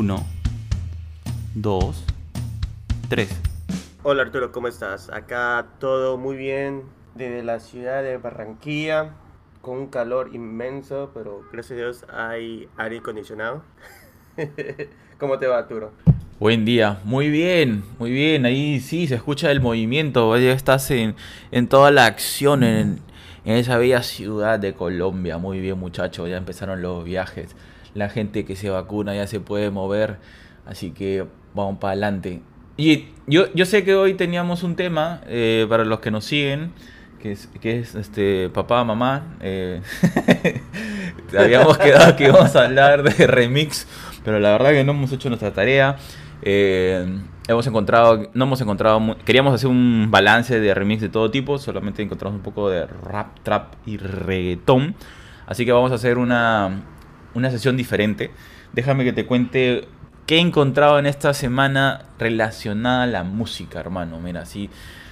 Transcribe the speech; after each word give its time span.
Uno, 0.00 0.26
dos, 1.54 2.06
tres. 3.10 3.38
Hola 4.02 4.22
Arturo, 4.22 4.50
¿cómo 4.50 4.66
estás? 4.66 5.10
Acá 5.10 5.66
todo 5.78 6.16
muy 6.16 6.38
bien 6.38 6.84
desde 7.14 7.42
la 7.42 7.60
ciudad 7.60 8.02
de 8.02 8.16
Barranquilla, 8.16 9.10
con 9.60 9.76
un 9.76 9.86
calor 9.88 10.30
inmenso, 10.32 11.10
pero 11.12 11.42
gracias 11.52 11.72
a 11.72 11.82
Dios 11.82 12.04
hay 12.10 12.66
aire 12.78 12.96
acondicionado. 12.96 13.62
¿Cómo 15.18 15.38
te 15.38 15.46
va 15.46 15.58
Arturo? 15.58 15.92
Buen 16.38 16.64
día, 16.64 16.98
muy 17.04 17.28
bien, 17.28 17.84
muy 17.98 18.10
bien. 18.10 18.46
Ahí 18.46 18.80
sí 18.80 19.06
se 19.06 19.16
escucha 19.16 19.50
el 19.50 19.60
movimiento. 19.60 20.34
Ya 20.38 20.52
estás 20.52 20.90
en, 20.92 21.14
en 21.50 21.68
toda 21.68 21.90
la 21.90 22.06
acción 22.06 22.62
en, 22.62 23.00
en 23.44 23.56
esa 23.56 23.76
bella 23.76 24.02
ciudad 24.02 24.58
de 24.58 24.72
Colombia. 24.72 25.36
Muy 25.36 25.60
bien, 25.60 25.78
muchachos. 25.78 26.26
Ya 26.30 26.38
empezaron 26.38 26.80
los 26.80 27.04
viajes. 27.04 27.54
La 27.94 28.08
gente 28.08 28.44
que 28.44 28.56
se 28.56 28.70
vacuna 28.70 29.14
ya 29.14 29.26
se 29.26 29.40
puede 29.40 29.70
mover. 29.70 30.18
Así 30.66 30.90
que 30.90 31.26
vamos 31.54 31.78
para 31.78 31.92
adelante. 31.92 32.42
Y 32.76 33.08
yo, 33.26 33.52
yo 33.52 33.66
sé 33.66 33.84
que 33.84 33.94
hoy 33.94 34.14
teníamos 34.14 34.62
un 34.62 34.76
tema 34.76 35.20
eh, 35.26 35.66
para 35.68 35.84
los 35.84 36.00
que 36.00 36.10
nos 36.10 36.24
siguen, 36.24 36.72
que 37.20 37.32
es, 37.32 37.48
que 37.60 37.78
es 37.78 37.94
este 37.94 38.48
papá, 38.48 38.84
mamá. 38.84 39.36
Eh, 39.40 39.82
habíamos 41.38 41.76
quedado 41.78 42.16
que 42.16 42.24
íbamos 42.24 42.56
a 42.56 42.64
hablar 42.64 43.02
de 43.02 43.26
remix, 43.26 43.86
pero 44.24 44.38
la 44.38 44.52
verdad 44.52 44.70
que 44.70 44.84
no 44.84 44.92
hemos 44.92 45.12
hecho 45.12 45.28
nuestra 45.28 45.52
tarea. 45.52 45.96
Eh, 46.42 47.06
hemos 47.48 47.66
encontrado, 47.66 48.30
no 48.32 48.44
hemos 48.44 48.60
encontrado, 48.60 49.16
queríamos 49.24 49.54
hacer 49.54 49.68
un 49.68 50.08
balance 50.10 50.58
de 50.58 50.72
remix 50.72 51.02
de 51.02 51.08
todo 51.10 51.30
tipo, 51.30 51.58
solamente 51.58 52.02
encontramos 52.02 52.38
un 52.38 52.42
poco 52.42 52.70
de 52.70 52.86
rap, 52.86 53.40
trap 53.42 53.74
y 53.84 53.98
reggaetón. 53.98 54.94
Así 55.46 55.66
que 55.66 55.72
vamos 55.72 55.92
a 55.92 55.96
hacer 55.96 56.16
una, 56.16 56.80
una 57.34 57.50
sesión 57.50 57.76
diferente. 57.76 58.30
Déjame 58.72 59.04
que 59.04 59.12
te 59.12 59.26
cuente 59.26 59.88
qué 60.26 60.36
he 60.36 60.40
encontrado 60.40 60.98
en 60.98 61.06
esta 61.06 61.34
semana 61.34 62.06
relacionada 62.18 63.04
a 63.04 63.06
la 63.06 63.24
música, 63.24 63.80
hermano. 63.80 64.20
Mira, 64.20 64.42
así 64.42 64.70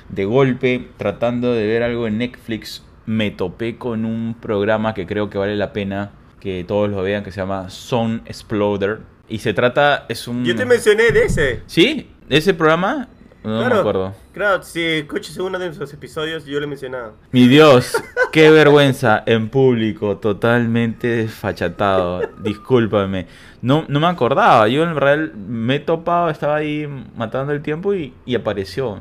de 0.09 0.25
golpe, 0.25 0.89
tratando 0.97 1.53
de 1.53 1.67
ver 1.67 1.83
algo 1.83 2.07
en 2.07 2.19
Netflix, 2.19 2.85
me 3.07 3.31
topé 3.31 3.77
con 3.77 4.05
un 4.05 4.37
programa 4.41 4.95
que 4.95 5.07
creo 5.07 5.31
que 5.31 5.39
vale 5.39 5.57
la 5.57 5.73
pena 5.73 6.13
que 6.41 6.65
todos 6.67 6.89
lo 6.89 7.03
vean, 7.03 7.25
que 7.25 7.31
se 7.31 7.41
llama 7.41 7.69
Sound 7.71 8.23
Exploder. 8.27 9.01
Y 9.29 9.39
se 9.39 9.53
trata, 9.53 10.07
es 10.09 10.29
un... 10.29 10.45
Yo 10.45 10.55
te 10.55 10.65
mencioné 10.65 11.11
de 11.11 11.25
ese. 11.25 11.63
¿Sí? 11.67 12.11
¿Ese 12.29 12.55
programa? 12.55 13.09
No 13.49 13.59
Claro. 13.61 13.75
me 13.75 13.81
acuerdo. 13.81 14.15
Claro, 14.33 14.63
si 14.63 14.83
escuchas 14.85 15.37
uno 15.39 15.59
de 15.59 15.67
nuestros 15.67 15.93
episodios, 15.93 16.45
yo 16.45 16.59
lo 16.59 16.65
he 16.65 16.69
mencionado. 16.69 17.15
Mi 17.33 17.49
Dios, 17.49 17.93
qué 18.33 18.51
vergüenza 18.51 19.23
en 19.27 19.49
público, 19.49 20.17
totalmente 20.19 21.09
desfachatado. 21.09 22.21
Discúlpame. 22.43 23.27
No, 23.62 23.84
no 23.89 24.00
me 24.00 24.06
acordaba. 24.06 24.69
Yo 24.69 24.83
en 24.84 24.95
realidad 24.97 25.33
me 25.34 25.77
he 25.77 25.81
topado, 25.81 26.31
estaba 26.31 26.56
ahí 26.56 26.87
matando 27.17 27.53
el 27.53 27.62
tiempo 27.62 27.95
y, 27.95 28.15
y 28.25 28.34
apareció. 28.37 29.00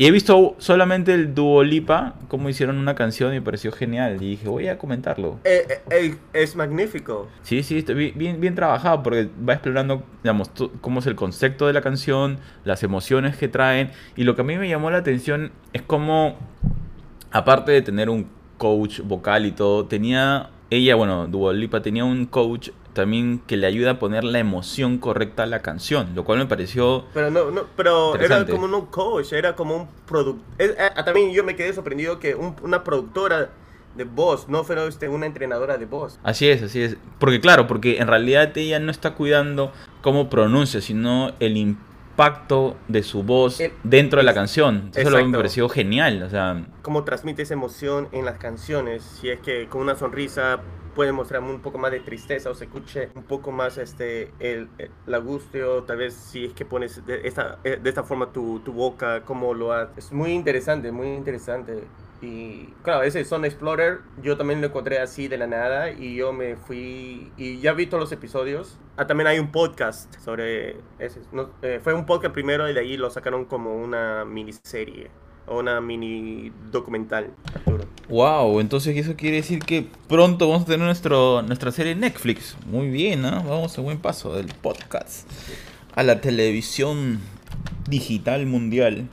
Y 0.00 0.06
he 0.06 0.12
visto 0.12 0.54
solamente 0.58 1.12
el 1.12 1.34
Duo 1.34 1.64
Lipa, 1.64 2.14
cómo 2.28 2.48
hicieron 2.48 2.78
una 2.78 2.94
canción 2.94 3.32
y 3.32 3.38
me 3.38 3.42
pareció 3.42 3.72
genial. 3.72 4.22
Y 4.22 4.30
dije, 4.30 4.46
voy 4.48 4.68
a 4.68 4.78
comentarlo. 4.78 5.40
Eh, 5.42 5.66
eh, 5.90 6.14
es 6.32 6.54
magnífico. 6.54 7.28
Sí, 7.42 7.64
sí, 7.64 7.78
está 7.78 7.94
bien, 7.94 8.40
bien, 8.40 8.54
trabajado 8.54 9.02
porque 9.02 9.28
va 9.46 9.54
explorando, 9.54 10.04
digamos, 10.22 10.52
cómo 10.80 11.00
es 11.00 11.06
el 11.06 11.16
concepto 11.16 11.66
de 11.66 11.72
la 11.72 11.82
canción, 11.82 12.38
las 12.64 12.84
emociones 12.84 13.36
que 13.36 13.48
traen. 13.48 13.90
Y 14.14 14.22
lo 14.22 14.36
que 14.36 14.42
a 14.42 14.44
mí 14.44 14.56
me 14.56 14.68
llamó 14.68 14.92
la 14.92 14.98
atención 14.98 15.50
es 15.72 15.82
cómo, 15.82 16.36
aparte 17.32 17.72
de 17.72 17.82
tener 17.82 18.08
un 18.08 18.28
coach 18.56 19.00
vocal 19.00 19.46
y 19.46 19.50
todo, 19.50 19.86
tenía, 19.86 20.50
ella, 20.70 20.94
bueno, 20.94 21.26
Dua 21.26 21.52
Lipa 21.52 21.82
tenía 21.82 22.04
un 22.04 22.26
coach 22.26 22.70
también 22.98 23.40
que 23.46 23.56
le 23.56 23.66
ayuda 23.66 23.92
a 23.92 23.98
poner 23.98 24.24
la 24.24 24.38
emoción 24.38 24.98
correcta 24.98 25.44
a 25.44 25.46
la 25.46 25.62
canción, 25.62 26.10
lo 26.14 26.24
cual 26.24 26.38
me 26.38 26.46
pareció... 26.46 27.04
Pero 27.14 27.30
no, 27.30 27.50
no, 27.50 27.62
pero 27.76 28.14
era 28.16 28.44
como 28.46 28.64
un 28.66 28.86
coach, 28.86 29.32
era 29.32 29.54
como 29.56 29.76
un 29.76 29.88
productor. 30.06 30.44
también 31.04 31.32
yo 31.32 31.44
me 31.44 31.56
quedé 31.56 31.72
sorprendido 31.72 32.18
que 32.18 32.34
un- 32.34 32.56
una 32.62 32.84
productora 32.84 33.50
de 33.94 34.04
voz, 34.04 34.48
no 34.48 34.62
fue 34.64 34.86
este, 34.86 35.08
una 35.08 35.26
entrenadora 35.26 35.76
de 35.78 35.86
voz. 35.86 36.20
Así 36.22 36.48
es, 36.48 36.62
así 36.62 36.82
es. 36.82 36.96
Porque 37.18 37.40
claro, 37.40 37.66
porque 37.66 37.98
en 37.98 38.06
realidad 38.06 38.56
ella 38.56 38.78
no 38.78 38.90
está 38.90 39.14
cuidando 39.14 39.72
cómo 40.02 40.28
pronuncia, 40.30 40.80
sino 40.80 41.32
el 41.40 41.56
impacto 41.56 42.76
de 42.88 43.02
su 43.02 43.22
voz 43.22 43.60
El- 43.60 43.72
dentro 43.84 44.18
de 44.18 44.24
la 44.24 44.34
canción. 44.34 44.90
Eso 44.94 45.00
es 45.08 45.10
lo 45.10 45.24
me 45.26 45.36
pareció 45.36 45.68
genial. 45.68 46.22
O 46.22 46.30
sea, 46.30 46.64
Cómo 46.82 47.04
transmite 47.04 47.42
esa 47.42 47.54
emoción 47.54 48.08
en 48.12 48.24
las 48.24 48.38
canciones. 48.38 49.02
Si 49.02 49.30
es 49.30 49.40
que 49.40 49.66
con 49.68 49.80
una 49.82 49.96
sonrisa 49.96 50.60
puede 50.98 51.12
mostrar 51.12 51.40
un 51.44 51.60
poco 51.60 51.78
más 51.78 51.92
de 51.92 52.00
tristeza 52.00 52.50
o 52.50 52.54
se 52.56 52.64
escuche 52.64 53.10
un 53.14 53.22
poco 53.22 53.52
más 53.52 53.78
este 53.78 54.32
el, 54.40 54.68
el- 54.78 54.90
tal 55.86 55.96
vez 55.96 56.12
si 56.12 56.46
es 56.46 56.54
que 56.54 56.64
pones 56.64 57.06
de 57.06 57.20
esta, 57.28 57.60
eh, 57.62 57.78
de 57.80 57.88
esta 57.88 58.02
forma 58.02 58.32
tu, 58.32 58.58
tu 58.64 58.72
boca, 58.72 59.22
cómo 59.24 59.54
lo 59.54 59.72
haces. 59.72 60.06
Es 60.06 60.12
muy 60.12 60.32
interesante, 60.32 60.90
muy 60.90 61.06
interesante. 61.06 61.84
Y 62.20 62.74
claro, 62.82 63.04
ese 63.04 63.24
Son 63.24 63.44
Explorer 63.44 64.00
yo 64.20 64.36
también 64.36 64.60
lo 64.60 64.66
encontré 64.66 64.98
así 64.98 65.28
de 65.28 65.38
la 65.38 65.46
nada 65.46 65.92
y 65.92 66.16
yo 66.16 66.32
me 66.32 66.56
fui 66.56 67.30
y 67.36 67.60
ya 67.60 67.74
vi 67.74 67.86
todos 67.86 68.00
los 68.00 68.10
episodios. 68.10 68.76
Ah, 68.96 69.06
también 69.06 69.28
hay 69.28 69.38
un 69.38 69.52
podcast 69.52 70.12
sobre 70.18 70.78
ese. 70.98 71.20
no, 71.30 71.50
eh, 71.62 71.78
fue 71.80 71.94
un 71.94 72.06
podcast 72.06 72.34
primero 72.34 72.68
y 72.68 72.74
de 72.74 72.80
ahí 72.80 72.96
lo 72.96 73.08
sacaron 73.08 73.44
como 73.44 73.76
una 73.76 74.24
miniserie 74.24 75.12
o 75.46 75.60
una 75.60 75.80
mini 75.80 76.52
documental. 76.72 77.30
Wow, 78.08 78.60
entonces 78.60 78.96
eso 78.96 79.16
quiere 79.16 79.36
decir 79.36 79.58
que 79.58 79.86
pronto 80.08 80.48
vamos 80.48 80.62
a 80.62 80.66
tener 80.66 80.86
nuestro, 80.86 81.42
nuestra 81.42 81.70
serie 81.72 81.92
en 81.92 82.00
Netflix. 82.00 82.56
Muy 82.66 82.88
bien, 82.88 83.20
¿no? 83.20 83.30
Vamos 83.42 83.76
a 83.76 83.82
buen 83.82 83.98
paso 83.98 84.34
del 84.34 84.46
podcast 84.46 85.28
a 85.94 86.02
la 86.02 86.20
televisión 86.22 87.20
digital 87.86 88.46
mundial. 88.46 89.08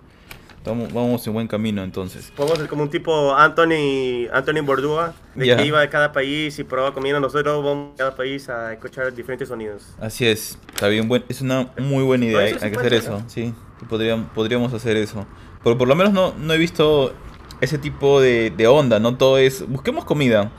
Vamos, 0.64 0.94
vamos 0.94 1.28
en 1.28 1.34
buen 1.34 1.48
camino 1.48 1.84
entonces. 1.84 2.32
Vamos 2.38 2.54
a 2.54 2.56
ser 2.56 2.68
como 2.68 2.84
un 2.84 2.90
tipo 2.90 3.36
Anthony, 3.36 4.28
Anthony 4.32 4.62
Bordua, 4.64 5.14
de 5.36 5.56
que 5.56 5.66
iba 5.66 5.82
a 5.82 5.90
cada 5.90 6.14
país 6.14 6.58
y 6.58 6.64
probaba 6.64 6.94
comida. 6.94 7.20
Nosotros 7.20 7.64
vamos 7.64 7.94
a 7.94 7.98
cada 7.98 8.16
país 8.16 8.48
a 8.50 8.72
escuchar 8.72 9.14
diferentes 9.14 9.50
sonidos. 9.50 9.94
Así 10.00 10.26
es, 10.26 10.58
está 10.74 10.88
bien, 10.88 11.08
buen, 11.08 11.24
es 11.28 11.42
una 11.42 11.70
muy 11.78 12.04
buena 12.04 12.26
idea, 12.26 12.38
No, 12.38 12.44
hay, 12.46 12.50
eso 12.52 12.60
sí 12.60 12.66
hay 12.66 12.72
que 12.72 12.78
hacer 12.78 12.92
ser, 12.92 13.00
eso, 13.00 13.12
¿no? 13.20 13.30
sí, 13.30 13.54
podríamos, 13.90 14.30
podríamos 14.32 14.74
hacer 14.74 14.96
eso. 14.96 15.28
Pero 15.64 15.78
por 15.78 15.88
lo 15.88 15.96
menos 15.96 16.14
no, 16.14 16.34
no 16.34 16.54
he 16.54 16.58
visto 16.58 17.14
ese 17.62 17.78
tipo 17.78 18.22
de, 18.22 18.68
onda, 18.68 19.00
no 19.00 19.18
todo 19.18 19.38
es, 19.38 19.68
busquemos 19.68 20.06
comida, 20.06 20.52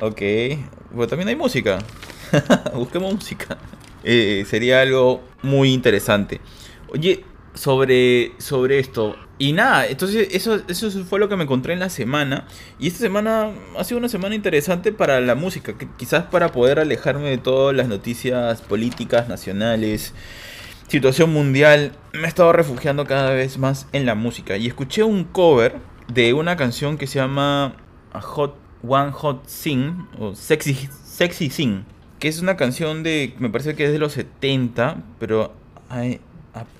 ok, 0.00 0.20
pero 0.90 1.06
también 1.08 1.28
hay 1.28 1.36
música, 1.36 1.78
busquemos 2.74 3.14
música, 3.14 3.58
Eh, 4.04 4.44
sería 4.48 4.80
algo 4.80 5.22
muy 5.42 5.72
interesante. 5.72 6.40
Oye, 6.88 7.24
sobre, 7.54 8.32
sobre 8.38 8.80
esto, 8.80 9.14
y 9.42 9.52
nada, 9.52 9.88
entonces 9.88 10.28
eso, 10.30 10.60
eso 10.68 10.90
fue 11.04 11.18
lo 11.18 11.28
que 11.28 11.34
me 11.34 11.42
encontré 11.42 11.72
en 11.72 11.80
la 11.80 11.88
semana. 11.88 12.46
Y 12.78 12.86
esta 12.86 13.00
semana 13.00 13.50
ha 13.76 13.82
sido 13.82 13.98
una 13.98 14.08
semana 14.08 14.36
interesante 14.36 14.92
para 14.92 15.20
la 15.20 15.34
música, 15.34 15.74
quizás 15.96 16.26
para 16.26 16.52
poder 16.52 16.78
alejarme 16.78 17.28
de 17.28 17.38
todas 17.38 17.74
las 17.74 17.88
noticias 17.88 18.60
políticas 18.62 19.28
nacionales, 19.28 20.14
situación 20.86 21.32
mundial, 21.32 21.90
me 22.12 22.22
he 22.22 22.28
estado 22.28 22.52
refugiando 22.52 23.04
cada 23.04 23.30
vez 23.30 23.58
más 23.58 23.88
en 23.92 24.06
la 24.06 24.14
música. 24.14 24.56
Y 24.58 24.68
escuché 24.68 25.02
un 25.02 25.24
cover 25.24 25.80
de 26.08 26.32
una 26.34 26.56
canción 26.56 26.98
que 26.98 27.06
se 27.06 27.18
llama 27.18 27.76
A 28.12 28.20
Hot 28.20 28.56
One 28.86 29.12
Hot 29.12 29.46
Sing, 29.46 30.06
o 30.18 30.34
Sexy, 30.34 30.74
Sexy 31.04 31.50
Sing, 31.50 31.84
que 32.18 32.28
es 32.28 32.40
una 32.40 32.56
canción 32.56 33.02
de, 33.02 33.34
me 33.38 33.48
parece 33.48 33.74
que 33.74 33.84
es 33.84 33.92
de 33.92 33.98
los 33.98 34.12
70, 34.12 35.02
pero 35.18 35.52
hay, 35.88 36.20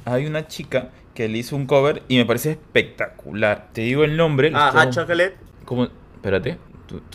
hay 0.05 0.27
una 0.27 0.47
chica 0.49 0.91
que 1.15 1.29
le 1.29 1.39
hizo 1.39 1.57
un 1.57 1.67
cover 1.67 2.03
y 2.09 2.17
me 2.17 2.25
parece 2.25 2.53
espectacular. 2.53 3.69
Te 3.73 3.83
digo 3.83 4.05
el 4.05 4.17
nombre. 4.17 4.51
Ah, 4.55 4.73
estoy- 4.75 4.91
Chocolate, 5.03 5.37
¿Cómo? 5.65 5.89
Espérate. 6.15 6.59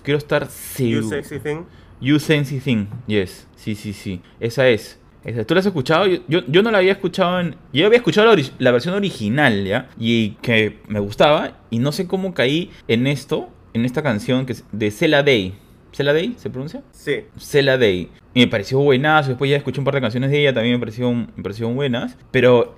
Quiero 0.04 0.18
estar 0.18 0.44
You 0.48 0.52
seguro. 0.52 1.10
Sexy 1.10 1.40
Thing. 1.40 1.64
You 2.00 2.20
Sensy 2.20 2.60
Thing. 2.60 2.86
Yes. 3.08 3.48
Sí, 3.56 3.76
sí, 3.76 3.94
sí. 3.94 4.22
Esa 4.40 4.68
es. 4.70 5.00
¿Tú 5.46 5.54
la 5.54 5.60
has 5.60 5.66
escuchado? 5.66 6.06
Yo, 6.06 6.20
yo, 6.48 6.64
no 6.64 6.72
la 6.72 6.78
había 6.78 6.94
escuchado 6.94 7.40
en... 7.42 7.56
Yo 7.74 7.86
había 7.86 7.98
escuchado 7.98 8.34
la, 8.60 8.72
versión 8.72 8.94
original, 8.94 9.66
¿ya? 9.66 9.90
Y 10.00 10.32
que 10.42 10.80
me 10.88 11.00
gustaba. 11.00 11.58
Y 11.70 11.80
no 11.80 11.92
sé 11.92 12.08
cómo 12.08 12.34
caí 12.34 12.72
en 12.88 13.08
esto, 13.08 13.50
en 13.74 13.84
esta 13.84 14.02
canción 14.02 14.46
que 14.46 14.54
es 14.54 14.64
de 14.72 14.90
Cela 14.90 15.24
Day. 15.24 15.54
¿Cela 15.92 16.14
Day 16.14 16.36
se 16.38 16.50
pronuncia? 16.50 16.82
Sí. 16.92 17.26
Cela 17.38 17.78
Day. 17.78 18.10
Y 18.34 18.42
me 18.42 18.48
pareció 18.48 18.80
buenazo. 18.80 19.30
Después 19.30 19.52
ya 19.52 19.58
escuché 19.58 19.80
un 19.80 19.86
par 19.86 19.96
de 19.96 20.02
canciones 20.02 20.32
de 20.32 20.40
ella, 20.40 20.54
también 20.54 20.76
me 20.76 20.80
parecieron, 20.80 21.32
me 21.36 21.44
parecieron 21.44 21.76
buenas. 21.76 22.18
Pero 22.32 22.78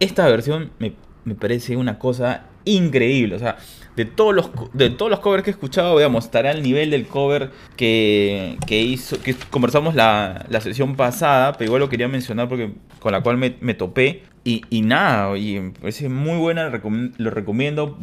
esta 0.00 0.26
versión 0.26 0.72
me, 0.78 0.94
me 1.24 1.34
parece 1.34 1.76
una 1.76 1.98
cosa 1.98 2.46
increíble. 2.64 3.36
O 3.36 3.38
sea, 3.38 3.56
de 3.96 4.04
todos 4.04 4.34
los, 4.34 4.50
de 4.72 4.90
todos 4.90 5.10
los 5.10 5.20
covers 5.20 5.44
que 5.44 5.50
he 5.50 5.52
escuchado, 5.52 5.96
digamos, 5.96 6.24
estará 6.24 6.50
al 6.50 6.62
nivel 6.62 6.90
del 6.90 7.06
cover 7.06 7.50
que, 7.76 8.58
que 8.66 8.80
hizo, 8.80 9.20
que 9.22 9.34
conversamos 9.50 9.94
la, 9.94 10.46
la, 10.48 10.60
sesión 10.60 10.96
pasada, 10.96 11.52
pero 11.52 11.68
igual 11.68 11.80
lo 11.80 11.88
quería 11.88 12.08
mencionar 12.08 12.48
porque 12.48 12.72
con 12.98 13.12
la 13.12 13.22
cual 13.22 13.36
me, 13.36 13.56
me 13.60 13.74
topé. 13.74 14.22
Y, 14.42 14.62
y, 14.68 14.82
nada, 14.82 15.36
y 15.38 15.58
me 15.58 15.70
parece 15.70 16.08
muy 16.08 16.38
buena, 16.38 16.68
lo 16.68 17.30
recomiendo. 17.30 17.98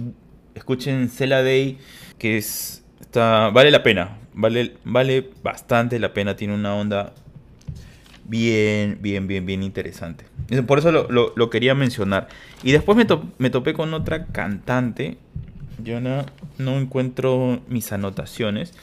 Escuchen 0.55 1.09
Cela 1.09 1.43
Day, 1.43 1.77
que 2.17 2.37
es, 2.37 2.83
está, 2.99 3.49
vale 3.49 3.69
la 3.69 3.83
pena, 3.83 4.17
vale, 4.33 4.75
vale 4.83 5.29
bastante 5.43 5.99
la 5.99 6.13
pena, 6.13 6.35
tiene 6.35 6.55
una 6.55 6.75
onda 6.75 7.13
bien, 8.31 8.97
bien, 9.01 9.27
bien, 9.27 9.45
bien 9.45 9.61
interesante. 9.61 10.25
Por 10.65 10.79
eso 10.79 10.91
lo, 10.91 11.11
lo, 11.11 11.33
lo 11.35 11.49
quería 11.49 11.75
mencionar. 11.75 12.29
Y 12.63 12.71
después 12.71 12.97
me, 12.97 13.05
me 13.37 13.49
topé 13.49 13.73
con 13.73 13.93
otra 13.93 14.25
cantante 14.27 15.17
yo 15.83 15.99
no, 15.99 16.25
no 16.57 16.77
encuentro 16.77 17.59
mis 17.67 17.91
anotaciones. 17.91 18.73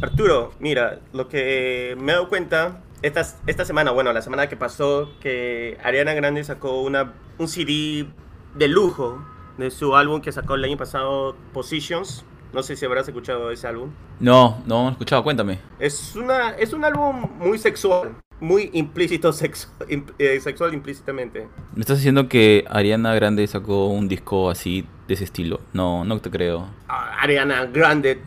Arturo, 0.00 0.52
mira, 0.58 1.00
lo 1.12 1.28
que 1.28 1.96
me 1.98 2.12
he 2.12 2.14
dado 2.14 2.28
cuenta 2.28 2.82
esta, 3.02 3.26
esta 3.46 3.64
semana, 3.64 3.90
bueno, 3.90 4.12
la 4.12 4.22
semana 4.22 4.48
que 4.48 4.56
pasó, 4.56 5.10
que 5.20 5.76
Ariana 5.82 6.14
Grande 6.14 6.44
sacó 6.44 6.82
una, 6.82 7.14
un 7.38 7.48
CD 7.48 8.06
de 8.54 8.68
lujo 8.68 9.24
de 9.58 9.70
su 9.70 9.96
álbum 9.96 10.20
que 10.20 10.32
sacó 10.32 10.54
el 10.54 10.64
año 10.64 10.76
pasado, 10.76 11.36
Positions. 11.52 12.24
No 12.52 12.62
sé 12.62 12.76
si 12.76 12.86
habrás 12.86 13.06
escuchado 13.08 13.50
ese 13.50 13.66
álbum. 13.66 13.90
No, 14.20 14.62
no 14.66 14.88
he 14.88 14.92
escuchado, 14.92 15.22
cuéntame. 15.22 15.58
Es, 15.78 16.16
una, 16.16 16.50
es 16.50 16.72
un 16.72 16.84
álbum 16.84 17.28
muy 17.38 17.58
sexual 17.58 18.16
muy 18.40 18.70
implícito 18.72 19.32
sexo, 19.32 19.68
eh, 20.18 20.40
sexual 20.40 20.74
implícitamente. 20.74 21.48
Me 21.74 21.80
estás 21.80 21.98
diciendo 21.98 22.28
que 22.28 22.64
Ariana 22.68 23.14
Grande 23.14 23.46
sacó 23.46 23.86
un 23.86 24.08
disco 24.08 24.50
así 24.50 24.86
de 25.08 25.14
ese 25.14 25.24
estilo. 25.24 25.60
No, 25.72 26.04
no 26.04 26.20
te 26.20 26.30
creo. 26.30 26.68
Ah, 26.88 27.16
Ariana 27.20 27.66
Grande, 27.66 28.20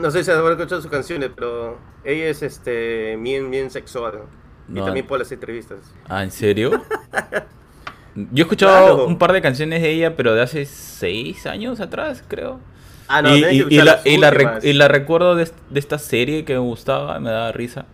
no 0.00 0.10
sé 0.10 0.24
si 0.24 0.30
has 0.30 0.38
escuchado 0.38 0.82
sus 0.82 0.90
canciones, 0.90 1.30
pero 1.34 1.78
ella 2.04 2.26
es 2.26 2.42
este 2.42 3.16
bien, 3.16 3.50
bien 3.50 3.70
sexual. 3.70 4.22
Y 4.68 4.80
también 4.80 5.06
por 5.06 5.18
las 5.18 5.30
entrevistas. 5.30 5.78
Ah, 6.08 6.22
¿en 6.22 6.30
serio? 6.30 6.82
Yo 8.14 8.28
he 8.36 8.40
escuchado 8.42 9.06
un 9.06 9.18
par 9.18 9.32
de 9.32 9.42
canciones 9.42 9.82
de 9.82 9.90
ella, 9.90 10.16
pero 10.16 10.34
de 10.34 10.40
hace 10.40 10.64
seis 10.64 11.46
años 11.46 11.80
atrás, 11.80 12.24
creo. 12.26 12.60
Ah, 13.08 13.20
no, 13.20 13.36
y, 13.36 13.44
y, 13.44 13.60
la, 13.82 14.00
y, 14.04 14.16
la, 14.16 14.60
y, 14.62 14.72
la, 14.72 14.88
recuerdo 14.88 15.34
de, 15.34 15.50
de, 15.68 15.78
esta 15.78 15.98
serie 15.98 16.46
que 16.46 16.54
me 16.54 16.60
gustaba, 16.60 17.20
me 17.20 17.28
daba 17.28 17.52
risa 17.52 17.84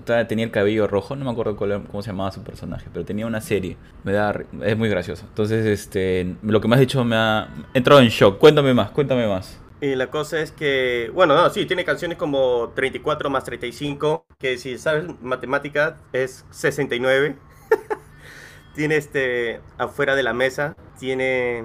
tenía 0.00 0.44
el 0.44 0.50
cabello 0.50 0.86
rojo, 0.86 1.16
no 1.16 1.24
me 1.24 1.30
acuerdo 1.30 1.56
cómo 1.56 2.02
se 2.02 2.10
llamaba 2.10 2.32
su 2.32 2.42
personaje, 2.42 2.86
pero 2.92 3.04
tenía 3.04 3.26
una 3.26 3.40
serie. 3.40 3.76
Me 4.04 4.12
da, 4.12 4.34
es 4.64 4.76
muy 4.76 4.88
gracioso. 4.88 5.26
Entonces, 5.28 5.66
este, 5.66 6.34
lo 6.42 6.60
que 6.60 6.68
me 6.68 6.76
has 6.76 6.80
dicho 6.80 7.04
me 7.04 7.16
ha 7.16 7.48
entrado 7.74 8.00
en 8.00 8.08
shock. 8.08 8.38
Cuéntame 8.38 8.72
más, 8.72 8.90
cuéntame 8.90 9.26
más. 9.26 9.60
Y 9.82 9.96
la 9.96 10.10
cosa 10.10 10.40
es 10.40 10.52
que, 10.52 11.10
bueno, 11.12 11.34
no, 11.34 11.50
sí, 11.50 11.66
tiene 11.66 11.84
canciones 11.84 12.16
como 12.16 12.72
34 12.74 13.30
más 13.30 13.44
35, 13.44 14.24
que 14.38 14.56
si 14.56 14.78
sabes 14.78 15.06
matemática 15.20 15.96
es 16.12 16.46
69. 16.50 17.36
tiene 18.74 18.96
este, 18.96 19.60
afuera 19.78 20.14
de 20.14 20.22
la 20.22 20.32
mesa, 20.32 20.76
tiene 20.98 21.64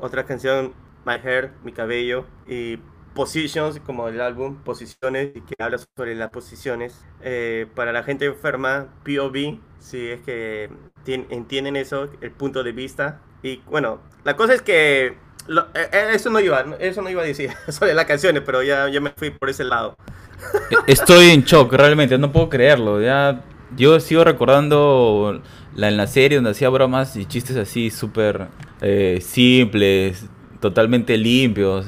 otra 0.00 0.24
canción, 0.24 0.72
My 1.04 1.16
Hair, 1.22 1.52
mi 1.62 1.72
cabello, 1.72 2.24
y 2.48 2.78
Positions, 3.14 3.80
como 3.80 4.08
el 4.08 4.20
álbum, 4.20 4.56
Posiciones, 4.62 5.30
y 5.34 5.40
que 5.40 5.54
habla 5.58 5.78
sobre 5.78 6.14
las 6.14 6.30
posiciones. 6.30 7.04
Eh, 7.22 7.66
para 7.74 7.92
la 7.92 8.02
gente 8.02 8.26
enferma, 8.26 8.88
POV, 9.04 9.58
si 9.78 10.08
es 10.08 10.20
que 10.20 10.70
entienden 11.06 11.76
eso, 11.76 12.08
el 12.20 12.30
punto 12.30 12.62
de 12.62 12.72
vista. 12.72 13.20
Y 13.42 13.58
bueno, 13.66 14.00
la 14.24 14.36
cosa 14.36 14.54
es 14.54 14.62
que 14.62 15.06
eh, 15.06 15.14
eh, 15.74 16.08
eso 16.14 16.30
no 16.30 16.40
iba, 16.40 16.64
eso 16.78 17.02
no 17.02 17.10
iba 17.10 17.22
a 17.22 17.24
decir 17.24 17.50
sobre 17.68 17.94
las 17.94 18.04
canciones, 18.04 18.42
pero 18.44 18.62
ya, 18.62 18.88
ya 18.88 19.00
me 19.00 19.10
fui 19.10 19.30
por 19.30 19.50
ese 19.50 19.64
lado. 19.64 19.96
Estoy 20.86 21.30
en 21.30 21.42
shock, 21.42 21.72
realmente, 21.72 22.18
no 22.18 22.30
puedo 22.30 22.48
creerlo. 22.48 23.02
Ya, 23.02 23.42
yo 23.76 23.98
sigo 24.00 24.22
recordando 24.24 25.42
la, 25.74 25.88
en 25.88 25.96
la 25.96 26.06
serie 26.06 26.36
donde 26.36 26.50
hacía 26.50 26.68
bromas 26.68 27.16
y 27.16 27.26
chistes 27.26 27.56
así 27.56 27.90
súper 27.90 28.48
simples, 29.20 30.26
totalmente 30.60 31.16
limpios. 31.16 31.86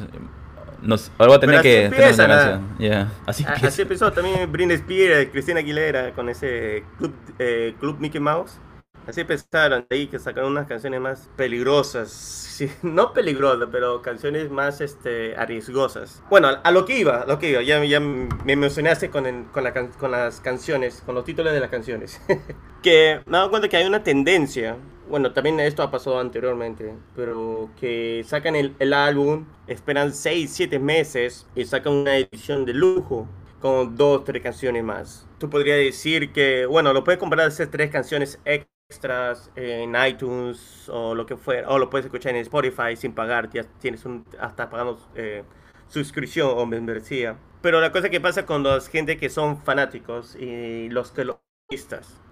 Nos, 0.83 1.11
ahora 1.19 1.29
voy 1.29 1.37
a 1.37 1.41
tener 1.41 1.63
que 1.63 1.89
tener 1.91 2.15
una 2.15 3.11
Así, 3.27 3.45
así, 3.47 3.83
empezó 3.83 4.13
también 4.13 4.51
Britney 4.51 4.77
Spears, 4.77 5.31
Cristina 5.31 5.61
Aguilera 5.61 6.13
con 6.13 6.29
ese 6.29 6.85
club, 6.99 7.15
eh, 7.39 7.75
club 7.79 7.99
Mickey 7.99 8.21
Mouse. 8.21 8.59
Así 9.07 9.23
empezaron 9.23 9.87
ahí 9.91 10.07
que 10.07 10.19
sacaron 10.19 10.53
unas 10.53 10.67
canciones 10.67 11.01
más 11.01 11.29
peligrosas. 11.37 12.61
no 12.83 13.13
peligrosas, 13.13 13.69
pero 13.73 14.03
canciones 14.03 14.51
más 14.51 14.81
este, 14.81 15.35
arriesgosas. 15.37 16.23
Bueno, 16.31 16.49
a, 16.63 16.71
lo 16.71 16.85
que 16.85 16.99
iba, 16.99 17.25
lo 17.27 17.39
que 17.39 17.51
iba. 17.51 17.63
Ya, 17.63 17.83
ya 17.85 18.01
me 18.01 18.53
emocionaste 18.53 19.11
con, 19.11 19.45
con, 19.45 19.65
la, 19.65 19.73
con 19.73 20.11
las 20.11 20.41
canciones, 20.41 21.03
con 21.05 21.15
los 21.15 21.25
títulos 21.25 21.53
de 21.53 21.61
las 21.61 21.71
canciones. 21.71 22.21
que 22.83 23.21
me 23.27 23.37
he 23.37 23.39
dado 23.39 23.51
cuenta 23.51 23.69
que 23.69 23.77
hay 23.77 23.87
una 23.87 24.03
tendencia 24.03 24.77
bueno, 25.11 25.33
también 25.33 25.61
esto 25.61 25.83
ha 25.83 25.91
pasado 25.91 26.19
anteriormente, 26.19 26.95
pero 27.15 27.71
que 27.79 28.23
sacan 28.27 28.57
el, 28.57 28.75
el 28.79 28.93
álbum, 28.93 29.47
esperan 29.67 30.15
6, 30.15 30.51
7 30.53 30.79
meses 30.79 31.47
y 31.55 31.65
sacan 31.65 31.93
una 31.93 32.17
edición 32.17 32.65
de 32.65 32.75
lujo 32.75 33.29
con 33.61 33.97
dos, 33.97 34.25
tres 34.25 34.43
canciones 34.43 34.83
más. 34.83 35.27
Tú 35.39 35.51
podrías 35.51 35.79
decir 35.79 36.33
que, 36.33 36.67
bueno, 36.67 36.93
lo 36.93 37.05
puedes 37.05 37.19
comprar 37.21 37.49
esas 37.49 37.71
tres 37.71 37.91
canciones 37.91 38.41
extras 38.45 39.51
en 39.57 39.95
iTunes 40.07 40.89
o 40.89 41.15
lo 41.15 41.27
que 41.27 41.37
fuera, 41.37 41.69
o 41.69 41.79
lo 41.79 41.91
puedes 41.91 42.07
escuchar 42.07 42.35
en 42.35 42.41
Spotify 42.43 42.97
sin 42.97 43.13
pagar, 43.13 43.51
ya 43.51 43.65
tienes 43.81 44.05
un, 44.05 44.25
hasta 44.39 44.71
pagando 44.71 44.99
eh, 45.15 45.45
suscripción 45.89 46.51
o 46.57 46.67
membresía. 46.67 47.37
Pero 47.63 47.81
la 47.81 47.93
cosa 47.93 48.09
que 48.09 48.21
pasa 48.21 48.47
con 48.47 48.63
los 48.63 48.89
gente 48.89 49.19
que 49.19 49.29
son 49.29 49.63
fanáticos 49.63 50.37
y 50.37 50.89
los 50.89 51.17
lo 51.19 51.43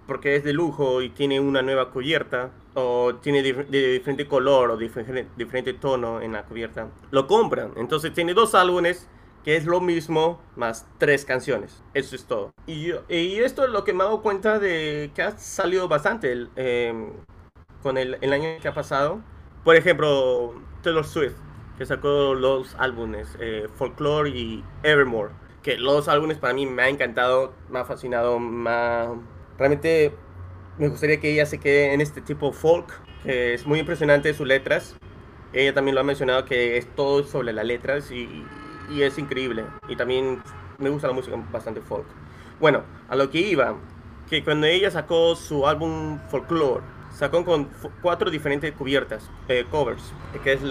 porque 0.09 0.35
es 0.35 0.43
de 0.43 0.53
lujo 0.53 1.03
y 1.03 1.09
tiene 1.09 1.39
una 1.39 1.61
nueva 1.61 1.91
cubierta 1.91 2.49
o 2.73 3.13
tiene 3.21 3.43
de 3.43 3.91
diferente 3.93 4.27
color 4.27 4.71
o 4.71 4.77
diferente, 4.77 5.27
diferente 5.37 5.73
tono 5.73 6.19
en 6.19 6.33
la 6.33 6.45
cubierta, 6.45 6.87
lo 7.11 7.27
compran. 7.27 7.73
Entonces 7.77 8.11
tiene 8.11 8.33
dos 8.33 8.55
álbumes 8.55 9.07
que 9.45 9.55
es 9.55 9.67
lo 9.67 9.81
mismo 9.81 10.41
más 10.55 10.87
tres 10.97 11.25
canciones. 11.25 11.83
Eso 11.93 12.15
es 12.15 12.25
todo. 12.25 12.51
Y, 12.65 12.91
y 13.07 13.35
esto 13.35 13.63
es 13.63 13.69
lo 13.69 13.83
que 13.83 13.93
me 13.93 14.03
he 14.03 14.07
dado 14.07 14.23
cuenta 14.23 14.57
de 14.57 15.11
que 15.13 15.21
ha 15.21 15.37
salido 15.37 15.87
bastante 15.87 16.47
em, 16.55 17.11
con 17.83 17.99
el, 17.99 18.17
el, 18.19 18.33
año 18.33 18.49
que 18.59 18.67
ha 18.67 18.73
pasado. 18.73 19.21
Por 19.63 19.75
ejemplo, 19.75 20.55
Taylor 20.81 21.05
Swift, 21.05 21.35
que 21.77 21.85
sacó 21.85 22.33
los 22.33 22.73
álbumes 22.79 23.37
eh, 23.39 23.67
Folklore 23.75 24.31
y 24.31 24.63
Evermore. 24.81 25.33
Que 25.61 25.77
los 25.77 26.07
álbumes 26.07 26.39
para 26.39 26.55
mí 26.55 26.65
me 26.65 26.81
ha 26.81 26.89
encantado, 26.89 27.53
me 27.69 27.77
ha 27.77 27.85
fascinado, 27.85 28.39
me 28.39 28.69
ha 28.71 29.13
Realmente 29.59 30.13
me 30.77 30.87
gustaría 30.87 31.19
que 31.19 31.31
ella 31.31 31.45
se 31.45 31.59
quede 31.59 31.93
en 31.93 31.99
este 31.99 32.21
tipo 32.21 32.53
folk, 32.53 32.89
que 33.23 33.53
es 33.53 33.67
muy 33.67 33.79
impresionante 33.79 34.33
sus 34.33 34.47
letras. 34.47 34.95
Ella 35.51 35.73
también 35.73 35.95
lo 35.95 36.01
ha 36.01 36.05
mencionado 36.05 36.45
que 36.45 36.77
es 36.77 36.87
todo 36.95 37.23
sobre 37.25 37.51
las 37.51 37.65
letras 37.65 38.09
y, 38.09 38.45
es 38.89 39.17
increíble. 39.17 39.65
Y 39.89 39.97
también 39.97 40.41
me 40.77 40.89
gusta 40.89 41.07
la 41.07 41.13
música 41.13 41.35
bastante 41.51 41.81
folk. 41.81 42.05
Bueno, 42.61 42.83
a 43.09 43.15
lo 43.17 43.29
que 43.29 43.39
iba, 43.39 43.75
que 44.29 44.43
cuando 44.43 44.65
ella 44.65 44.89
sacó 44.89 45.35
su 45.35 45.67
álbum 45.67 46.19
Folklore, 46.29 46.81
sacó 47.11 47.43
con 47.43 47.69
cuatro 48.01 48.31
diferentes 48.31 48.71
cubiertas, 48.71 49.29
eh, 49.49 49.65
covers, 49.69 50.13
que 50.43 50.53
es 50.53 50.61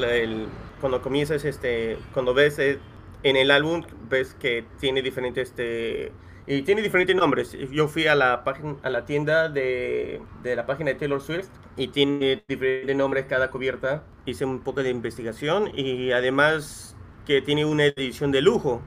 cuando 0.80 1.02
comienzas, 1.02 1.44
este, 1.44 1.98
cuando 2.14 2.32
ves 2.32 2.58
eh, 2.58 2.78
en 3.22 3.36
el 3.36 3.50
álbum, 3.50 3.84
ves 4.08 4.34
que 4.34 4.64
tiene 4.80 5.02
diferentes 5.02 5.50
este, 5.50 6.12
y 6.48 6.62
tiene 6.62 6.80
diferentes 6.80 7.14
nombres. 7.14 7.52
Yo 7.70 7.88
fui 7.88 8.06
a 8.06 8.14
la, 8.14 8.42
página, 8.42 8.76
a 8.82 8.88
la 8.88 9.04
tienda 9.04 9.50
de, 9.50 10.22
de 10.42 10.56
la 10.56 10.64
página 10.64 10.90
de 10.90 10.96
Taylor 10.96 11.20
Swift 11.20 11.48
y 11.76 11.88
tiene 11.88 12.42
diferentes 12.48 12.96
nombres 12.96 13.26
cada 13.28 13.50
cubierta. 13.50 14.02
Hice 14.24 14.46
un 14.46 14.60
poco 14.60 14.82
de 14.82 14.88
investigación 14.88 15.70
y 15.74 16.10
además 16.12 16.96
que 17.26 17.42
tiene 17.42 17.66
una 17.66 17.84
edición 17.84 18.32
de 18.32 18.40
lujo 18.40 18.80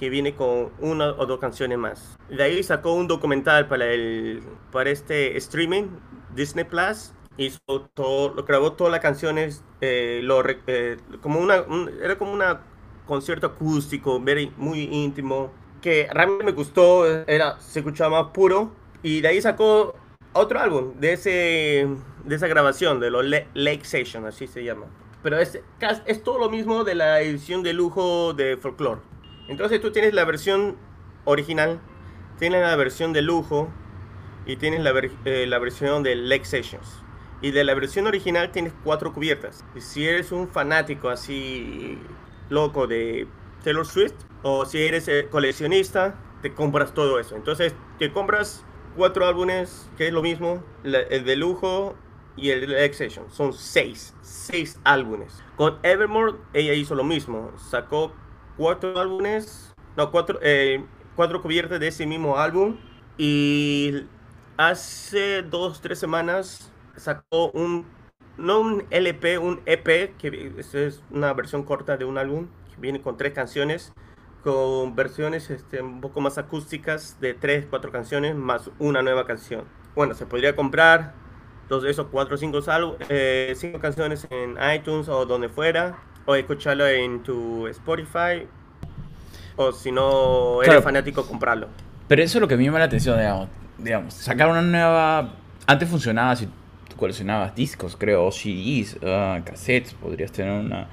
que 0.00 0.08
viene 0.08 0.34
con 0.34 0.70
una 0.80 1.10
o 1.10 1.26
dos 1.26 1.38
canciones 1.38 1.76
más. 1.76 2.18
De 2.30 2.42
ahí 2.42 2.62
sacó 2.62 2.94
un 2.94 3.06
documental 3.06 3.68
para, 3.68 3.84
el, 3.92 4.42
para 4.72 4.88
este 4.88 5.36
streaming, 5.36 5.84
Disney 6.34 6.64
Plus. 6.64 7.12
Hizo 7.36 7.58
todo, 7.92 8.44
grabó 8.44 8.72
todas 8.72 8.92
las 8.92 9.00
canciones, 9.00 9.62
eh, 9.82 10.20
lo, 10.22 10.42
eh, 10.48 10.96
como 11.20 11.40
una, 11.40 11.64
era 12.02 12.16
como 12.16 12.32
un 12.32 12.42
concierto 13.06 13.48
acústico, 13.48 14.22
muy 14.56 14.82
íntimo 14.84 15.52
que 15.84 16.08
realmente 16.10 16.44
me 16.44 16.52
gustó, 16.52 17.06
era, 17.26 17.60
se 17.60 17.80
escuchaba 17.80 18.22
más 18.22 18.32
puro. 18.32 18.72
Y 19.02 19.20
de 19.20 19.28
ahí 19.28 19.42
sacó 19.42 19.94
otro 20.32 20.58
álbum 20.58 20.94
de, 20.98 21.12
ese, 21.12 21.86
de 22.24 22.34
esa 22.34 22.46
grabación, 22.46 23.00
de 23.00 23.10
los 23.10 23.22
Lake 23.26 23.84
Session, 23.84 24.24
así 24.24 24.46
se 24.46 24.64
llama. 24.64 24.86
Pero 25.22 25.38
es, 25.38 25.60
es 26.06 26.22
todo 26.22 26.38
lo 26.38 26.48
mismo 26.48 26.84
de 26.84 26.94
la 26.94 27.20
edición 27.20 27.62
de 27.62 27.74
lujo 27.74 28.32
de 28.32 28.56
Folklore. 28.56 29.02
Entonces 29.46 29.78
tú 29.82 29.92
tienes 29.92 30.14
la 30.14 30.24
versión 30.24 30.78
original, 31.26 31.78
tienes 32.38 32.62
la 32.62 32.76
versión 32.76 33.12
de 33.12 33.20
lujo 33.20 33.68
y 34.46 34.56
tienes 34.56 34.80
la, 34.80 34.94
eh, 35.26 35.46
la 35.46 35.58
versión 35.58 36.02
de 36.02 36.16
Lake 36.16 36.46
Sessions. 36.46 37.02
Y 37.42 37.50
de 37.50 37.62
la 37.62 37.74
versión 37.74 38.06
original 38.06 38.50
tienes 38.52 38.72
cuatro 38.84 39.12
cubiertas. 39.12 39.66
Y 39.74 39.82
si 39.82 40.08
eres 40.08 40.32
un 40.32 40.48
fanático 40.48 41.10
así 41.10 41.98
loco 42.48 42.86
de 42.86 43.28
Taylor 43.64 43.86
Swift, 43.86 44.14
o 44.42 44.64
si 44.66 44.82
eres 44.82 45.08
eh, 45.08 45.26
coleccionista, 45.30 46.14
te 46.42 46.52
compras 46.52 46.94
todo 46.94 47.18
eso. 47.18 47.34
Entonces 47.34 47.74
te 47.98 48.12
compras 48.12 48.64
cuatro 48.96 49.26
álbumes, 49.26 49.90
que 49.96 50.06
es 50.06 50.12
lo 50.12 50.22
mismo, 50.22 50.62
el 50.84 51.24
de 51.24 51.36
lujo 51.36 51.96
y 52.36 52.50
el 52.50 52.68
de 52.68 52.92
Session. 52.92 53.30
Son 53.30 53.52
seis, 53.52 54.14
seis 54.20 54.78
álbumes. 54.84 55.42
Con 55.56 55.78
Evermore 55.82 56.34
ella 56.52 56.74
hizo 56.74 56.94
lo 56.94 57.04
mismo. 57.04 57.52
Sacó 57.56 58.12
cuatro 58.56 58.98
álbumes, 59.00 59.74
no, 59.96 60.10
cuatro, 60.10 60.38
eh, 60.42 60.84
cuatro 61.16 61.42
cubiertas 61.42 61.80
de 61.80 61.88
ese 61.88 62.06
mismo 62.06 62.38
álbum. 62.38 62.76
Y 63.16 64.04
hace 64.56 65.42
dos, 65.42 65.80
tres 65.80 65.98
semanas 65.98 66.72
sacó 66.96 67.50
un, 67.52 67.86
no 68.36 68.60
un 68.60 68.84
LP, 68.90 69.38
un 69.38 69.60
EP, 69.66 70.16
que 70.18 70.52
es 70.58 71.02
una 71.10 71.32
versión 71.32 71.62
corta 71.62 71.96
de 71.96 72.04
un 72.04 72.18
álbum, 72.18 72.48
viene 72.78 73.00
con 73.00 73.16
tres 73.16 73.32
canciones, 73.32 73.92
con 74.42 74.94
versiones 74.94 75.50
este, 75.50 75.80
un 75.80 76.00
poco 76.00 76.20
más 76.20 76.38
acústicas 76.38 77.18
de 77.20 77.34
tres, 77.34 77.66
cuatro 77.68 77.90
canciones, 77.90 78.34
más 78.34 78.70
una 78.78 79.02
nueva 79.02 79.26
canción. 79.26 79.64
Bueno, 79.94 80.14
se 80.14 80.26
podría 80.26 80.54
comprar 80.54 81.14
dos 81.68 81.82
de 81.82 81.90
esos 81.90 82.08
cuatro 82.10 82.34
o 82.34 82.38
cinco, 82.38 82.60
eh, 83.08 83.54
cinco 83.56 83.78
canciones 83.78 84.26
en 84.30 84.56
iTunes 84.74 85.08
o 85.08 85.24
donde 85.24 85.48
fuera, 85.48 85.98
o 86.26 86.34
escucharlo 86.34 86.86
en 86.86 87.22
tu 87.22 87.66
Spotify, 87.68 88.46
o 89.56 89.72
si 89.72 89.92
no 89.92 90.62
eres 90.62 90.82
fanático, 90.82 91.26
comprarlo. 91.26 91.68
Pero 92.08 92.22
eso 92.22 92.38
es 92.38 92.42
lo 92.42 92.48
que 92.48 92.56
me 92.56 92.64
llama 92.64 92.78
la 92.78 92.84
atención, 92.86 93.18
digamos. 93.18 93.48
digamos 93.78 94.14
sacar 94.14 94.48
una 94.48 94.62
nueva... 94.62 95.34
Antes 95.66 95.88
funcionaba 95.88 96.36
si 96.36 96.48
coleccionabas 96.96 97.54
discos, 97.54 97.96
creo, 97.96 98.26
o 98.26 98.30
CDs, 98.30 98.96
uh, 98.96 99.42
cassettes, 99.44 99.94
podrías 99.94 100.30
tener 100.30 100.52
una, 100.52 100.88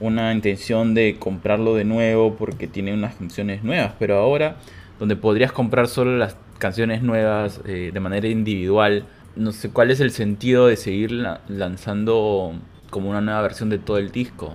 una 0.00 0.32
intención 0.32 0.94
de 0.94 1.16
comprarlo 1.18 1.74
de 1.74 1.84
nuevo 1.84 2.36
porque 2.36 2.66
tiene 2.66 2.92
unas 2.92 3.14
canciones 3.14 3.64
nuevas, 3.64 3.92
pero 3.98 4.18
ahora 4.18 4.56
donde 4.98 5.16
podrías 5.16 5.52
comprar 5.52 5.88
solo 5.88 6.16
las 6.16 6.36
canciones 6.58 7.02
nuevas 7.02 7.60
eh, 7.66 7.90
de 7.92 8.00
manera 8.00 8.28
individual, 8.28 9.04
no 9.34 9.52
sé 9.52 9.70
cuál 9.70 9.90
es 9.90 10.00
el 10.00 10.10
sentido 10.10 10.66
de 10.66 10.76
seguir 10.76 11.12
lanzando 11.48 12.54
como 12.90 13.10
una 13.10 13.20
nueva 13.20 13.42
versión 13.42 13.68
de 13.68 13.78
todo 13.78 13.98
el 13.98 14.10
disco. 14.10 14.54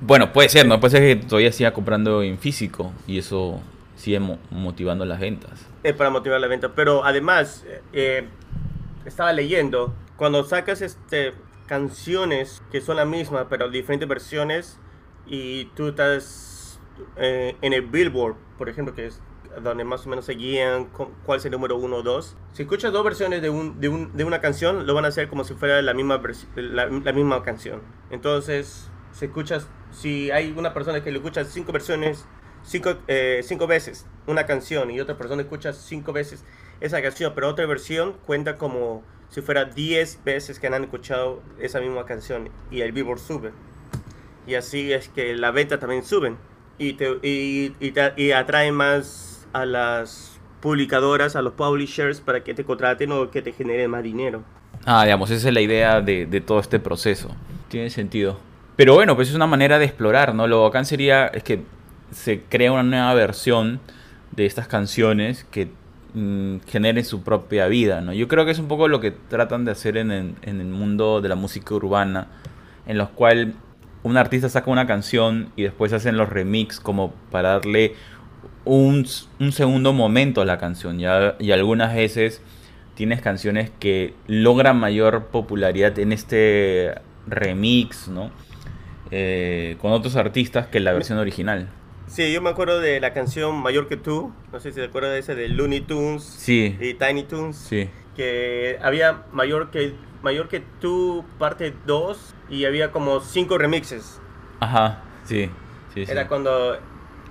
bueno, 0.00 0.32
puede 0.32 0.48
ser, 0.48 0.66
¿no? 0.66 0.80
Puede 0.80 0.92
ser 0.92 1.02
que 1.02 1.26
todavía 1.26 1.52
siga 1.52 1.72
comprando 1.72 2.22
en 2.22 2.38
físico 2.38 2.92
y 3.06 3.18
eso 3.18 3.60
sigue 3.96 4.20
motivando 4.50 5.04
las 5.04 5.20
ventas. 5.20 5.66
Es 5.82 5.92
para 5.94 6.08
motivar 6.08 6.40
la 6.40 6.46
venta, 6.46 6.70
pero 6.74 7.04
además, 7.04 7.64
eh, 7.92 8.24
estaba 9.04 9.32
leyendo, 9.32 9.94
cuando 10.16 10.44
sacas 10.44 10.80
este, 10.80 11.34
canciones 11.70 12.64
que 12.72 12.80
son 12.80 12.96
la 12.96 13.04
misma, 13.04 13.48
pero 13.48 13.70
diferentes 13.70 14.08
versiones, 14.08 14.80
y 15.24 15.66
tú 15.76 15.90
estás 15.90 16.80
eh, 17.16 17.54
en 17.62 17.72
el 17.72 17.82
Billboard, 17.82 18.34
por 18.58 18.68
ejemplo, 18.68 18.92
que 18.92 19.06
es 19.06 19.22
donde 19.62 19.84
más 19.84 20.04
o 20.04 20.08
menos 20.08 20.24
se 20.24 20.32
guían 20.34 20.86
cuál 21.24 21.38
es 21.38 21.44
el 21.44 21.52
número 21.52 21.76
1 21.76 21.96
o 21.96 22.02
2. 22.02 22.36
Si 22.54 22.62
escuchas 22.62 22.92
dos 22.92 23.04
versiones 23.04 23.40
de, 23.40 23.50
un, 23.50 23.80
de, 23.80 23.88
un, 23.88 24.16
de, 24.16 24.24
una 24.24 24.40
canción, 24.40 24.84
lo 24.84 24.94
van 24.94 25.04
a 25.04 25.08
hacer 25.08 25.28
como 25.28 25.44
si 25.44 25.54
fuera 25.54 25.80
la 25.80 25.94
misma, 25.94 26.20
la 26.56 27.12
misma 27.12 27.40
canción. 27.44 27.82
Entonces, 28.10 28.90
si 29.12 29.26
escuchas, 29.26 29.68
si 29.92 30.32
hay 30.32 30.52
una 30.56 30.74
persona 30.74 31.04
que 31.04 31.12
le 31.12 31.18
escucha 31.18 31.44
cinco 31.44 31.70
versiones, 31.70 32.26
cinco, 32.64 32.94
eh, 33.06 33.42
cinco 33.44 33.68
veces 33.68 34.06
una 34.26 34.44
canción 34.44 34.90
y 34.90 34.98
otra 34.98 35.16
persona 35.16 35.42
escucha 35.42 35.72
cinco 35.72 36.12
veces 36.12 36.44
esa 36.80 37.00
canción, 37.00 37.32
pero 37.32 37.48
otra 37.48 37.64
versión 37.66 38.14
cuenta 38.26 38.58
como 38.58 39.04
si 39.30 39.40
fuera 39.40 39.64
10 39.64 40.20
veces 40.24 40.58
que 40.58 40.66
han 40.66 40.82
escuchado 40.82 41.42
esa 41.60 41.80
misma 41.80 42.04
canción 42.04 42.50
y 42.70 42.82
el 42.82 42.92
Billboard 42.92 43.20
sube. 43.20 43.52
Y 44.46 44.54
así 44.54 44.92
es 44.92 45.08
que 45.08 45.34
la 45.36 45.50
venta 45.52 45.78
también 45.78 46.04
suben 46.04 46.36
y, 46.78 46.94
te, 46.94 47.18
y, 47.22 47.74
y, 47.80 47.94
y 48.16 48.32
atrae 48.32 48.72
más 48.72 49.46
a 49.52 49.64
las 49.64 50.38
publicadoras, 50.60 51.36
a 51.36 51.42
los 51.42 51.54
publishers 51.54 52.20
para 52.20 52.42
que 52.42 52.54
te 52.54 52.64
contraten 52.64 53.12
o 53.12 53.30
que 53.30 53.42
te 53.42 53.52
generen 53.52 53.90
más 53.90 54.02
dinero. 54.02 54.42
Ah, 54.84 55.04
digamos, 55.04 55.30
esa 55.30 55.48
es 55.48 55.54
la 55.54 55.60
idea 55.60 56.00
de, 56.00 56.26
de 56.26 56.40
todo 56.40 56.58
este 56.58 56.80
proceso. 56.80 57.34
Tiene 57.68 57.90
sentido. 57.90 58.38
Pero 58.76 58.94
bueno, 58.94 59.14
pues 59.14 59.28
es 59.28 59.34
una 59.34 59.46
manera 59.46 59.78
de 59.78 59.84
explorar, 59.84 60.34
¿no? 60.34 60.46
Lo 60.46 60.62
bacán 60.62 60.86
sería 60.86 61.26
es 61.26 61.42
que 61.42 61.62
se 62.12 62.42
crea 62.42 62.72
una 62.72 62.82
nueva 62.82 63.14
versión 63.14 63.80
de 64.32 64.46
estas 64.46 64.66
canciones 64.66 65.44
que 65.50 65.68
mm, 66.14 66.56
generen 66.66 67.04
su 67.04 67.22
propia 67.22 67.66
vida, 67.66 68.00
¿no? 68.00 68.12
Yo 68.12 68.28
creo 68.28 68.44
que 68.44 68.50
es 68.50 68.58
un 68.58 68.68
poco 68.68 68.88
lo 68.88 69.00
que 69.00 69.10
tratan 69.10 69.64
de 69.64 69.72
hacer 69.72 69.96
en 69.96 70.10
el, 70.10 70.34
en 70.42 70.72
mundo 70.72 71.20
de 71.20 71.28
la 71.28 71.36
música 71.36 71.74
urbana, 71.74 72.28
en 72.86 72.98
los 72.98 73.10
cuales 73.10 73.48
un 74.02 74.16
artista 74.16 74.48
saca 74.48 74.70
una 74.70 74.86
canción 74.86 75.50
y 75.56 75.62
después 75.64 75.92
hacen 75.92 76.16
los 76.16 76.28
remix 76.28 76.80
como 76.80 77.12
para 77.30 77.50
darle 77.50 77.94
un, 78.64 79.06
un 79.38 79.52
segundo 79.52 79.92
momento 79.92 80.40
a 80.40 80.44
la 80.44 80.58
canción. 80.58 81.00
Y 81.00 81.52
algunas 81.52 81.94
veces 81.94 82.42
tienes 82.94 83.20
canciones 83.20 83.70
que 83.78 84.14
logran 84.26 84.78
mayor 84.78 85.26
popularidad 85.26 85.98
en 85.98 86.12
este 86.12 86.94
remix, 87.26 88.08
¿no? 88.08 88.30
Eh, 89.10 89.76
con 89.80 89.92
otros 89.92 90.16
artistas 90.16 90.66
que 90.66 90.80
la 90.80 90.92
versión 90.92 91.18
original. 91.18 91.68
Sí, 92.06 92.32
yo 92.32 92.42
me 92.42 92.50
acuerdo 92.50 92.80
de 92.80 93.00
la 93.00 93.12
canción 93.12 93.62
Mayor 93.62 93.86
que 93.86 93.96
tú. 93.96 94.32
No 94.52 94.60
sé 94.60 94.70
si 94.70 94.76
te 94.76 94.84
acuerdas 94.84 95.12
de 95.12 95.18
esa 95.20 95.34
de 95.34 95.48
Looney 95.48 95.80
Tunes 95.80 96.24
sí. 96.24 96.76
y 96.80 96.94
Tiny 96.94 97.22
Tunes. 97.24 97.56
Sí. 97.56 97.88
Que 98.16 98.78
había 98.82 99.24
Mayor 99.32 99.70
que, 99.70 99.94
Mayor 100.22 100.48
que 100.48 100.60
tú, 100.80 101.24
parte 101.38 101.74
2, 101.86 102.34
y 102.50 102.64
había 102.64 102.90
como 102.90 103.20
cinco 103.20 103.58
remixes. 103.58 104.20
Ajá, 104.58 105.02
sí. 105.24 105.50
sí 105.94 106.04
Era 106.06 106.28
cuando 106.28 106.76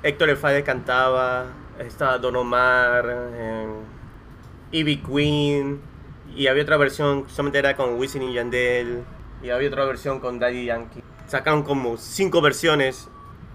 Héctor 0.01 0.29
Efade 0.29 0.63
cantaba, 0.63 1.47
estaba 1.77 2.17
Don 2.17 2.35
Omar, 2.37 3.31
eh, 3.33 3.67
Ivy 4.71 4.97
Queen, 4.97 5.81
y 6.35 6.47
había 6.47 6.63
otra 6.63 6.77
versión, 6.77 7.25
solamente 7.27 7.59
era 7.59 7.75
con 7.75 7.99
Wisin 7.99 8.23
y 8.23 8.33
Yandel, 8.33 9.03
y 9.43 9.49
había 9.49 9.67
otra 9.67 9.85
versión 9.85 10.19
con 10.19 10.39
Daddy 10.39 10.65
Yankee. 10.65 11.03
Sacaron 11.27 11.63
como 11.63 11.97
cinco 11.97 12.41
versiones 12.41 13.09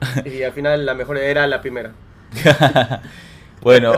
y 0.25 0.43
al 0.43 0.53
final 0.53 0.87
la 0.87 0.95
mejor 0.95 1.19
era 1.19 1.47
la 1.47 1.61
primera. 1.61 1.93
bueno, 3.63 3.93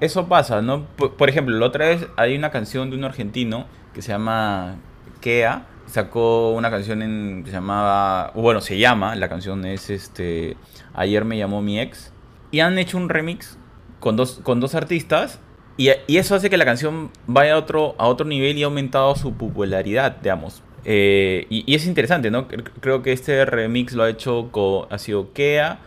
eso 0.00 0.28
pasa, 0.28 0.62
¿no? 0.62 0.86
Por, 0.96 1.28
ejemplo, 1.28 1.56
la 1.58 1.66
otra 1.66 1.86
vez 1.86 2.06
hay 2.16 2.36
una 2.36 2.50
canción 2.50 2.90
de 2.90 2.96
un 2.96 3.04
argentino 3.04 3.66
que 3.94 4.02
se 4.02 4.12
llama 4.12 4.76
Kea. 5.20 5.66
Sacó 5.86 6.52
una 6.52 6.70
canción 6.70 7.02
en, 7.02 7.42
que 7.44 7.50
se 7.50 7.56
llamaba, 7.56 8.32
bueno, 8.34 8.60
se 8.60 8.78
llama, 8.78 9.14
la 9.14 9.28
canción 9.28 9.64
es 9.66 9.90
este, 9.90 10.56
Ayer 10.94 11.24
me 11.24 11.36
llamó 11.36 11.60
mi 11.60 11.80
ex. 11.80 12.12
Y 12.50 12.60
han 12.60 12.78
hecho 12.78 12.96
un 12.96 13.08
remix 13.08 13.58
con 14.00 14.16
dos, 14.16 14.40
con 14.42 14.60
dos 14.60 14.74
artistas 14.74 15.40
y, 15.76 15.90
eso 16.16 16.34
hace 16.34 16.50
que 16.50 16.56
la 16.56 16.64
canción 16.64 17.10
vaya 17.26 17.54
a 17.54 17.58
otro, 17.58 17.94
a 17.98 18.06
otro 18.06 18.26
nivel 18.26 18.58
y 18.58 18.62
ha 18.62 18.66
aumentado 18.66 19.14
su 19.16 19.34
popularidad, 19.34 20.16
digamos. 20.22 20.62
Eh, 20.84 21.46
y, 21.48 21.74
es 21.74 21.86
interesante, 21.86 22.30
¿no? 22.30 22.48
Creo 22.48 23.02
que 23.02 23.12
este 23.12 23.44
remix 23.44 23.92
lo 23.92 24.02
ha 24.02 24.10
hecho 24.10 24.48
con, 24.50 24.86
ha 24.90 24.98
sido 24.98 25.32
Kea, 25.32 25.78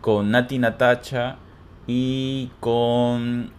con 0.00 0.30
Nati 0.30 0.58
Natacha 0.58 1.36
y 1.86 2.50
con, 2.60 3.50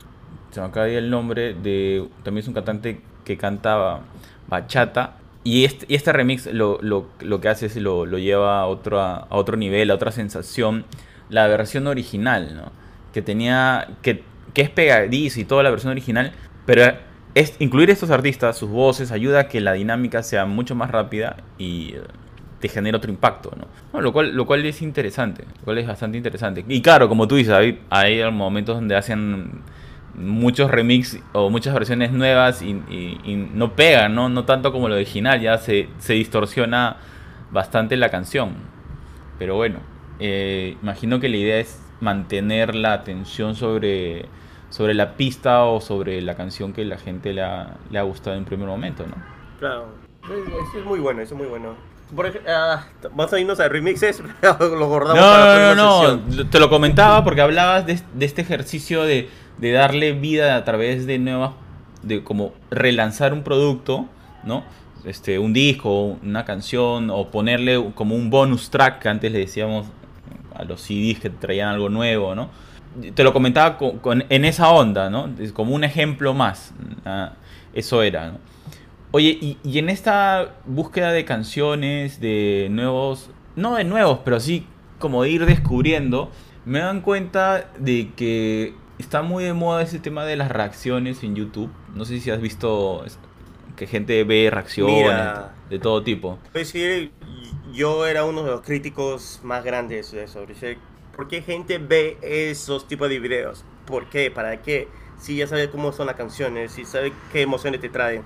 se 0.52 0.62
me 0.62 0.68
acaba 0.68 0.86
de 0.86 0.98
el 0.98 1.10
nombre, 1.10 1.54
de, 1.54 2.08
también 2.24 2.44
es 2.44 2.48
un 2.48 2.54
cantante 2.54 3.02
que 3.26 3.38
cantaba 3.38 4.02
bachata. 4.48 5.18
Y 5.44 5.64
este, 5.66 5.86
y 5.90 5.96
este 5.96 6.12
remix 6.12 6.46
lo, 6.48 6.78
lo, 6.82 7.08
lo, 7.22 7.40
que 7.40 7.50
hace 7.50 7.68
es 7.68 7.76
lo, 7.78 8.06
lo 8.06 8.18
lleva 8.18 8.60
a 8.60 8.66
otro, 8.68 9.00
a 9.00 9.28
otro 9.30 9.56
nivel, 9.56 9.92
a 9.92 9.96
otra 9.96 10.12
sensación. 10.12 10.86
La 11.30 11.48
versión 11.48 11.88
original, 11.88 12.56
¿no? 12.56 12.72
Que 13.14 13.22
tenía, 13.22 13.88
que, 14.02 14.24
que 14.54 14.62
es 14.62 14.70
pegadiza 14.70 15.40
y 15.40 15.46
toda 15.46 15.64
la 15.64 15.70
versión 15.70 15.92
original, 15.92 16.34
pero 16.66 16.84
incluir 17.60 17.90
estos 17.90 18.10
artistas, 18.10 18.58
sus 18.58 18.70
voces, 18.70 19.12
ayuda 19.12 19.42
a 19.42 19.48
que 19.48 19.62
la 19.62 19.74
dinámica 19.74 20.24
sea 20.24 20.46
mucho 20.46 20.76
más 20.76 20.92
rápida 20.92 21.38
y 21.58 21.94
eh, 21.96 22.02
te 22.60 22.70
genere 22.70 22.98
otro 22.98 23.12
impacto, 23.12 23.52
¿no? 23.56 24.02
lo, 24.02 24.14
cual, 24.14 24.36
lo 24.36 24.46
cual 24.46 24.66
es 24.66 24.82
interesante, 24.82 25.44
lo 25.60 25.64
cual 25.64 25.78
es 25.78 25.88
bastante 25.88 26.18
interesante. 26.18 26.66
Y 26.68 26.82
claro, 26.82 27.08
como 27.10 27.28
tú 27.28 27.36
dices, 27.36 27.54
hay, 27.54 27.80
hay 27.90 28.30
momentos 28.32 28.76
donde 28.76 28.96
hacen 28.96 29.62
muchos 30.16 30.72
remix 30.72 31.20
o 31.34 31.50
muchas 31.50 31.74
versiones 31.74 32.12
nuevas 32.12 32.62
y, 32.62 32.74
no 33.54 33.76
pegan, 33.76 34.16
¿no? 34.16 34.30
No 34.30 34.46
tanto 34.46 34.72
como 34.72 34.90
lo 34.90 34.96
original, 34.96 35.40
ya 35.40 35.58
se, 35.58 35.90
se 36.00 36.14
distorsiona 36.14 36.98
bastante 37.52 37.96
la 37.98 38.10
canción. 38.10 38.54
Pero 39.38 39.56
bueno, 39.56 39.80
eh, 40.20 40.76
imagino 40.82 41.20
que 41.20 41.30
la 41.30 41.38
idea 41.38 41.60
es 41.60 41.80
mantener 42.02 42.76
la 42.76 42.94
atención 42.94 43.56
sobre 43.56 44.26
sobre 44.70 44.94
la 44.94 45.16
pista 45.16 45.64
o 45.64 45.82
sobre 45.82 46.22
la 46.22 46.36
canción 46.36 46.74
que 46.74 46.86
la 46.86 46.98
gente 46.98 47.34
le 47.34 47.42
ha, 47.42 47.78
le 47.90 48.00
ha 48.00 48.04
gustado 48.04 48.36
en 48.36 48.46
primer 48.46 48.68
momento, 48.68 49.06
¿no? 49.06 49.16
Claro, 49.60 49.88
eso 50.24 50.80
es 50.80 50.86
muy 50.86 51.00
bueno, 51.00 51.22
eso 51.22 51.34
es 51.36 51.40
muy 51.40 51.48
bueno. 51.48 51.76
Por 52.16 52.26
ejemplo, 52.26 52.50
ah, 52.54 52.86
vamos 53.14 53.34
a 53.34 53.40
irnos 53.40 53.60
a 53.60 53.68
remixes, 53.68 54.24
lo 54.42 54.88
guardamos 54.88 55.22
no, 55.22 55.30
para 55.30 55.58
la 55.70 55.76
no, 55.76 56.04
no, 56.04 56.18
no, 56.18 56.50
te 56.50 56.60
lo 56.60 56.70
comentaba 56.70 57.24
porque 57.24 57.42
hablabas 57.42 57.86
de, 57.86 58.00
de 58.14 58.26
este 58.26 58.42
ejercicio 58.42 59.04
de, 59.04 59.30
de 59.58 59.72
darle 59.72 60.14
vida 60.14 60.56
a 60.56 60.64
través 60.64 61.06
de 61.06 61.20
nuevas, 61.20 61.52
de 62.04 62.24
como 62.24 62.54
relanzar 62.72 63.34
un 63.34 63.44
producto, 63.44 64.06
¿no? 64.44 64.64
Este, 65.04 65.40
un 65.40 65.54
disco, 65.54 66.18
una 66.22 66.46
canción, 66.46 67.10
o 67.10 67.30
ponerle 67.30 67.92
como 67.96 68.16
un 68.16 68.30
bonus 68.30 68.70
track 68.70 69.00
que 69.00 69.10
antes 69.10 69.32
le 69.32 69.40
decíamos 69.40 69.88
a 70.56 70.64
los 70.64 70.82
CDs 70.82 71.20
que 71.20 71.30
traían 71.30 71.70
algo 71.70 71.90
nuevo, 71.90 72.36
¿no? 72.36 72.50
Te 73.14 73.24
lo 73.24 73.34
comentaba 73.34 73.78
con- 73.78 74.00
con- 74.00 74.26
en 74.30 74.46
esa 74.46 74.70
onda, 74.72 75.10
¿no? 75.10 75.30
Como 75.54 75.76
un 75.76 75.84
ejemplo 75.84 76.34
más. 76.34 76.74
ah, 77.06 77.34
eso 77.74 78.02
era, 78.02 78.32
¿no? 78.32 78.40
Oye, 79.12 79.38
y, 79.40 79.58
y 79.64 79.80
en 79.80 79.90
esta 79.90 80.56
búsqueda 80.66 81.12
de 81.12 81.24
canciones, 81.26 82.20
de 82.20 82.68
nuevos, 82.72 83.30
no 83.56 83.76
de 83.76 83.84
nuevos, 83.84 84.20
pero 84.26 84.40
sí 84.40 84.68
como 85.00 85.24
de 85.24 85.30
ir 85.30 85.46
descubriendo, 85.46 86.32
me 86.66 86.80
dan 86.80 87.02
cuenta 87.02 87.70
de 87.80 88.12
que 88.16 88.74
está 88.98 89.22
muy 89.22 89.44
de 89.44 89.54
moda 89.54 89.82
ese 89.84 90.00
tema 90.00 90.26
de 90.26 90.36
las 90.36 90.50
reacciones 90.52 91.24
en 91.24 91.36
YouTube. 91.36 91.70
No 91.96 92.04
sé 92.04 92.20
si 92.20 92.32
has 92.32 92.42
visto 92.42 93.06
que 93.76 93.86
gente 93.88 94.24
ve 94.24 94.50
reacciones 94.52 94.90
de 95.70 95.80
todo 95.80 96.04
tipo. 96.04 96.40
Sí, 96.64 97.12
yo 97.74 98.06
era 98.08 98.26
uno 98.26 98.44
de 98.44 98.52
los 98.52 98.62
críticos 98.62 99.40
más 99.44 99.64
grandes 99.64 100.12
de 100.12 100.24
eso. 100.24 100.46
¿Por 101.18 101.28
qué 101.28 101.42
gente 101.42 101.80
ve 101.80 102.18
esos 102.22 102.88
tipos 102.88 103.10
de 103.10 103.20
videos? 103.20 103.66
¿Por 103.86 104.06
qué? 104.06 104.32
¿Para 104.32 104.62
qué? 104.62 104.88
Si 105.20 105.36
ya 105.36 105.48
sabe 105.48 105.70
cómo 105.70 105.92
son 105.92 106.06
las 106.06 106.16
canciones, 106.16 106.72
si 106.72 106.86
sabe 106.86 107.12
qué 107.34 107.42
emociones 107.42 107.82
te 107.82 107.90
traen. 107.90 108.24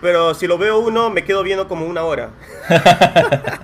Pero 0.00 0.32
si 0.32 0.46
lo 0.46 0.56
veo 0.56 0.78
uno, 0.78 1.10
me 1.10 1.22
quedo 1.22 1.42
viendo 1.42 1.68
como 1.68 1.84
una 1.84 2.02
hora. 2.02 2.30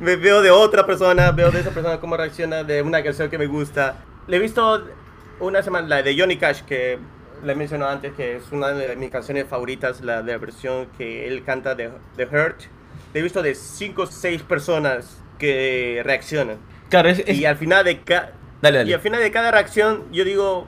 me 0.00 0.16
veo 0.16 0.42
de 0.42 0.50
otra 0.50 0.84
persona, 0.84 1.30
veo 1.30 1.52
de 1.52 1.60
esa 1.60 1.70
persona 1.70 2.00
cómo 2.00 2.16
reacciona 2.16 2.64
de 2.64 2.82
una 2.82 3.04
canción 3.04 3.30
que 3.30 3.38
me 3.38 3.46
gusta. 3.46 4.04
Le 4.26 4.38
he 4.38 4.40
visto 4.40 4.84
una 5.38 5.62
semana, 5.62 5.86
la 5.86 6.02
de 6.02 6.18
Johnny 6.18 6.36
Cash, 6.36 6.62
que 6.62 6.98
le 7.44 7.54
mencionó 7.54 7.86
antes, 7.86 8.12
que 8.14 8.36
es 8.36 8.50
una 8.50 8.70
de 8.70 8.96
mis 8.96 9.10
canciones 9.10 9.46
favoritas, 9.46 10.00
la 10.00 10.24
de 10.24 10.32
la 10.32 10.38
versión 10.38 10.88
que 10.98 11.28
él 11.28 11.44
canta 11.44 11.76
de, 11.76 11.92
de 12.16 12.24
Hurt. 12.24 12.62
Le 13.14 13.20
he 13.20 13.22
visto 13.22 13.42
de 13.42 13.54
5 13.54 14.02
o 14.02 14.06
6 14.06 14.42
personas 14.42 15.18
que 15.38 16.02
reaccionan. 16.04 16.71
Claro, 16.92 17.08
es, 17.08 17.22
es- 17.26 17.38
Y 17.38 17.46
al 17.46 17.56
final 17.56 17.84
de 17.86 18.00
cada... 18.00 18.32
Dale, 18.60 18.78
dale. 18.78 18.90
Y 18.90 18.92
al 18.94 19.00
final 19.00 19.20
de 19.22 19.30
cada 19.30 19.50
reacción 19.50 20.04
yo 20.12 20.24
digo, 20.24 20.66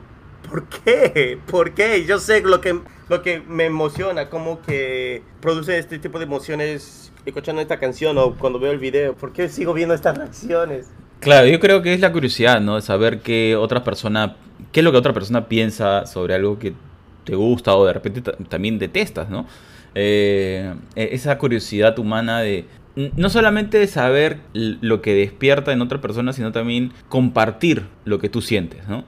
¿por 0.49 0.65
qué? 0.67 1.39
¿Por 1.51 1.75
qué? 1.75 2.05
Yo 2.07 2.19
sé 2.19 2.41
lo 2.41 2.61
que, 2.63 2.81
lo 3.11 3.23
que 3.23 3.41
me 3.47 3.67
emociona, 3.67 4.31
como 4.31 4.63
que 4.63 5.23
produce 5.43 5.79
este 5.79 5.99
tipo 5.99 6.19
de 6.19 6.25
emociones 6.25 7.13
escuchando 7.27 7.61
esta 7.61 7.79
canción 7.79 8.17
o 8.17 8.35
cuando 8.37 8.59
veo 8.59 8.73
el 8.73 8.79
video. 8.79 9.15
¿Por 9.15 9.33
qué 9.35 9.51
sigo 9.51 9.75
viendo 9.75 9.95
estas 9.95 10.17
reacciones? 10.17 10.89
Claro, 11.21 11.47
yo 11.47 11.61
creo 11.61 11.83
que 11.83 11.93
es 11.93 12.01
la 12.01 12.11
curiosidad, 12.11 12.61
¿no? 12.61 12.77
De 12.77 12.81
saber 12.83 13.21
qué 13.21 13.55
otra 13.57 13.85
persona, 13.85 14.37
qué 14.73 14.81
es 14.81 14.85
lo 14.85 14.93
que 14.93 14.99
otra 14.99 15.13
persona 15.13 15.47
piensa 15.47 16.07
sobre 16.07 16.35
algo 16.35 16.59
que 16.59 16.73
te 17.25 17.35
gusta 17.37 17.75
o 17.77 17.85
de 17.87 17.93
repente 17.93 18.23
ta- 18.23 18.37
también 18.49 18.79
detestas, 18.79 19.29
¿no? 19.29 19.47
Eh, 19.95 20.75
e- 20.97 21.11
esa 21.13 21.39
curiosidad 21.39 21.99
humana 21.99 22.41
de 22.41 22.65
no 22.97 23.29
solamente 23.29 23.87
saber 23.87 24.39
lo 24.53 25.03
que 25.03 25.15
despierta 25.15 25.73
en 25.73 25.83
otra 25.83 26.01
persona, 26.01 26.33
sino 26.33 26.53
también 26.53 26.93
compartir 27.09 27.87
lo 28.05 28.19
que 28.19 28.29
tú 28.29 28.41
sientes, 28.41 28.87
¿no? 28.89 29.05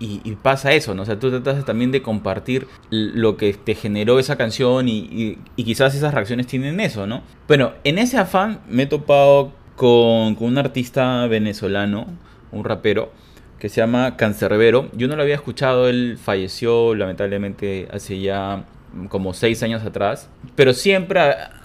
Y, 0.00 0.36
pasa 0.42 0.72
eso, 0.72 0.94
¿no? 0.94 1.02
O 1.02 1.04
sea, 1.06 1.18
tú 1.18 1.30
tratas 1.30 1.64
también 1.64 1.90
de 1.90 2.02
compartir 2.02 2.66
lo 2.90 3.38
que 3.38 3.54
te 3.54 3.74
generó 3.74 4.18
esa 4.18 4.36
canción 4.36 4.86
y 4.86 5.38
quizás 5.56 5.94
esas 5.94 6.12
reacciones 6.12 6.46
tienen 6.46 6.78
eso, 6.80 7.06
¿no? 7.06 7.22
Bueno, 7.48 7.72
en 7.84 7.98
ese 7.98 8.18
afán 8.18 8.60
me 8.68 8.82
he 8.82 8.86
topado 8.86 9.52
con, 9.76 10.34
con 10.34 10.48
un 10.48 10.58
artista 10.58 11.26
venezolano, 11.26 12.06
un 12.52 12.64
rapero, 12.64 13.12
que 13.58 13.70
se 13.70 13.80
llama 13.80 14.18
Cancerbero. 14.18 14.90
Yo 14.92 15.08
no 15.08 15.16
lo 15.16 15.22
había 15.22 15.36
escuchado, 15.36 15.88
él 15.88 16.18
falleció 16.22 16.94
lamentablemente 16.94 17.88
hace 17.90 18.20
ya 18.20 18.66
como 19.08 19.34
seis 19.34 19.62
años 19.62 19.82
atrás, 19.84 20.28
pero 20.54 20.72
siempre 20.72 21.20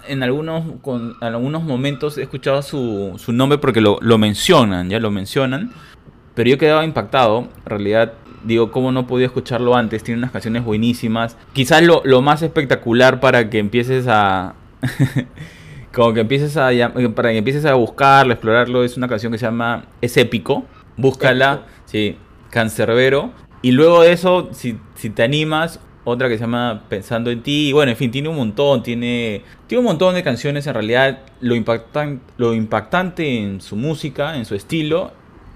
en 0.08 0.24
algunos, 0.24 0.64
con, 0.82 1.16
en 1.22 1.28
algunos 1.28 1.64
momentos 1.64 2.18
he 2.18 2.24
escuchado 2.24 2.62
su, 2.62 3.14
su 3.18 3.32
nombre 3.34 3.58
porque 3.60 3.82
lo, 3.82 3.98
lo 4.02 4.18
mencionan, 4.18 4.90
ya 4.90 5.00
lo 5.00 5.12
mencionan. 5.12 5.72
Pero 6.36 6.50
yo 6.52 6.58
quedaba 6.58 6.86
impactado. 6.86 7.48
En 7.64 7.66
realidad, 7.66 8.14
digo, 8.46 8.72
¿cómo 8.72 8.92
no 8.92 9.06
podía 9.08 9.26
escucharlo 9.26 9.76
antes? 9.76 10.04
Tiene 10.04 10.20
unas 10.20 10.32
canciones 10.32 10.64
buenísimas. 10.64 11.36
Quizás 11.54 11.84
lo, 11.84 12.02
lo 12.06 12.22
más 12.22 12.42
espectacular 12.42 13.20
para 13.20 13.50
que 13.50 13.60
empieces 13.60 14.06
a. 14.08 14.54
como 15.94 16.14
que 16.14 16.22
empieces 16.22 16.56
a. 16.58 16.72
llam- 16.72 17.14
Para 17.14 17.32
que 17.32 17.38
empieces 17.38 17.66
a 17.66 17.74
buscarlo, 17.74 18.34
explorarlo, 18.34 18.84
es 18.84 18.98
una 18.98 19.08
canción 19.08 19.32
que 19.32 19.38
se 19.38 19.46
llama 19.46 19.86
Es 20.02 20.16
épico. 20.18 20.66
Búscala. 20.98 21.54
Épico. 21.54 21.68
Sí, 21.86 22.18
Cancerbero. 22.50 23.32
Y 23.62 23.72
luego 23.72 24.02
de 24.02 24.14
eso, 24.14 24.50
si, 24.54 24.78
si 24.96 25.10
te 25.10 25.24
animas, 25.24 25.80
otra 26.10 26.28
que 26.30 26.36
se 26.36 26.42
llama 26.42 26.84
Pensando 26.90 27.32
en 27.32 27.42
ti. 27.44 27.70
Y 27.70 27.74
bueno, 27.74 27.92
en 27.92 27.98
fin, 27.98 28.12
tiene 28.12 28.30
un 28.30 28.36
montón, 28.36 28.84
tiene, 28.84 29.44
tiene 29.68 29.80
un 29.80 29.86
montón 29.86 30.16
de 30.16 30.24
canciones. 30.24 30.68
En 30.68 30.74
realidad, 30.74 31.20
lo, 31.42 31.56
impactan, 31.56 32.22
lo 32.38 32.54
impactante 32.54 33.38
en 33.42 33.62
su 33.62 33.76
música, 33.76 34.36
en 34.36 34.46
su 34.46 34.56
estilo, 34.56 35.12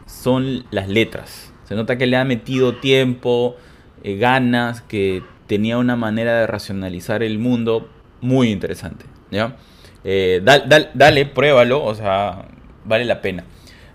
son 0.05 0.65
las 0.71 0.87
letras. 0.89 1.53
Se 1.65 1.75
nota 1.75 1.97
que 1.97 2.05
le 2.05 2.17
ha 2.17 2.25
metido 2.25 2.75
tiempo, 2.75 3.55
eh, 4.03 4.17
ganas, 4.17 4.81
que 4.81 5.23
tenía 5.47 5.77
una 5.77 5.95
manera 5.95 6.39
de 6.39 6.47
racionalizar 6.47 7.23
el 7.23 7.39
mundo 7.39 7.89
muy 8.21 8.49
interesante. 8.51 9.05
¿ya? 9.31 9.55
Eh, 10.03 10.41
dal- 10.43 10.67
dal- 10.67 10.91
dale, 10.93 11.25
pruébalo, 11.25 11.83
o 11.83 11.95
sea, 11.95 12.45
vale 12.85 13.05
la 13.05 13.21
pena. 13.21 13.43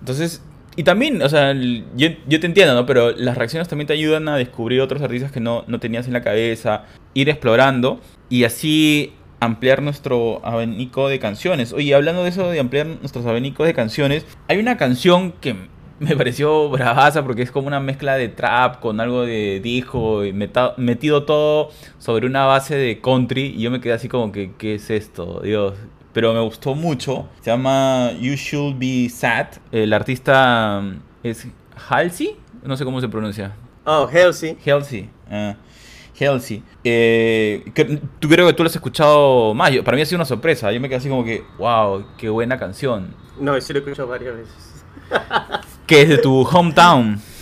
Entonces, 0.01 0.43
y 0.79 0.85
también, 0.85 1.21
o 1.23 1.29
sea, 1.29 1.55
yo, 1.55 2.09
yo 2.29 2.39
te 2.39 2.47
entiendo, 2.47 2.73
¿no? 2.73 2.87
Pero 2.87 3.11
las 3.11 3.37
reacciones 3.37 3.67
también 3.67 3.89
te 3.89 3.95
ayudan 3.95 4.29
a 4.29 4.37
descubrir 4.37 4.81
otros 4.81 5.03
artistas 5.03 5.33
que 5.33 5.41
no, 5.41 5.65
no 5.67 5.81
tenías 5.81 6.07
en 6.07 6.13
la 6.13 6.23
cabeza, 6.23 6.85
ir 7.15 7.29
explorando 7.29 7.99
y 8.31 8.45
así 8.45 9.13
ampliar 9.41 9.83
nuestro 9.83 10.41
abanico 10.47 11.09
de 11.09 11.19
canciones. 11.19 11.73
Oye, 11.73 11.97
hablando 11.97 12.23
de 12.23 12.29
eso, 12.29 12.49
de 12.49 12.61
ampliar 12.61 12.87
nuestros 12.87 13.27
abanicos 13.27 13.67
de 13.67 13.75
canciones, 13.75 14.25
hay 14.47 14.59
una 14.59 14.77
canción 14.77 15.33
que 15.33 15.57
me 15.99 16.15
pareció 16.15 16.69
bravaza 16.71 17.25
porque 17.25 17.43
es 17.43 17.51
como 17.51 17.67
una 17.67 17.81
mezcla 17.81 18.15
de 18.15 18.29
trap 18.29 18.79
con 18.79 19.01
algo 19.01 19.23
de 19.27 19.59
disco 19.59 20.25
y 20.25 20.33
metido 20.33 21.25
todo 21.25 21.71
sobre 21.99 22.29
una 22.29 22.45
base 22.45 22.77
de 22.77 23.01
country 23.01 23.47
y 23.57 23.63
yo 23.63 23.73
me 23.73 23.81
quedé 23.81 23.95
así 23.95 24.09
como 24.09 24.31
que, 24.31 24.53
¿qué 24.57 24.77
es 24.77 24.91
esto? 24.91 25.41
Dios. 25.43 25.75
Pero 26.13 26.33
me 26.35 26.41
gustó 26.41 26.75
mucho. 26.75 27.29
Se 27.43 27.51
llama 27.51 28.13
You 28.19 28.35
Should 28.35 28.77
Be 28.79 29.09
Sad. 29.11 29.47
El 29.71 29.93
artista 29.93 30.81
mm, 30.83 31.01
es 31.23 31.47
Halsey. 31.89 32.37
No 32.63 32.77
sé 32.77 32.85
cómo 32.85 33.01
se 33.01 33.09
pronuncia. 33.09 33.53
Oh, 33.85 34.09
Halsey. 34.13 34.57
Halsey. 34.67 35.09
ah, 35.31 35.55
Halsey. 36.21 36.63
Eh, 36.83 37.65
que- 37.75 38.01
tú 38.19 38.29
creo 38.29 38.47
que 38.47 38.53
tú 38.53 38.63
lo 38.65 38.69
has 38.69 38.75
escuchado 38.75 39.55
más. 39.55 39.71
Yo- 39.71 39.85
para 39.85 39.97
mí 39.97 40.03
ha 40.03 40.07
sido 40.07 40.17
una 40.19 40.25
sorpresa. 40.25 40.73
Yo 40.73 40.81
me 40.81 40.89
quedé 40.89 40.99
así 40.99 41.09
como 41.09 41.25
que, 41.25 41.45
wow, 41.59 42.05
qué 42.17 42.29
buena 42.29 42.59
canción. 42.59 43.15
No, 43.39 43.59
sí 43.61 43.73
lo 43.73 43.79
he 43.79 43.83
escuchado 43.83 44.09
varias 44.09 44.35
veces. 44.37 44.85
Que 45.87 46.03
es 46.03 46.09
de 46.09 46.19
tu 46.19 46.43
hometown. 46.43 47.21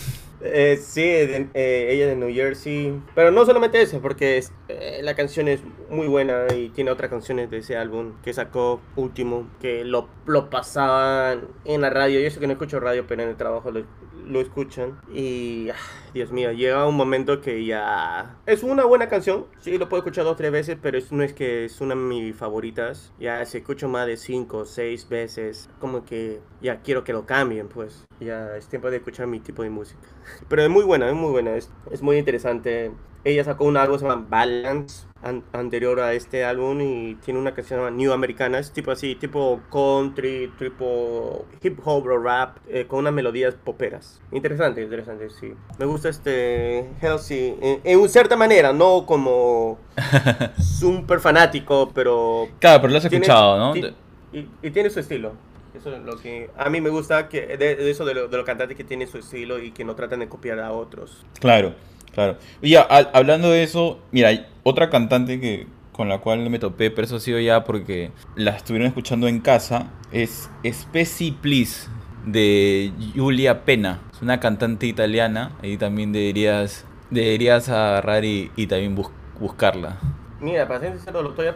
Eh, 0.52 0.76
sí, 0.76 1.02
de- 1.02 1.48
eh, 1.54 1.88
ella 1.92 2.06
de 2.06 2.16
New 2.16 2.32
Jersey. 2.32 3.00
Pero 3.14 3.30
no 3.30 3.44
solamente 3.46 3.80
eso, 3.80 4.00
porque 4.00 4.42
eh, 4.68 5.00
la 5.02 5.14
canción 5.14 5.48
es 5.48 5.60
muy 5.90 6.06
buena 6.06 6.46
y 6.54 6.68
tiene 6.70 6.90
otras 6.90 7.10
canciones 7.10 7.50
de 7.50 7.58
ese 7.58 7.76
álbum 7.76 8.12
que 8.22 8.32
sacó 8.32 8.80
último, 8.96 9.48
que 9.60 9.84
lo, 9.84 10.08
lo 10.26 10.50
pasaban 10.50 11.48
en 11.64 11.80
la 11.80 11.90
radio. 11.90 12.20
Yo 12.20 12.30
sé 12.30 12.40
que 12.40 12.46
no 12.46 12.52
escucho 12.54 12.80
radio, 12.80 13.06
pero 13.06 13.22
en 13.22 13.30
el 13.30 13.36
trabajo 13.36 13.70
lo, 13.70 13.84
lo 14.26 14.40
escuchan. 14.40 14.98
Y, 15.12 15.68
ah, 15.70 15.76
Dios 16.14 16.32
mío, 16.32 16.52
llega 16.52 16.86
un 16.86 16.96
momento 16.96 17.40
que 17.40 17.64
ya... 17.64 18.36
Es 18.46 18.62
una 18.62 18.84
buena 18.84 19.08
canción, 19.08 19.46
sí, 19.60 19.78
lo 19.78 19.88
puedo 19.88 20.02
escuchar 20.02 20.24
dos 20.24 20.34
o 20.34 20.36
tres 20.36 20.52
veces, 20.52 20.76
pero 20.80 20.98
es- 20.98 21.12
no 21.12 21.22
es 21.22 21.32
que 21.32 21.64
es 21.64 21.80
una 21.80 21.94
de 21.94 22.00
mis 22.00 22.36
favoritas. 22.36 23.12
Ya 23.18 23.44
si 23.46 23.58
escucho 23.58 23.88
más 23.88 24.06
de 24.06 24.16
cinco 24.16 24.58
o 24.58 24.64
seis 24.64 25.08
veces, 25.08 25.68
como 25.80 26.04
que 26.04 26.40
ya 26.60 26.80
quiero 26.82 27.04
que 27.04 27.12
lo 27.12 27.26
cambien, 27.26 27.68
pues. 27.68 28.06
Ya 28.20 28.56
es 28.56 28.68
tiempo 28.68 28.90
de 28.90 28.96
escuchar 28.98 29.26
mi 29.26 29.40
tipo 29.40 29.62
de 29.62 29.70
música. 29.70 30.00
Pero 30.48 30.62
es 30.62 30.70
muy 30.70 30.84
buena, 30.84 31.08
es 31.08 31.14
muy 31.14 31.30
buena, 31.30 31.56
es, 31.56 31.70
es 31.90 32.02
muy 32.02 32.16
interesante. 32.18 32.92
Ella 33.24 33.44
sacó 33.44 33.64
un 33.64 33.76
álbum 33.76 33.98
se 33.98 34.06
llama 34.06 34.26
Balance 34.28 35.06
an- 35.22 35.42
anterior 35.52 35.98
a 36.00 36.12
este 36.14 36.44
álbum 36.44 36.80
y 36.80 37.14
tiene 37.24 37.40
una 37.40 37.54
canción 37.54 37.78
llamada 37.80 37.96
New 37.96 38.12
Americana, 38.12 38.58
es 38.58 38.72
tipo 38.72 38.90
así, 38.90 39.14
tipo 39.16 39.60
country, 39.72 40.52
tipo 40.58 41.46
hip 41.62 41.78
hop 41.84 42.06
o 42.06 42.18
rap, 42.18 42.58
eh, 42.68 42.86
con 42.86 43.00
unas 43.00 43.12
melodías 43.12 43.54
poperas. 43.54 44.20
Interesante, 44.32 44.82
interesante, 44.82 45.28
sí. 45.30 45.52
Me 45.78 45.86
gusta 45.86 46.08
este 46.08 46.88
Halsey 47.02 47.56
en, 47.60 47.80
en 47.84 48.08
cierta 48.08 48.36
manera, 48.36 48.72
no 48.72 49.04
como 49.06 49.78
súper 50.60 51.20
fanático, 51.20 51.90
pero... 51.94 52.48
Claro, 52.58 52.82
pero 52.82 52.92
lo 52.92 52.98
has 52.98 53.08
tiene- 53.08 53.24
escuchado, 53.26 53.58
¿no? 53.58 53.72
ti- 53.72 53.94
y, 54.32 54.48
y 54.62 54.70
tiene 54.70 54.90
su 54.90 55.00
estilo. 55.00 55.32
Eso 55.74 55.94
es 55.94 56.02
lo 56.04 56.16
que 56.16 56.48
a 56.56 56.70
mí 56.70 56.80
me 56.80 56.88
gusta, 56.88 57.28
que 57.28 57.46
de, 57.58 57.76
de 57.76 57.90
eso 57.90 58.04
de, 58.06 58.14
lo- 58.14 58.28
de 58.28 58.36
los 58.36 58.46
cantantes 58.46 58.76
que 58.76 58.84
tienen 58.84 59.08
su 59.08 59.18
estilo 59.18 59.58
y 59.58 59.72
que 59.72 59.84
no 59.84 59.94
tratan 59.94 60.20
de 60.20 60.28
copiar 60.28 60.58
a 60.60 60.72
otros. 60.72 61.24
Claro, 61.38 61.74
claro. 62.16 62.36
Y 62.60 62.70
ya, 62.70 62.82
hablando 62.82 63.50
de 63.50 63.62
eso, 63.62 64.00
mira, 64.10 64.30
hay 64.30 64.44
otra 64.64 64.90
cantante 64.90 65.38
que 65.38 65.68
con 65.92 66.08
la 66.08 66.18
cual 66.18 66.50
me 66.50 66.58
topé, 66.58 66.90
pero 66.90 67.06
eso 67.06 67.16
ha 67.16 67.20
sido 67.20 67.38
ya 67.38 67.62
porque 67.64 68.10
la 68.34 68.50
estuvieron 68.50 68.88
escuchando 68.88 69.28
en 69.28 69.40
casa, 69.40 69.92
es 70.12 70.50
Speci 70.68 71.30
Please 71.30 71.88
de 72.26 72.92
Giulia 73.14 73.64
Pena. 73.64 74.00
Es 74.12 74.20
una 74.20 74.40
cantante 74.40 74.86
italiana, 74.86 75.52
ahí 75.62 75.76
también 75.76 76.12
deberías, 76.12 76.84
deberías 77.10 77.68
agarrar 77.68 78.24
y, 78.24 78.50
y 78.56 78.66
también 78.66 78.94
bus- 78.94 79.12
buscarla. 79.40 79.98
Mira, 80.38 80.68
para 80.68 80.80
ser 80.80 80.92
sincero, 80.92 81.22
lo 81.22 81.30
estoy 81.30 81.46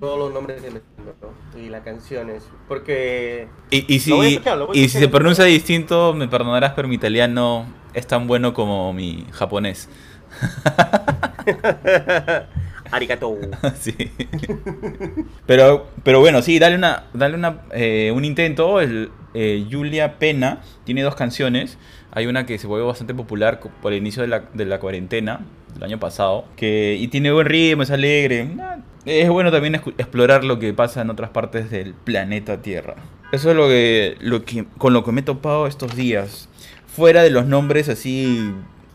todos 0.00 0.18
los 0.18 0.32
nombres 0.32 0.62
¿no? 0.62 1.60
y 1.60 1.68
las 1.68 1.82
canciones. 1.82 2.48
Porque. 2.68 3.48
Y, 3.70 3.94
y 3.94 4.00
si, 4.00 4.18
escuchar, 4.18 4.58
y 4.72 4.88
si 4.88 4.98
se 4.98 5.08
pronuncia 5.08 5.44
distinto, 5.44 6.14
me 6.14 6.26
perdonarás, 6.26 6.72
pero 6.74 6.88
mi 6.88 6.94
italiano 6.94 7.66
es 7.92 8.06
tan 8.06 8.26
bueno 8.26 8.54
como 8.54 8.94
mi 8.94 9.26
japonés. 9.32 9.90
Arigato. 12.90 13.36
Sí. 13.78 13.94
Pero, 15.46 15.88
pero 16.02 16.20
bueno, 16.20 16.42
sí, 16.42 16.58
dale 16.58 16.74
una, 16.76 17.04
dale 17.14 17.36
una, 17.36 17.62
eh, 17.72 18.12
un 18.14 18.24
intento. 18.24 18.80
El, 18.80 19.10
eh, 19.34 19.66
Julia 19.70 20.18
Pena 20.18 20.60
tiene 20.84 21.02
dos 21.02 21.14
canciones. 21.14 21.78
Hay 22.12 22.26
una 22.26 22.46
que 22.46 22.58
se 22.58 22.66
volvió 22.66 22.86
bastante 22.86 23.14
popular 23.14 23.60
por 23.60 23.92
el 23.92 23.98
inicio 23.98 24.22
de 24.22 24.28
la, 24.28 24.40
de 24.52 24.64
la 24.64 24.80
cuarentena 24.80 25.40
del 25.74 25.84
año 25.84 26.00
pasado. 26.00 26.44
Que, 26.56 26.96
y 26.98 27.08
tiene 27.08 27.30
buen 27.32 27.46
ritmo, 27.46 27.82
es 27.84 27.90
alegre. 27.90 28.48
Ah, 28.60 28.78
Es 29.04 29.28
bueno 29.28 29.52
también 29.52 29.76
explorar 29.76 30.42
lo 30.44 30.58
que 30.58 30.72
pasa 30.74 31.02
en 31.02 31.10
otras 31.10 31.30
partes 31.30 31.70
del 31.70 31.94
planeta 31.94 32.60
Tierra. 32.62 32.96
Eso 33.30 33.50
es 33.50 33.56
lo 33.56 33.68
que, 33.68 34.16
lo 34.20 34.44
que, 34.44 34.66
con 34.78 34.92
lo 34.92 35.04
que 35.04 35.12
me 35.12 35.20
he 35.20 35.24
topado 35.24 35.68
estos 35.68 35.94
días. 35.94 36.48
Fuera 36.88 37.22
de 37.22 37.30
los 37.30 37.46
nombres 37.46 37.88
así 37.88 38.50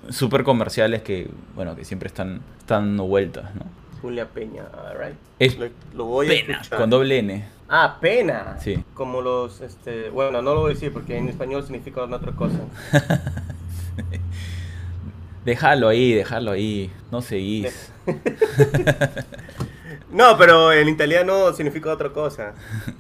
súper 0.09 0.43
comerciales 0.43 1.01
que, 1.01 1.29
bueno, 1.55 1.75
que 1.75 1.85
siempre 1.85 2.07
están, 2.07 2.41
están 2.59 2.83
dando 2.89 3.05
vueltas, 3.05 3.53
¿no? 3.55 3.63
Julia 4.01 4.27
Peña, 4.29 4.65
alright. 4.87 5.15
Es 5.39 5.57
Lo, 5.57 5.67
lo 5.93 6.05
voy 6.05 6.27
a 6.27 6.29
Pena, 6.29 6.53
escuchar. 6.59 6.79
con 6.79 6.89
doble 6.89 7.19
N. 7.19 7.45
Ah, 7.67 7.97
pena. 7.99 8.57
Sí. 8.59 8.83
Como 8.93 9.21
los, 9.21 9.61
este, 9.61 10.09
bueno, 10.11 10.41
no 10.43 10.53
lo 10.53 10.61
voy 10.61 10.71
a 10.71 10.73
decir 10.75 10.93
porque 10.93 11.17
en 11.17 11.27
español 11.29 11.63
significa 11.63 12.03
otra 12.03 12.31
cosa. 12.33 12.59
Déjalo 15.45 15.87
ahí, 15.89 16.13
déjalo 16.13 16.51
ahí. 16.51 16.91
No 17.11 17.21
seguís. 17.21 17.91
No, 20.11 20.37
pero 20.37 20.71
en 20.71 20.87
italiano 20.87 21.51
significa 21.51 21.91
otra 21.91 22.09
cosa. 22.13 22.53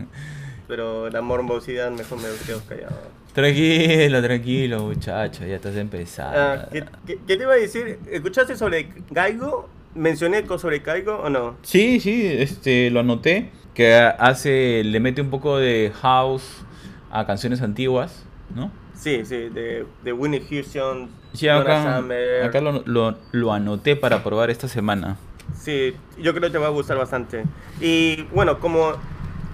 Pero 0.67 1.09
la 1.09 1.21
morbosidad 1.21 1.89
mejor 1.91 2.17
me 2.17 2.27
quedo 2.45 2.61
callado. 2.67 2.97
Tranquilo, 3.35 4.21
tranquilo, 4.21 4.83
muchacho. 4.83 5.45
Ya 5.45 5.57
estás 5.57 5.75
empezando. 5.75 6.39
Ah, 6.39 6.69
¿qué, 6.71 6.85
qué, 7.05 7.19
qué 7.27 7.35
te 7.35 7.43
iba 7.43 7.51
a 7.51 7.57
decir? 7.57 7.99
¿Escuchaste 8.09 8.55
sobre 8.55 8.87
Gaigo? 9.11 9.67
¿Mencioné 9.93 10.45
sobre 10.57 10.79
Gaigo 10.79 11.17
o 11.17 11.29
no? 11.29 11.57
Sí, 11.61 11.99
sí, 11.99 12.25
este, 12.25 12.89
lo 12.89 13.01
anoté. 13.01 13.51
Que 13.73 13.93
hace, 13.93 14.83
le 14.85 15.01
mete 15.01 15.21
un 15.21 15.29
poco 15.29 15.57
de 15.57 15.91
house 16.01 16.63
a 17.11 17.25
canciones 17.27 17.61
antiguas, 17.61 18.23
¿no? 18.55 18.71
Sí, 18.93 19.25
sí, 19.25 19.49
de, 19.49 19.85
de 20.01 20.13
Winnie 20.13 20.41
Houston, 20.49 21.09
Sí, 21.33 21.49
acá, 21.49 21.97
Summer. 21.97 22.43
acá 22.45 22.61
lo, 22.61 22.83
lo, 22.85 23.17
lo 23.33 23.51
anoté 23.51 23.97
para 23.97 24.23
probar 24.23 24.49
esta 24.49 24.69
semana. 24.69 25.17
Sí, 25.59 25.93
yo 26.17 26.31
creo 26.31 26.43
que 26.43 26.51
te 26.51 26.57
va 26.57 26.67
a 26.67 26.69
gustar 26.69 26.97
bastante. 26.97 27.43
Y 27.81 28.23
bueno, 28.33 28.59
como 28.61 28.93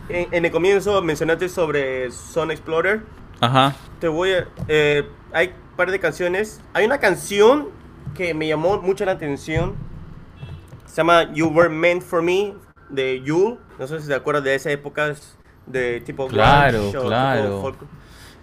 en, 0.10 0.28
en 0.32 0.46
el 0.46 0.52
comienzo 0.52 1.02
mencionaste 1.02 1.50
sobre 1.50 2.12
Sun 2.12 2.52
Explorer, 2.52 3.02
Ajá. 3.42 3.76
te 4.00 4.08
voy 4.08 4.32
a... 4.34 4.48
eh, 4.68 5.04
hay 5.34 5.48
un 5.48 5.76
par 5.76 5.92
de 5.92 6.00
canciones. 6.00 6.62
Hay 6.74 6.86
una 6.86 7.00
canción 7.00 7.70
que 8.16 8.34
me 8.34 8.48
llamó 8.48 8.82
mucho 8.82 9.04
la 9.06 9.14
atención. 9.14 9.76
Se 10.86 10.98
llama 10.98 11.34
You 11.34 11.48
Were 11.48 11.70
Meant 11.70 12.04
For 12.04 12.22
Me, 12.22 12.54
de 12.90 13.22
Yule. 13.22 13.58
No 13.80 13.88
sé 13.88 14.00
si 14.02 14.08
te 14.08 14.14
acuerdas 14.14 14.44
de 14.44 14.56
esa 14.56 14.72
época 14.72 15.14
de 15.66 16.02
tipo... 16.02 16.28
Claro, 16.28 16.88
tipo 16.92 17.04
claro. 17.04 17.76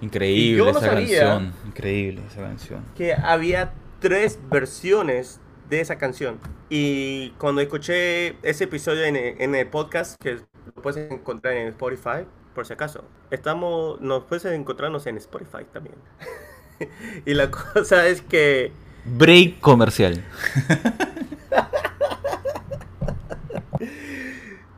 Y 0.01 0.05
Increíble 0.07 0.63
no 0.65 0.71
esa 0.71 0.91
canción. 0.91 1.53
Increíble 1.67 2.23
esa 2.31 2.41
canción. 2.41 2.85
que 2.97 3.15
había 3.15 3.73
tres 4.01 4.39
versiones 4.51 5.41
de 5.69 5.81
esa 5.81 5.99
canción. 5.99 6.39
Y 6.71 7.31
cuando 7.39 7.61
escuché 7.61 8.37
ese 8.43 8.65
episodio 8.65 9.05
en 9.05 9.17
el, 9.17 9.41
en 9.41 9.55
el 9.55 9.67
podcast, 9.67 10.21
que 10.23 10.35
lo 10.35 10.83
puedes 10.83 11.11
encontrar 11.11 11.55
en 11.55 11.69
Spotify, 11.69 12.25
por 12.59 12.67
si 12.67 12.73
acaso, 12.73 13.05
estamos, 13.31 14.01
nos 14.01 14.25
puedes 14.25 14.45
encontrarnos 14.47 15.07
en 15.07 15.17
Spotify 15.17 15.65
también. 15.73 15.95
y 17.25 17.35
la 17.35 17.53
cosa 17.53 18.09
es 18.09 18.21
que 18.21 18.73
Break 19.05 19.61
comercial. 19.61 20.25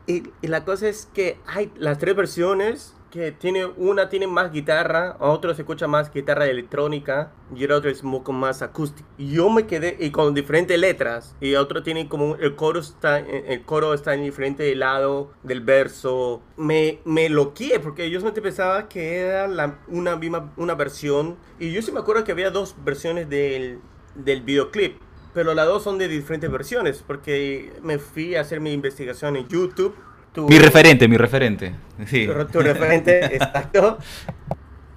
Y, 0.07 0.25
y 0.43 0.49
la 0.49 0.64
cosa 0.64 0.88
es 0.88 1.09
que 1.14 1.38
hay 1.47 1.71
las 1.77 1.99
tres 1.99 2.16
versiones 2.16 2.95
que 3.11 3.33
tiene 3.33 3.66
una 3.66 4.09
tiene 4.09 4.27
más 4.27 4.53
guitarra, 4.53 5.16
otro 5.18 5.55
se 5.55 5.62
escucha 5.62 5.87
más 5.87 6.12
guitarra 6.12 6.46
electrónica 6.46 7.33
y 7.55 7.64
el 7.64 7.73
otro 7.73 7.90
es 7.90 8.03
poco 8.03 8.33
más 8.33 8.62
acústico. 8.62 9.09
Yo 9.18 9.51
me 9.51 9.66
quedé 9.66 9.96
y 9.99 10.11
con 10.11 10.33
diferentes 10.35 10.79
letras 10.79 11.35
y 11.40 11.55
otro 11.57 11.83
tiene 11.83 12.09
como 12.09 12.37
el 12.37 12.55
coro 12.55 12.81
está 12.81 13.18
el 13.18 13.62
coro 13.64 13.94
está 13.94 14.14
en 14.14 14.23
diferente 14.23 14.75
lado 14.75 15.33
del 15.42 15.61
verso. 15.61 16.40
Me 16.57 17.01
me 17.05 17.29
loqué 17.29 17.81
porque 17.81 18.11
yo 18.11 18.20
solamente 18.20 18.42
pensaba 18.42 18.88
que 18.88 19.18
era 19.18 19.49
la, 19.49 19.81
una 19.88 20.16
misma 20.16 20.53
una 20.57 20.75
versión 20.75 21.37
y 21.59 21.73
yo 21.73 21.83
sí 21.83 21.92
me 21.92 22.01
acuerdo 22.01 22.25
que 22.25 22.33
había 22.33 22.51
dos 22.51 22.77
versiones 22.85 23.29
del 23.29 23.81
del 24.14 24.42
videoclip. 24.42 25.01
Pero 25.33 25.55
las 25.55 25.66
dos 25.66 25.85
son 25.85 25.99
de 25.99 26.09
diferentes 26.09 26.51
versiones, 26.51 27.05
porque 27.07 27.73
me 27.83 27.99
fui 27.99 28.35
a 28.35 28.40
hacer 28.40 28.61
mi 28.61 28.73
investigación 28.73 29.37
en 29.37 29.46
YouTube. 29.46 29.94
Tu- 30.33 30.47
Mi 30.49 30.59
referente, 30.59 31.09
mi 31.09 31.16
referente. 31.16 31.75
Sí. 32.07 32.27
tu, 32.27 32.45
tu 32.47 32.61
referente, 32.61 33.25
exacto. 33.37 33.99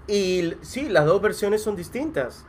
Y 0.08 0.54
sí, 0.62 0.90
las 0.90 1.06
dos 1.06 1.22
versiones 1.22 1.62
son 1.64 1.76
distintas. 1.76 2.46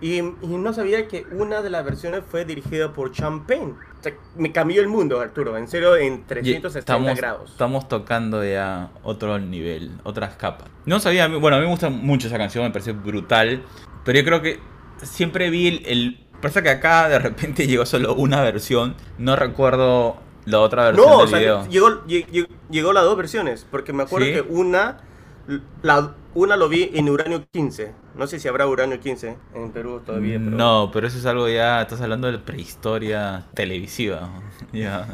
Y, 0.00 0.18
y 0.18 0.34
no 0.42 0.72
sabía 0.72 1.06
que 1.06 1.24
una 1.30 1.62
de 1.62 1.70
las 1.70 1.84
versiones 1.84 2.22
fue 2.28 2.44
dirigida 2.44 2.92
por 2.92 3.12
Champagne. 3.12 3.74
O 4.00 4.02
sea, 4.02 4.12
me 4.36 4.50
cambió 4.50 4.80
el 4.80 4.88
mundo, 4.88 5.20
Arturo. 5.20 5.56
En 5.56 5.68
serio, 5.68 5.94
en 5.96 6.24
360 6.26 6.78
estamos, 6.80 7.16
grados. 7.16 7.50
Estamos 7.52 7.86
tocando 7.88 8.44
ya 8.44 8.90
otro 9.04 9.38
nivel, 9.38 9.92
otras 10.02 10.34
capas. 10.34 10.68
No 10.86 10.98
sabía, 10.98 11.28
bueno, 11.28 11.56
a 11.56 11.60
mí 11.60 11.66
me 11.66 11.70
gusta 11.70 11.88
mucho 11.88 12.26
esa 12.26 12.38
canción, 12.38 12.64
me 12.64 12.70
parece 12.70 12.92
brutal. 12.92 13.62
Pero 14.04 14.18
yo 14.18 14.24
creo 14.24 14.42
que 14.42 14.58
siempre 15.02 15.50
vi 15.50 15.68
el... 15.68 15.86
el 15.86 16.18
pasa 16.40 16.62
que 16.62 16.70
acá 16.70 17.08
de 17.08 17.20
repente 17.20 17.66
llegó 17.68 17.86
solo 17.86 18.14
una 18.14 18.42
versión. 18.42 18.96
No 19.18 19.36
recuerdo 19.36 20.16
la 20.44 20.60
otra 20.60 20.84
versión 20.90 21.06
No, 21.06 21.16
o 21.16 21.20
del 21.20 21.28
sea, 21.28 21.38
video. 21.38 21.68
llegó, 21.68 21.88
lle- 22.06 22.26
lle- 22.26 22.48
llegó 22.70 22.92
las 22.92 23.04
dos 23.04 23.16
versiones. 23.16 23.66
Porque 23.70 23.92
me 23.92 24.02
acuerdo 24.04 24.26
¿Sí? 24.26 24.32
que 24.34 24.40
una, 24.42 25.00
la, 25.82 26.14
una 26.34 26.56
lo 26.56 26.68
vi 26.68 26.90
en 26.94 27.08
Uranio 27.08 27.44
15. 27.50 27.92
No 28.16 28.26
sé 28.26 28.38
si 28.40 28.48
habrá 28.48 28.66
Uranio 28.66 29.00
15 29.00 29.36
en 29.54 29.70
Perú 29.72 30.00
todavía. 30.04 30.38
Pero... 30.38 30.50
No, 30.56 30.90
pero 30.92 31.06
eso 31.06 31.18
es 31.18 31.26
algo 31.26 31.48
ya, 31.48 31.82
estás 31.82 32.00
hablando 32.00 32.30
de 32.30 32.38
prehistoria 32.38 33.46
televisiva. 33.54 34.28
Ya. 34.72 35.06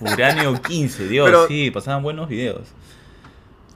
Uranio 0.00 0.60
15, 0.62 1.08
Dios, 1.08 1.26
Pero- 1.26 1.46
sí, 1.46 1.70
pasaban 1.70 2.02
buenos 2.02 2.28
videos. 2.28 2.68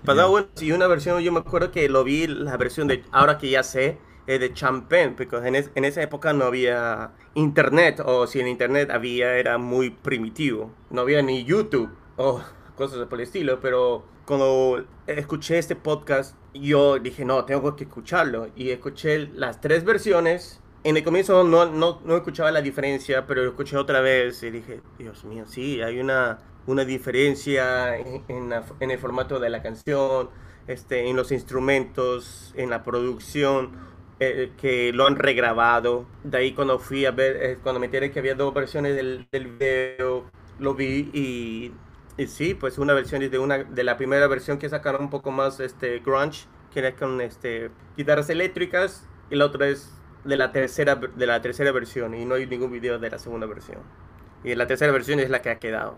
Pasaba 0.05 0.27
Ya. 0.27 0.31
bueno, 0.31 0.47
sí, 0.55 0.73
una 0.73 0.87
versión, 0.87 1.21
yo 1.23 1.33
me 1.33 1.41
acuerdo 1.41 1.71
que 1.71 1.89
lo 1.89 2.03
vi, 2.05 2.27
la 2.27 2.57
versión 2.57 2.89
de, 2.89 3.05
ahora 3.13 3.37
que 3.37 3.51
ya 3.51 3.63
sé, 3.63 3.99
es 4.29 4.41
de 4.41 4.53
Champagne, 4.55 5.15
porque 5.17 5.37
en, 5.37 5.55
es- 5.57 5.71
en 5.75 5.85
esa 5.85 6.03
época 6.03 6.33
no 6.33 6.45
había 6.45 7.13
internet, 7.35 8.01
o 8.05 8.27
si 8.27 8.41
en 8.41 8.49
internet 8.49 8.91
había, 8.91 9.35
era 9.37 9.59
muy 9.59 9.91
primitivo. 9.91 10.71
No 10.91 11.01
había 11.01 11.23
ni 11.23 11.45
YouTube, 11.45 11.91
o 12.17 12.41
cosas 12.77 13.07
por 13.09 13.19
el 13.21 13.25
estilo, 13.25 13.59
pero 13.61 14.05
cuando 14.27 14.85
escuché 15.07 15.59
este 15.59 15.75
podcast, 15.77 16.37
yo 16.55 16.99
dije, 16.99 17.25
no, 17.25 17.45
tengo 17.45 17.75
que 17.77 17.85
escucharlo, 17.85 18.49
y 18.55 18.71
escuché 18.71 19.29
las 19.35 19.61
tres 19.61 19.85
versiones. 19.85 20.61
En 20.85 20.97
el 20.97 21.03
comienzo 21.05 21.43
no, 21.45 21.67
no, 21.67 22.01
no 22.05 22.17
escuchaba 22.17 22.51
la 22.53 22.61
diferencia, 22.63 23.27
pero 23.27 23.43
lo 23.43 23.49
escuché 23.51 23.77
otra 23.77 24.01
vez 24.01 24.43
y 24.45 24.51
dije, 24.51 24.81
Dios 24.99 25.25
mío, 25.25 25.45
sí, 25.47 25.81
hay 25.83 25.99
una, 26.01 26.39
una 26.67 26.85
diferencia 26.85 27.97
en, 27.99 28.23
en 28.29 28.91
el 28.91 28.99
formato 28.99 29.41
de 29.41 29.51
la 29.51 29.61
canción, 29.63 30.31
este, 30.69 31.09
en 31.09 31.17
los 31.17 31.33
instrumentos, 31.33 32.53
en 32.57 32.71
la 32.71 32.85
producción, 32.85 33.73
eh, 34.21 34.53
que 34.61 34.93
lo 34.93 35.07
han 35.07 35.17
regrabado. 35.17 36.07
De 36.25 36.39
ahí 36.39 36.53
cuando 36.55 36.79
fui 36.79 37.05
a 37.07 37.11
ver, 37.13 37.37
eh, 37.43 37.59
cuando 37.63 37.81
me 37.81 37.87
enteré 37.87 38.11
que 38.11 38.19
había 38.19 38.35
dos 38.35 38.55
versiones 38.55 38.97
del, 38.97 39.29
del 39.31 39.47
video, 39.49 40.31
lo 40.59 40.75
vi 40.75 41.11
y, 41.13 41.73
y 42.17 42.27
sí, 42.27 42.55
pues 42.55 42.79
una 42.79 42.95
versión 42.95 43.21
de, 43.29 43.39
una, 43.39 43.59
de 43.65 43.85
la 43.85 43.97
primera 43.97 44.27
versión 44.27 44.59
que 44.59 44.69
sacaron 44.69 45.03
un 45.03 45.11
poco 45.11 45.31
más 45.31 45.61
este, 45.61 46.01
grunge, 46.01 46.47
que 46.73 46.81
era 46.81 46.97
con 46.97 47.21
este, 47.21 47.71
guitarras 47.97 48.31
eléctricas, 48.31 49.09
y 49.31 49.37
la 49.37 49.47
otra 49.47 49.69
es 49.69 49.93
de 50.25 50.37
la 50.37 50.53
tercera, 50.53 50.97
de 50.97 51.27
la 51.27 51.41
tercera 51.41 51.73
versión, 51.73 52.15
y 52.15 52.25
no 52.25 52.35
hay 52.35 52.47
ningún 52.47 52.71
video 52.73 52.99
de 52.99 53.11
la 53.11 53.19
segunda 53.19 53.47
versión. 53.47 53.83
Y 54.43 54.55
la 54.55 54.67
tercera 54.67 54.93
versión 54.93 55.21
es 55.21 55.31
la 55.31 55.43
que 55.43 55.51
ha 55.51 55.59
quedado. 55.59 55.97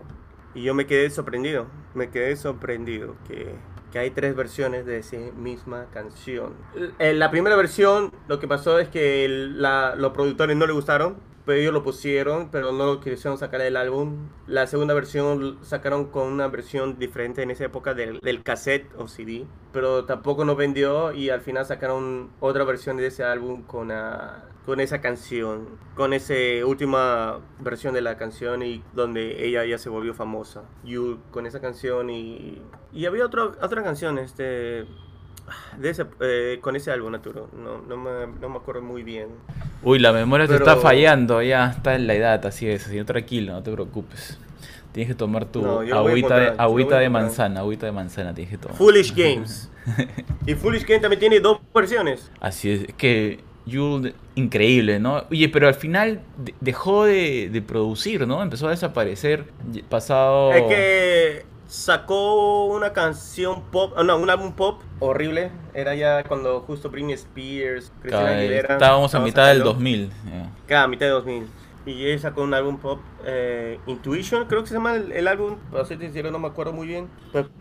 Y 0.53 0.63
yo 0.63 0.73
me 0.73 0.85
quedé 0.87 1.09
sorprendido, 1.09 1.67
me 1.93 2.09
quedé 2.11 2.35
sorprendido 2.35 3.15
que 3.27 3.55
que 3.91 3.99
hay 3.99 4.11
tres 4.11 4.35
versiones 4.35 4.85
de 4.85 4.99
esa 4.99 5.17
misma 5.35 5.85
canción. 5.93 6.53
En 6.99 7.19
la 7.19 7.29
primera 7.29 7.55
versión, 7.55 8.11
lo 8.27 8.39
que 8.39 8.47
pasó 8.47 8.79
es 8.79 8.89
que 8.89 9.27
la, 9.29 9.95
los 9.95 10.13
productores 10.13 10.55
no 10.55 10.65
le 10.65 10.73
gustaron, 10.73 11.17
pero 11.45 11.59
ellos 11.59 11.73
lo 11.73 11.83
pusieron, 11.83 12.49
pero 12.51 12.71
no 12.71 12.85
lo 12.85 12.99
quisieron 12.99 13.37
sacar 13.37 13.61
del 13.61 13.77
álbum. 13.77 14.29
La 14.47 14.67
segunda 14.67 14.93
versión 14.93 15.57
sacaron 15.61 16.05
con 16.05 16.27
una 16.27 16.47
versión 16.47 16.97
diferente 16.99 17.41
en 17.41 17.51
esa 17.51 17.65
época 17.65 17.93
del, 17.93 18.19
del 18.19 18.43
cassette 18.43 18.87
o 18.97 19.07
CD, 19.07 19.45
pero 19.73 20.05
tampoco 20.05 20.45
nos 20.45 20.57
vendió 20.57 21.13
y 21.13 21.29
al 21.29 21.41
final 21.41 21.65
sacaron 21.65 22.29
otra 22.39 22.63
versión 22.63 22.97
de 22.97 23.07
ese 23.07 23.23
álbum 23.23 23.63
con, 23.63 23.91
a, 23.91 24.45
con 24.65 24.79
esa 24.79 25.01
canción, 25.01 25.67
con 25.95 26.13
esa 26.13 26.33
última 26.65 27.39
versión 27.59 27.93
de 27.93 28.01
la 28.01 28.17
canción 28.17 28.61
y 28.63 28.83
donde 28.93 29.45
ella 29.45 29.65
ya 29.65 29.77
se 29.77 29.89
volvió 29.89 30.13
famosa. 30.13 30.63
You 30.83 31.19
con 31.31 31.45
esa 31.45 31.59
canción 31.59 32.09
y, 32.09 32.61
y 32.93 33.05
había 33.05 33.25
otro, 33.25 33.55
otra 33.61 33.83
canción, 33.83 34.19
este 34.19 34.85
de 35.77 35.89
ese, 35.89 36.05
eh, 36.21 36.59
con 36.61 36.75
ese 36.75 36.91
álbum, 36.91 37.11
Naturo. 37.11 37.49
No, 37.53 37.79
no, 37.79 37.97
me, 37.97 38.27
no 38.39 38.49
me 38.49 38.57
acuerdo 38.57 38.81
muy 38.81 39.03
bien. 39.03 39.29
Uy, 39.83 39.99
la 39.99 40.13
memoria 40.13 40.47
te 40.47 40.55
está 40.55 40.77
fallando, 40.77 41.41
ya 41.41 41.71
está 41.71 41.95
en 41.95 42.07
la 42.07 42.13
edad, 42.13 42.45
así 42.45 42.67
es, 42.67 42.85
así 42.85 43.03
tranquilo, 43.03 43.53
no 43.53 43.63
te 43.63 43.71
preocupes. 43.71 44.37
Tienes 44.91 45.13
que 45.13 45.17
tomar 45.17 45.45
tu 45.45 45.65
agüita, 45.65 46.37
de, 46.37 46.53
agüita 46.57 46.99
de 46.99 47.09
manzana, 47.09 47.61
agüita 47.61 47.85
de 47.85 47.93
manzana 47.93 48.33
tienes 48.33 48.51
que 48.51 48.57
tomar. 48.57 48.77
Foolish 48.77 49.15
Games. 49.15 49.71
y 50.45 50.53
Foolish 50.53 50.85
Games 50.85 51.01
también 51.01 51.19
tiene 51.19 51.39
dos 51.39 51.59
versiones. 51.73 52.29
Así 52.41 52.71
es, 52.71 52.93
que 52.95 53.39
Yule, 53.65 54.15
increíble, 54.35 54.99
¿no? 54.99 55.23
Oye, 55.29 55.49
pero 55.49 55.67
al 55.67 55.75
final 55.75 56.21
dejó 56.59 57.05
de, 57.05 57.49
de, 57.51 57.61
producir, 57.61 58.27
¿no? 58.27 58.41
Empezó 58.41 58.67
a 58.67 58.71
desaparecer 58.71 59.45
pasado... 59.89 60.51
Es 60.53 60.63
que 60.63 61.45
sacó 61.71 62.65
una 62.65 62.91
canción 62.91 63.63
pop, 63.71 63.97
no, 64.03 64.17
un 64.17 64.29
álbum 64.29 64.51
pop 64.51 64.81
horrible. 64.99 65.51
Era 65.73 65.95
ya 65.95 66.23
cuando 66.25 66.59
justo 66.61 66.89
Britney 66.89 67.13
Spears, 67.13 67.93
Cristina 68.01 68.29
Aguilera. 68.29 68.73
Estábamos 68.73 69.15
a 69.15 69.19
mitad 69.19 69.47
del 69.47 69.63
2000. 69.63 70.11
Cada 70.67 70.87
mitad 70.87 71.05
de 71.05 71.11
2000. 71.13 71.47
Y 71.85 72.05
ella 72.05 72.19
sacó 72.19 72.43
un 72.43 72.53
álbum 72.53 72.77
pop, 72.77 72.99
eh, 73.25 73.79
Intuition, 73.87 74.45
creo 74.45 74.61
que 74.61 74.67
se 74.67 74.75
llama 74.75 74.95
el, 74.95 75.27
álbum. 75.27 75.55
Para 75.71 75.85
ser 75.85 75.97
sincero, 75.97 76.29
no 76.29 76.37
me 76.37 76.47
acuerdo 76.47 76.73
muy 76.73 76.85
bien. 76.85 77.07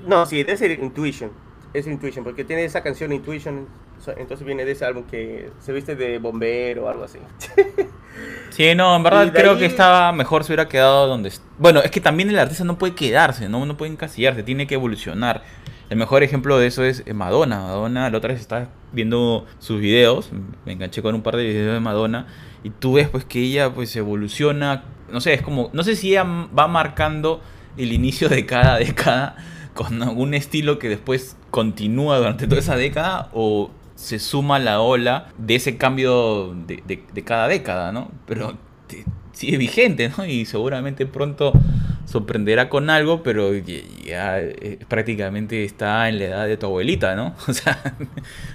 no, 0.06 0.26
sí, 0.26 0.42
debe 0.42 0.56
ser 0.56 0.72
Intuition. 0.72 1.30
Es 1.72 1.86
Intuition, 1.86 2.24
porque 2.24 2.44
tiene 2.44 2.64
esa 2.64 2.82
canción 2.82 3.12
Intuition. 3.12 3.66
Entonces 4.16 4.46
viene 4.46 4.64
de 4.64 4.72
ese 4.72 4.84
álbum 4.84 5.04
que 5.04 5.50
se 5.60 5.72
viste 5.72 5.94
de 5.96 6.18
bombero 6.18 6.84
o 6.84 6.88
algo 6.88 7.04
así. 7.04 7.18
Sí, 8.50 8.74
no, 8.74 8.96
en 8.96 9.02
verdad 9.04 9.32
creo 9.32 9.56
que 9.56 9.64
estaba 9.64 10.12
mejor 10.12 10.42
si 10.42 10.50
hubiera 10.50 10.68
quedado 10.68 11.06
donde... 11.06 11.32
Bueno, 11.58 11.80
es 11.80 11.90
que 11.92 12.00
también 12.00 12.28
el 12.28 12.38
artista 12.38 12.64
no 12.64 12.76
puede 12.76 12.94
quedarse, 12.94 13.48
¿no? 13.48 13.64
No 13.64 13.76
puede 13.76 13.92
encasillarse, 13.92 14.42
tiene 14.42 14.66
que 14.66 14.74
evolucionar. 14.74 15.42
El 15.88 15.96
mejor 15.96 16.22
ejemplo 16.22 16.58
de 16.58 16.66
eso 16.66 16.84
es 16.84 17.04
Madonna. 17.14 17.60
Madonna, 17.60 18.10
la 18.10 18.18
otra 18.18 18.32
vez 18.32 18.40
estaba 18.40 18.68
viendo 18.92 19.46
sus 19.60 19.80
videos, 19.80 20.30
me 20.64 20.72
enganché 20.72 21.00
con 21.02 21.14
un 21.14 21.22
par 21.22 21.36
de 21.36 21.44
videos 21.44 21.74
de 21.74 21.80
Madonna, 21.80 22.26
y 22.62 22.70
tú 22.70 22.94
ves 22.94 23.08
pues 23.08 23.24
que 23.24 23.40
ella 23.40 23.72
pues 23.72 23.94
evoluciona, 23.96 24.84
no 25.10 25.20
sé, 25.20 25.34
es 25.34 25.42
como, 25.42 25.70
no 25.72 25.82
sé 25.82 25.96
si 25.96 26.10
ella 26.10 26.24
va 26.24 26.66
marcando 26.66 27.40
el 27.76 27.92
inicio 27.92 28.28
de 28.28 28.46
cada 28.46 28.78
década 28.78 29.36
con 29.74 30.02
un 30.02 30.34
estilo 30.34 30.78
que 30.78 30.88
después 30.88 31.36
continúa 31.50 32.18
durante 32.18 32.46
toda 32.46 32.60
esa 32.60 32.76
década 32.76 33.28
o 33.32 33.70
se 34.00 34.18
suma 34.18 34.58
la 34.58 34.80
ola 34.80 35.28
de 35.36 35.56
ese 35.56 35.76
cambio 35.76 36.54
de, 36.66 37.22
cada 37.22 37.48
década, 37.48 37.92
¿no? 37.92 38.10
Pero 38.26 38.56
sigue 39.32 39.58
vigente, 39.58 40.10
¿no? 40.16 40.24
Y 40.24 40.46
seguramente 40.46 41.04
pronto 41.04 41.52
sorprenderá 42.06 42.70
con 42.70 42.88
algo, 42.88 43.22
pero 43.22 43.52
ya, 43.54 44.40
eh, 44.40 44.78
prácticamente 44.88 45.64
está 45.64 46.08
en 46.08 46.18
la 46.18 46.24
edad 46.24 46.46
de 46.46 46.56
tu 46.56 46.66
abuelita, 46.66 47.14
¿no? 47.14 47.34
O 47.46 47.52
sea, 47.52 47.94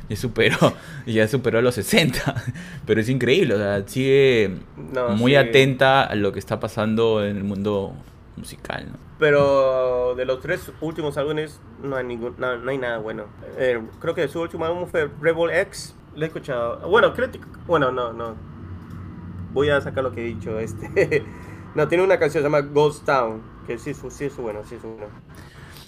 ya 0.10 0.16
superó, 0.16 0.74
ya 1.06 1.28
superó 1.28 1.62
los 1.62 1.76
60, 1.76 2.44
pero 2.88 3.00
es 3.00 3.08
increíble, 3.08 3.54
o 3.54 3.58
sea, 3.58 3.88
sigue 3.88 4.50
muy 5.16 5.36
atenta 5.36 6.04
a 6.04 6.16
lo 6.16 6.34
que 6.34 6.40
está 6.40 6.60
pasando 6.60 7.24
en 7.24 7.38
el 7.38 7.44
mundo 7.44 7.94
musical, 8.38 8.88
¿no? 8.92 8.98
Pero 9.20 10.16
de 10.16 10.26
los 10.26 10.42
tres 10.42 10.72
últimos 10.82 11.18
álbumes 11.18 11.62
no 11.82 11.96
hay, 11.96 12.06
ningún, 12.06 12.36
no, 12.38 12.48
hay 12.48 12.78
nada 12.78 12.98
bueno. 12.98 13.26
Eh, 13.58 13.82
creo 14.00 14.14
que 14.14 14.28
su 14.28 14.42
último 14.42 14.66
álbum 14.66 14.88
fue 14.88 15.10
Rebel 15.22 15.52
X. 15.52 15.96
Lo 16.16 16.24
he 16.24 16.28
escuchado. 16.28 16.88
Bueno, 16.88 17.14
creo 17.14 17.30
Bueno, 17.66 17.92
no, 17.92 18.14
no. 18.14 18.36
Voy 19.54 19.70
a 19.70 19.80
sacar 19.82 20.04
lo 20.04 20.12
que 20.12 20.22
he 20.22 20.26
dicho. 20.26 20.60
Este. 20.60 21.24
no, 21.76 21.88
tiene 21.88 22.04
una 22.04 22.20
canción 22.20 22.44
que 22.44 22.50
se 22.50 22.52
llama 22.52 22.62
Ghost 22.62 23.06
Town. 23.06 23.42
Que 23.66 23.78
sí, 23.78 23.94
sí 23.94 24.26
es 24.26 24.38
bueno, 24.38 24.62
sí 24.68 24.76
es 24.76 24.82
bueno. 24.82 25.08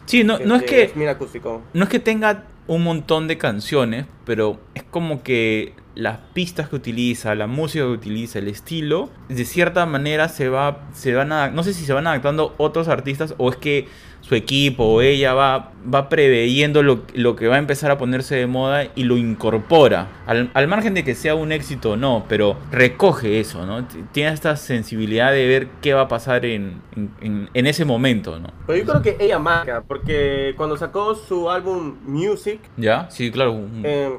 Sí, 0.05 0.23
no, 0.23 0.39
no 0.39 0.55
es 0.55 0.63
que. 0.63 0.83
Es 0.83 1.07
acústico. 1.07 1.61
No 1.73 1.83
es 1.83 1.89
que 1.89 1.99
tenga 1.99 2.45
un 2.67 2.83
montón 2.83 3.27
de 3.27 3.37
canciones, 3.37 4.05
pero 4.25 4.59
es 4.73 4.83
como 4.83 5.23
que 5.23 5.73
las 5.97 6.19
pistas 6.33 6.69
que 6.69 6.75
utiliza, 6.75 7.33
la 7.35 7.47
música 7.47 7.83
que 7.83 7.91
utiliza, 7.91 8.39
el 8.39 8.47
estilo, 8.47 9.09
de 9.29 9.45
cierta 9.45 9.85
manera 9.85 10.29
se 10.29 10.47
va, 10.47 10.87
se 10.93 11.13
van 11.13 11.31
a, 11.31 11.49
no 11.49 11.63
sé 11.63 11.73
si 11.73 11.85
se 11.85 11.93
van 11.93 12.07
adaptando 12.07 12.53
otros 12.57 12.87
artistas 12.87 13.33
o 13.37 13.49
es 13.49 13.57
que 13.57 13.87
su 14.27 14.35
equipo 14.35 14.83
o 14.83 15.01
ella 15.01 15.33
va, 15.33 15.71
va 15.93 16.09
preveyendo 16.09 16.83
lo, 16.83 17.03
lo, 17.13 17.35
que 17.35 17.47
va 17.47 17.55
a 17.55 17.59
empezar 17.59 17.91
a 17.91 17.97
ponerse 17.97 18.35
de 18.35 18.45
moda 18.45 18.87
y 18.95 19.03
lo 19.03 19.17
incorpora. 19.17 20.07
Al, 20.25 20.67
margen 20.67 20.93
de 20.93 21.03
que 21.05 21.15
sea 21.15 21.35
un 21.35 21.51
éxito 21.51 21.91
o 21.91 21.95
no, 21.95 22.25
pero 22.27 22.57
recoge 22.71 23.39
eso, 23.39 23.65
¿no? 23.65 23.87
Tiene 24.11 24.33
esta 24.33 24.57
sensibilidad 24.57 25.31
de 25.31 25.47
ver 25.47 25.67
qué 25.81 25.93
va 25.93 26.01
a 26.01 26.07
pasar 26.09 26.45
en, 26.45 26.81
en, 27.21 27.67
ese 27.67 27.85
momento, 27.85 28.37
¿no? 28.39 28.49
Pero 28.65 28.79
yo 28.79 28.85
creo 28.85 29.01
que 29.01 29.23
ella 29.23 29.39
marca, 29.39 29.83
porque 29.87 30.53
cuando 30.57 30.75
sacó 30.75 31.15
su 31.15 31.49
álbum 31.49 31.95
Music. 32.05 32.59
Ya, 32.75 33.09
sí, 33.09 33.31
claro, 33.31 33.61
eh, 33.83 34.11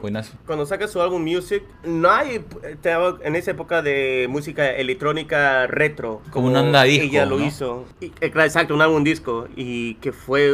Cuando 0.47 0.65
saca 0.65 0.89
su 0.89 1.03
álbum 1.03 1.23
Music, 1.23 1.63
no 1.85 2.11
hay 2.11 2.45
en 3.23 3.37
esa 3.37 3.51
época 3.51 3.83
de 3.83 4.27
música 4.31 4.71
electrónica 4.71 5.67
retro. 5.67 6.23
Como, 6.31 6.49
una 6.49 6.63
onda 6.63 6.85
disco. 6.85 7.05
Ella 7.05 7.27
lo 7.27 7.45
hizo. 7.45 7.85
Exacto, 8.21 8.75
un 8.75 8.81
álbum 8.81 9.05
disco. 9.05 9.49
Y 9.55 9.98
que 10.01 10.13
fue 10.13 10.51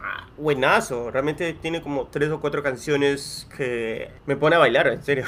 ah, 0.00 0.28
buenazo. 0.36 1.10
Realmente 1.10 1.52
tiene 1.54 1.82
como 1.82 2.06
tres 2.06 2.30
o 2.30 2.40
cuatro 2.40 2.62
canciones 2.62 3.48
que 3.56 4.10
me 4.26 4.36
pone 4.36 4.56
a 4.56 4.58
bailar, 4.58 4.88
en 4.88 5.02
serio. 5.02 5.24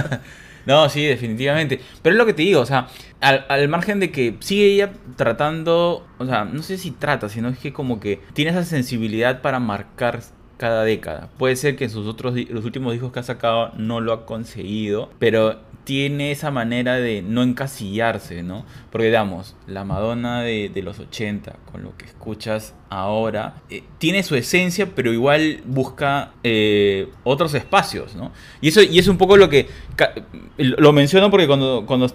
no, 0.66 0.88
sí, 0.88 1.04
definitivamente. 1.04 1.80
Pero 2.02 2.14
es 2.14 2.18
lo 2.18 2.26
que 2.26 2.34
te 2.34 2.42
digo, 2.42 2.60
o 2.60 2.66
sea, 2.66 2.88
al, 3.20 3.68
margen 3.68 4.00
de 4.00 4.10
que 4.10 4.36
sigue 4.40 4.66
ella 4.66 4.92
tratando, 5.16 6.06
o 6.18 6.26
sea, 6.26 6.44
no 6.44 6.62
sé 6.62 6.78
si 6.78 6.90
trata, 6.90 7.28
sino 7.28 7.48
es 7.48 7.58
que 7.58 7.72
como 7.72 8.00
que 8.00 8.20
tiene 8.32 8.50
esa 8.50 8.64
sensibilidad 8.64 9.42
para 9.42 9.58
marcar 9.58 10.20
cada 10.56 10.84
década. 10.84 11.30
Puede 11.38 11.56
ser 11.56 11.76
que 11.76 11.84
en 11.84 11.90
sus 11.90 12.06
otros 12.06 12.34
los 12.50 12.64
últimos 12.66 12.92
discos 12.92 13.12
que 13.12 13.20
ha 13.20 13.22
sacado 13.22 13.72
no 13.76 14.00
lo 14.00 14.12
ha 14.12 14.26
conseguido, 14.26 15.10
pero 15.18 15.58
tiene 15.84 16.30
esa 16.30 16.50
manera 16.50 16.96
de 16.96 17.22
no 17.22 17.42
encasillarse, 17.42 18.42
¿no? 18.42 18.64
Porque 18.90 19.06
digamos, 19.06 19.56
la 19.66 19.84
Madonna 19.84 20.42
de, 20.42 20.70
los 20.82 20.98
80, 20.98 21.56
con 21.70 21.82
lo 21.82 21.96
que 21.96 22.04
escuchas 22.04 22.74
ahora, 22.88 23.62
eh, 23.70 23.82
tiene 23.98 24.22
su 24.22 24.34
esencia, 24.36 24.94
pero 24.94 25.12
igual 25.12 25.62
busca 25.64 26.32
eh, 26.44 27.08
otros 27.24 27.54
espacios, 27.54 28.14
¿no? 28.14 28.32
Y 28.60 28.68
eso 28.68 28.82
y 28.82 28.98
es 28.98 29.08
un 29.08 29.18
poco 29.18 29.36
lo 29.36 29.48
que... 29.48 29.68
Lo 30.56 30.92
menciono 30.92 31.30
porque 31.30 31.46
cuando, 31.46 31.84
cuando 31.86 32.08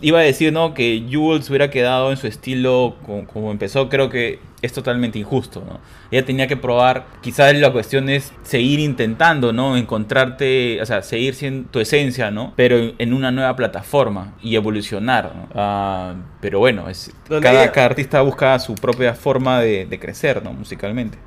iba 0.00 0.18
a 0.18 0.22
decir, 0.22 0.52
¿no? 0.52 0.74
Que 0.74 1.06
Jules 1.10 1.48
hubiera 1.48 1.70
quedado 1.70 2.10
en 2.10 2.16
su 2.16 2.26
estilo 2.26 2.96
como, 3.32 3.50
empezó, 3.50 3.88
creo 3.88 4.08
que 4.08 4.38
es 4.62 4.72
totalmente 4.72 5.18
injusto, 5.18 5.62
¿no? 5.66 5.80
Ella 6.10 6.24
tenía 6.24 6.46
que 6.46 6.56
probar, 6.56 7.06
quizás 7.20 7.54
la 7.56 7.72
cuestión 7.72 8.08
es 8.08 8.32
seguir 8.42 8.78
intentando, 8.80 9.52
¿no? 9.52 9.76
Encontrarte, 9.76 10.80
o 10.80 10.86
sea, 10.86 11.02
seguir 11.02 11.34
siendo 11.34 11.68
tu 11.70 11.80
esencia, 11.80 12.30
¿no? 12.30 12.52
Pero 12.56 12.76
en 12.96 13.12
una 13.12 13.30
nueva 13.32 13.54
plataforma 13.56 14.34
y 14.40 14.54
evolucionar, 14.54 15.34
¿no? 15.34 15.48
Ah, 15.54 16.14
pero 16.40 16.60
bueno, 16.60 16.88
es, 16.88 17.12
cada, 17.42 17.64
artista 17.84 18.22
busca 18.22 18.58
su 18.60 18.74
propia 18.76 19.14
forma 19.14 19.60
de, 19.60 19.84
de 19.84 19.98
crecer, 19.98 20.42
¿no? 20.42 20.52
Musicalmente. 20.52 21.18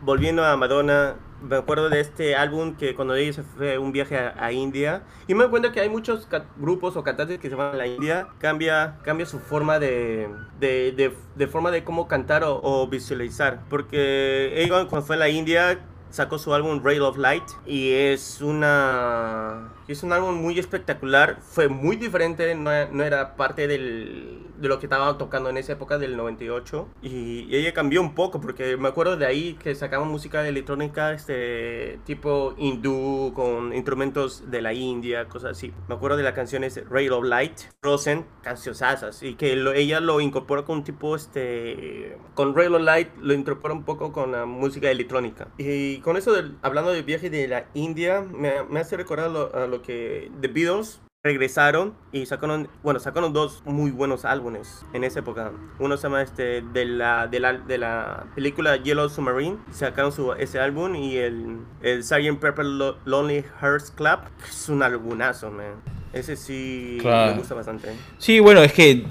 Volviendo 0.00 0.44
a 0.44 0.56
Madonna, 0.56 1.14
me 1.42 1.56
acuerdo 1.56 1.88
de 1.88 2.00
este 2.00 2.36
álbum 2.36 2.76
que 2.76 2.94
cuando 2.94 3.14
ella 3.14 3.42
fue 3.56 3.78
un 3.78 3.92
viaje 3.92 4.16
a, 4.16 4.52
India 4.52 5.02
y 5.28 5.34
me 5.34 5.48
cuenta 5.48 5.72
que 5.72 5.80
hay 5.80 5.88
muchos 5.88 6.28
grupos 6.56 6.96
o 6.96 7.04
cantantes 7.04 7.38
que 7.38 7.48
se 7.48 7.54
van 7.54 7.74
a 7.74 7.76
la 7.76 7.86
India 7.86 8.28
cambia 8.38 8.98
cambia 9.02 9.26
su 9.26 9.38
forma 9.38 9.78
de 9.78 10.28
de, 10.58 11.14
de, 11.36 11.46
forma 11.46 11.70
de 11.70 11.84
cómo 11.84 12.08
cantar 12.08 12.42
o, 12.44 12.86
visualizar 12.88 13.60
porque 13.68 14.52
ella 14.56 14.86
cuando 14.88 15.06
fue 15.06 15.16
a 15.16 15.18
la 15.20 15.28
India 15.28 15.78
sacó 16.10 16.38
su 16.38 16.54
álbum 16.54 16.80
Rail 16.82 17.02
of 17.02 17.16
Light 17.16 17.44
y 17.66 17.92
es 17.92 18.40
una 18.40 19.72
es 19.88 20.04
un 20.04 20.12
álbum 20.12 20.36
muy 20.36 20.58
espectacular, 20.58 21.38
fue 21.40 21.68
muy 21.68 21.96
diferente, 21.96 22.54
no, 22.54 22.70
era 22.70 23.34
parte 23.34 23.66
del, 23.66 24.46
de 24.58 24.68
lo 24.68 24.78
que 24.78 24.86
estaba 24.86 25.18
tocando 25.18 25.50
en 25.50 25.56
esa 25.56 25.72
época 25.72 25.98
del 25.98 26.16
98 26.16 26.88
y, 27.02 27.48
ella 27.50 27.74
cambió 27.74 28.00
un 28.00 28.14
poco 28.14 28.40
porque 28.40 28.76
me 28.76 28.88
acuerdo 28.88 29.16
de 29.16 29.26
ahí 29.26 29.54
que 29.54 29.74
sacaba 29.74 30.04
música 30.04 30.46
electrónica 30.46 31.12
este 31.12 31.98
tipo 32.04 32.54
hindú 32.56 33.32
con 33.34 33.74
instrumentos 33.74 34.50
de 34.50 34.62
la 34.62 34.72
India, 34.72 35.26
cosas 35.26 35.52
así. 35.52 35.72
Me 35.88 35.94
acuerdo 35.96 36.16
de 36.16 36.22
las 36.22 36.32
canciones 36.32 36.80
Rail 36.88 37.12
of 37.12 37.24
Light, 37.24 37.58
Frozen, 37.82 38.24
cancionesas 38.42 39.22
y 39.22 39.34
que 39.34 39.52
ella 39.74 40.00
lo 40.00 40.20
incorpora 40.20 40.64
con 40.64 40.78
un 40.78 40.84
tipo 40.84 41.16
este 41.16 42.16
con 42.34 42.54
Rail 42.54 42.74
of 42.74 42.82
Light 42.82 43.08
lo 43.20 43.34
incorpora 43.34 43.74
un 43.74 43.84
poco 43.84 44.12
con 44.12 44.32
la 44.32 44.46
música 44.46 44.90
electrónica. 44.90 45.48
Y 45.58 45.98
con 46.00 46.16
eso 46.16 46.32
hablando 46.62 46.90
del 46.90 47.04
viaje 47.04 47.30
de 47.30 47.48
la 47.48 47.66
India 47.74 48.20
me, 48.20 48.62
me 48.68 48.80
hace 48.80 48.96
recordar 48.96 49.30
a 49.54 49.66
lo 49.66 49.82
que 49.82 50.30
The 50.40 50.48
Beatles 50.48 51.00
regresaron 51.22 51.94
y 52.12 52.24
sacaron, 52.24 52.68
bueno, 52.82 52.98
sacaron 52.98 53.34
dos 53.34 53.62
muy 53.66 53.90
buenos 53.90 54.24
álbumes 54.24 54.86
en 54.94 55.04
esa 55.04 55.18
época. 55.18 55.52
Uno 55.78 55.96
se 55.98 56.04
llama 56.04 56.22
este 56.22 56.62
de 56.62 56.86
la 56.86 57.26
de 57.26 57.40
la, 57.40 57.52
de 57.52 57.76
la 57.76 58.26
película 58.34 58.76
Yellow 58.76 59.08
Submarine, 59.10 59.58
sacaron 59.70 60.12
su, 60.12 60.32
ese 60.32 60.60
álbum 60.60 60.94
y 60.94 61.18
el 61.18 61.58
el 61.82 62.02
Sgt. 62.02 62.38
Pepper 62.40 62.64
Lonely 63.04 63.44
Hearts 63.60 63.90
Club 63.90 64.20
es 64.48 64.68
un 64.70 64.82
albumazo, 64.82 65.50
man. 65.50 65.74
Ese 66.14 66.36
sí 66.36 66.98
me 67.04 67.34
gusta 67.34 67.54
bastante. 67.54 67.94
Sí, 68.18 68.40
bueno, 68.40 68.62
es 68.62 68.72
que 68.72 69.04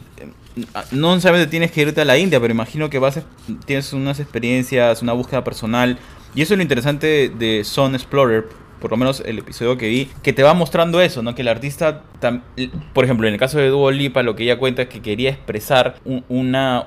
no 0.92 1.14
necesariamente 1.14 1.50
tienes 1.50 1.72
que 1.72 1.82
irte 1.82 2.02
a 2.02 2.06
la 2.06 2.18
India, 2.18 2.40
pero 2.42 2.52
imagino 2.52 2.90
que 2.90 3.00
vas 3.00 3.22
tienes 3.66 3.94
unas 3.94 4.20
experiencias, 4.20 5.02
una 5.04 5.14
búsqueda 5.14 5.44
personal 5.44 5.98
y 6.36 6.42
eso 6.42 6.54
es 6.54 6.58
lo 6.58 6.62
interesante 6.64 7.30
de 7.30 7.64
Son 7.64 7.96
Explorer 7.96 8.46
por 8.80 8.92
lo 8.92 8.98
menos 8.98 9.22
el 9.26 9.40
episodio 9.40 9.78
que 9.78 9.88
vi, 9.88 10.10
que 10.24 10.34
te 10.34 10.44
va 10.44 10.54
mostrando 10.54 11.02
eso, 11.02 11.22
¿no? 11.22 11.36
Que 11.36 11.42
el 11.42 11.48
artista, 11.48 12.04
por 12.94 13.04
ejemplo, 13.04 13.28
en 13.28 13.34
el 13.34 13.40
caso 13.40 13.60
de 13.60 13.68
Duo 13.68 13.92
Lipa, 13.92 14.24
lo 14.24 14.36
que 14.36 14.44
ella 14.44 14.58
cuenta 14.58 14.84
es 14.84 14.90
que 14.90 15.02
quería 15.02 15.30
expresar 15.32 15.96
un, 16.06 16.24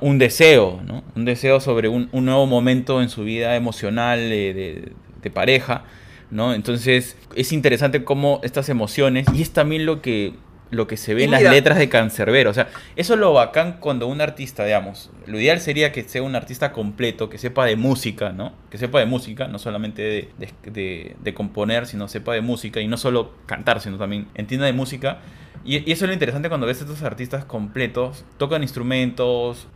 un 0.00 0.18
deseo, 0.18 0.80
¿no? 0.86 1.04
Un 1.14 1.24
deseo 1.24 1.60
sobre 1.60 1.88
un, 1.88 2.08
nuevo 2.12 2.46
momento 2.46 3.02
en 3.02 3.08
su 3.08 3.24
vida 3.24 3.56
emocional 3.56 4.18
de, 4.18 4.92
de 5.22 5.30
pareja, 5.30 5.84
¿no? 6.30 6.54
Entonces 6.54 7.16
es 7.34 7.52
interesante 7.52 8.04
cómo 8.04 8.40
estas 8.42 8.68
emociones, 8.68 9.26
y 9.34 9.42
es 9.42 9.50
también 9.50 9.86
lo 9.86 10.00
que 10.02 10.34
lo 10.72 10.86
que 10.86 10.96
se 10.96 11.12
ve 11.12 11.24
en 11.24 11.30
las 11.30 11.42
letras 11.42 11.78
de 11.78 11.90
Cancerbero. 11.90 12.50
O 12.50 12.54
sea, 12.54 12.68
eso 12.96 13.12
es 13.12 13.20
lo 13.20 13.34
bacán 13.34 13.76
cuando 13.78 14.06
un 14.06 14.22
artista, 14.22 14.64
digamos, 14.64 15.10
lo 15.26 15.38
ideal 15.38 15.60
sería 15.60 15.92
que 15.92 16.02
sea 16.02 16.22
un 16.22 16.34
artista 16.34 16.72
completo, 16.72 17.28
que 17.28 17.36
sepa 17.36 17.66
de 17.66 17.76
música, 17.76 18.32
¿no? 18.32 18.54
Que 18.70 18.78
sepa 18.78 18.98
de 18.98 19.04
música, 19.04 19.48
no 19.48 19.58
solamente 19.58 20.30
de, 20.38 21.34
componer, 21.34 21.86
sino 21.86 22.08
sepa 22.08 22.32
de 22.32 22.40
música 22.40 22.80
y 22.80 22.88
no 22.88 22.96
solo 22.96 23.32
cantar, 23.44 23.82
sino 23.82 23.98
también 23.98 24.28
entienda 24.34 24.64
de 24.64 24.72
música. 24.72 25.18
Y, 25.62 25.76
eso 25.92 26.06
es 26.06 26.08
lo 26.08 26.14
interesante 26.14 26.48
cuando 26.48 26.66
ves 26.66 26.80
a 26.80 26.84
estos 26.84 27.02
artistas 27.02 27.44
completos, 27.44 28.24
tocan 28.38 28.62
instrumentos, 28.62 29.68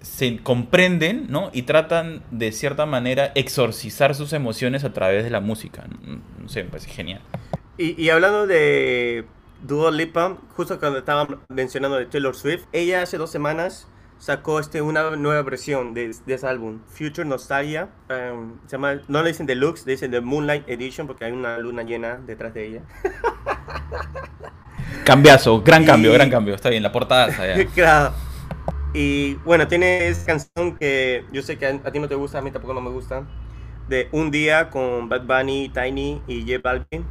se 0.00 0.38
comprenden, 0.38 1.26
¿no? 1.28 1.50
Y 1.52 1.62
tratan 1.62 2.22
de 2.30 2.52
cierta 2.52 2.86
manera 2.86 3.32
exorcizar 3.34 4.14
sus 4.14 4.32
emociones 4.32 4.82
a 4.84 4.94
través 4.94 5.24
de 5.24 5.30
la 5.30 5.40
música. 5.40 5.84
No, 6.40 6.48
sé, 6.48 6.64
me 6.64 6.70
parece 6.70 6.88
genial. 6.88 7.20
y 7.76 8.08
hablando 8.08 8.46
de 8.46 9.26
Dua 9.62 9.90
Lipa, 9.90 10.36
justo 10.56 10.78
cuando 10.78 11.00
estaba 11.00 11.26
mencionando 11.48 11.96
de 11.96 12.06
Taylor 12.06 12.36
Swift, 12.36 12.66
ella 12.72 13.02
hace 13.02 13.18
dos 13.18 13.30
semanas 13.30 13.88
sacó 14.18 14.60
este, 14.60 14.82
una 14.82 15.16
nueva 15.16 15.42
versión 15.42 15.94
de, 15.94 16.14
ese 16.26 16.46
álbum, 16.46 16.80
Future 16.86 17.26
Nostalgia. 17.26 17.88
Um, 18.08 18.58
se 18.66 18.72
llama, 18.72 19.00
no 19.08 19.22
le 19.22 19.30
dicen 19.30 19.46
Deluxe, 19.46 19.84
le 19.86 19.92
dicen 19.92 20.12
The 20.12 20.20
Moonlight 20.20 20.68
Edition 20.68 21.06
porque 21.06 21.24
hay 21.24 21.32
una 21.32 21.58
luna 21.58 21.82
llena 21.82 22.18
detrás 22.24 22.54
de 22.54 22.66
ella. 22.66 22.82
Cambiazo, 25.04 25.62
gran 25.62 25.84
cambio, 25.84 26.12
gran 26.12 26.30
cambio. 26.30 26.54
Está 26.54 26.70
bien, 26.70 26.82
la 26.82 26.92
portada 26.92 27.28
claro. 27.74 28.14
Y 28.94 29.34
bueno, 29.44 29.66
tiene 29.66 30.08
esa 30.08 30.24
canción 30.24 30.76
que 30.76 31.24
yo 31.32 31.42
sé 31.42 31.58
que 31.58 31.66
a, 31.66 31.80
a, 31.84 31.90
ti 31.90 31.98
no 31.98 32.08
te 32.08 32.14
gusta, 32.14 32.38
a 32.38 32.42
mí 32.42 32.50
tampoco 32.50 32.74
no 32.74 32.80
me 32.80 32.90
gusta. 32.90 33.26
De 33.88 34.08
Un 34.12 34.30
Día 34.30 34.70
con 34.70 35.08
Bad 35.08 35.22
Bunny, 35.22 35.70
Tiny 35.70 36.22
y 36.26 36.42
J 36.42 36.60
Balvin 36.62 37.04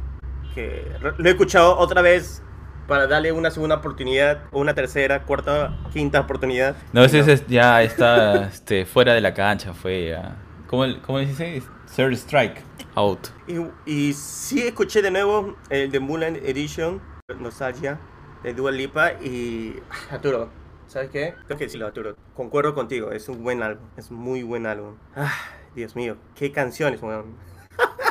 lo 1.00 1.28
he 1.28 1.30
escuchado 1.30 1.78
otra 1.78 2.02
vez 2.02 2.42
para 2.88 3.06
darle 3.06 3.30
una 3.32 3.50
segunda 3.50 3.76
oportunidad, 3.76 4.44
una 4.50 4.74
tercera, 4.74 5.24
cuarta, 5.24 5.78
quinta 5.92 6.20
oportunidad. 6.20 6.74
No, 6.92 7.04
ese 7.04 7.44
ya 7.46 7.82
está 7.82 8.46
este, 8.46 8.86
fuera 8.86 9.14
de 9.14 9.20
la 9.20 9.34
cancha, 9.34 9.74
fue 9.74 10.08
ya. 10.08 10.36
¿Cómo, 10.66 10.84
cómo 11.02 11.18
dice? 11.18 11.62
Third 11.94 12.14
strike, 12.14 12.62
out. 12.94 13.28
Y, 13.46 13.58
y 13.90 14.12
sí 14.14 14.66
escuché 14.66 15.02
de 15.02 15.10
nuevo 15.10 15.56
el 15.70 15.90
de 15.90 16.00
Mulan 16.00 16.36
Edition, 16.36 17.00
Nostalgia, 17.38 17.98
de 18.42 18.54
Dua 18.54 18.70
Lipa 18.70 19.12
y 19.12 19.76
ah, 19.90 20.14
Arturo. 20.14 20.50
¿Sabes 20.86 21.10
qué? 21.10 21.34
Tengo 21.46 21.58
que 21.58 21.64
decirlo, 21.64 21.86
Arturo. 21.86 22.16
Concuerdo 22.34 22.74
contigo, 22.74 23.12
es 23.12 23.28
un 23.28 23.42
buen 23.44 23.62
álbum, 23.62 23.84
es 23.96 24.10
muy 24.10 24.42
buen 24.42 24.66
álbum. 24.66 24.96
Ah, 25.14 25.34
Dios 25.74 25.94
mío, 25.94 26.16
qué 26.34 26.50
canciones, 26.52 27.02
weón. 27.02 27.36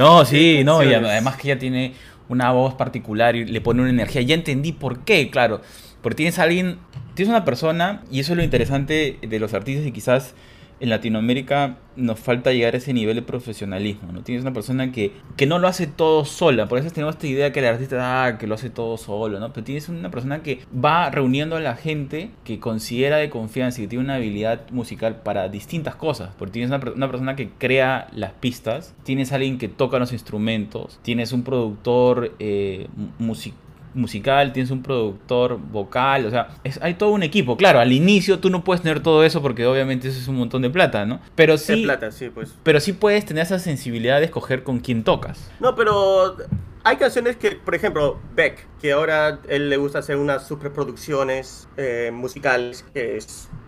No, 0.00 0.24
sí, 0.24 0.62
no, 0.64 0.82
y 0.82 0.94
además 0.94 1.36
que 1.36 1.50
ella 1.50 1.58
tiene 1.58 1.92
una 2.30 2.52
voz 2.52 2.72
particular 2.72 3.36
y 3.36 3.44
le 3.44 3.60
pone 3.60 3.82
una 3.82 3.90
energía. 3.90 4.22
Ya 4.22 4.34
entendí 4.34 4.72
por 4.72 5.00
qué, 5.00 5.28
claro. 5.28 5.60
Porque 6.00 6.16
tienes 6.16 6.38
a 6.38 6.44
alguien, 6.44 6.78
tienes 7.12 7.28
una 7.28 7.44
persona, 7.44 8.02
y 8.10 8.20
eso 8.20 8.32
es 8.32 8.38
lo 8.38 8.42
interesante 8.42 9.18
de 9.20 9.38
los 9.38 9.52
artistas 9.52 9.86
y 9.86 9.92
quizás 9.92 10.34
en 10.80 10.88
Latinoamérica 10.88 11.76
nos 11.96 12.18
falta 12.18 12.52
llegar 12.52 12.74
a 12.74 12.78
ese 12.78 12.94
nivel 12.94 13.16
de 13.16 13.22
profesionalismo, 13.22 14.12
¿no? 14.12 14.22
Tienes 14.22 14.42
una 14.42 14.52
persona 14.52 14.90
que, 14.90 15.12
que 15.36 15.46
no 15.46 15.58
lo 15.58 15.68
hace 15.68 15.86
todo 15.86 16.24
sola, 16.24 16.66
por 16.66 16.78
eso 16.78 16.90
tenemos 16.90 17.16
esta 17.16 17.26
idea 17.26 17.52
que 17.52 17.60
el 17.60 17.66
artista, 17.66 18.24
ah, 18.24 18.38
que 18.38 18.46
lo 18.46 18.54
hace 18.54 18.70
todo 18.70 18.96
solo, 18.96 19.38
¿no? 19.38 19.52
Pero 19.52 19.64
tienes 19.64 19.88
una 19.88 20.10
persona 20.10 20.42
que 20.42 20.60
va 20.72 21.10
reuniendo 21.10 21.56
a 21.56 21.60
la 21.60 21.76
gente 21.76 22.30
que 22.44 22.58
considera 22.58 23.18
de 23.18 23.28
confianza 23.28 23.80
y 23.80 23.84
que 23.84 23.88
tiene 23.88 24.04
una 24.04 24.14
habilidad 24.14 24.70
musical 24.70 25.16
para 25.22 25.48
distintas 25.48 25.96
cosas, 25.96 26.30
porque 26.38 26.52
tienes 26.52 26.70
una, 26.70 27.08
persona 27.10 27.36
que 27.36 27.50
crea 27.50 28.08
las 28.12 28.32
pistas, 28.32 28.94
tienes 29.04 29.32
alguien 29.32 29.58
que 29.58 29.68
toca 29.68 29.98
los 29.98 30.12
instrumentos, 30.12 30.98
tienes 31.02 31.32
un 31.32 31.42
productor 31.42 32.34
eh, 32.38 32.88
musical 33.18 33.69
musical, 33.94 34.52
tienes 34.52 34.70
un 34.70 34.82
productor 34.82 35.58
vocal, 35.58 36.26
o 36.26 36.30
sea, 36.30 36.48
es, 36.64 36.80
hay 36.82 36.94
todo 36.94 37.10
un 37.10 37.22
equipo. 37.22 37.56
Claro, 37.56 37.80
al 37.80 37.92
inicio 37.92 38.38
tú 38.38 38.50
no 38.50 38.64
puedes 38.64 38.82
tener 38.82 39.02
todo 39.02 39.24
eso 39.24 39.42
porque 39.42 39.66
obviamente 39.66 40.08
eso 40.08 40.18
es 40.18 40.28
un 40.28 40.36
montón 40.36 40.62
de 40.62 40.70
plata, 40.70 41.06
¿no? 41.06 41.20
Pero 41.34 41.58
sí, 41.58 41.84
plata, 41.84 42.10
sí, 42.10 42.30
pues. 42.30 42.54
Pero 42.62 42.80
sí 42.80 42.92
puedes 42.92 43.24
tener 43.24 43.42
esa 43.42 43.58
sensibilidad 43.58 44.18
de 44.18 44.26
escoger 44.26 44.62
con 44.62 44.80
quién 44.80 45.04
tocas. 45.04 45.50
No, 45.60 45.74
pero 45.74 46.36
hay 46.82 46.96
canciones 46.96 47.36
que, 47.36 47.52
por 47.52 47.74
ejemplo, 47.74 48.18
Beck, 48.34 48.66
que 48.80 48.92
ahora 48.92 49.40
él 49.48 49.68
le 49.68 49.76
gusta 49.76 49.98
hacer 49.98 50.16
unas 50.16 50.46
superproducciones 50.46 51.68
eh, 51.76 52.10
musicales 52.12 52.84
que 52.94 53.18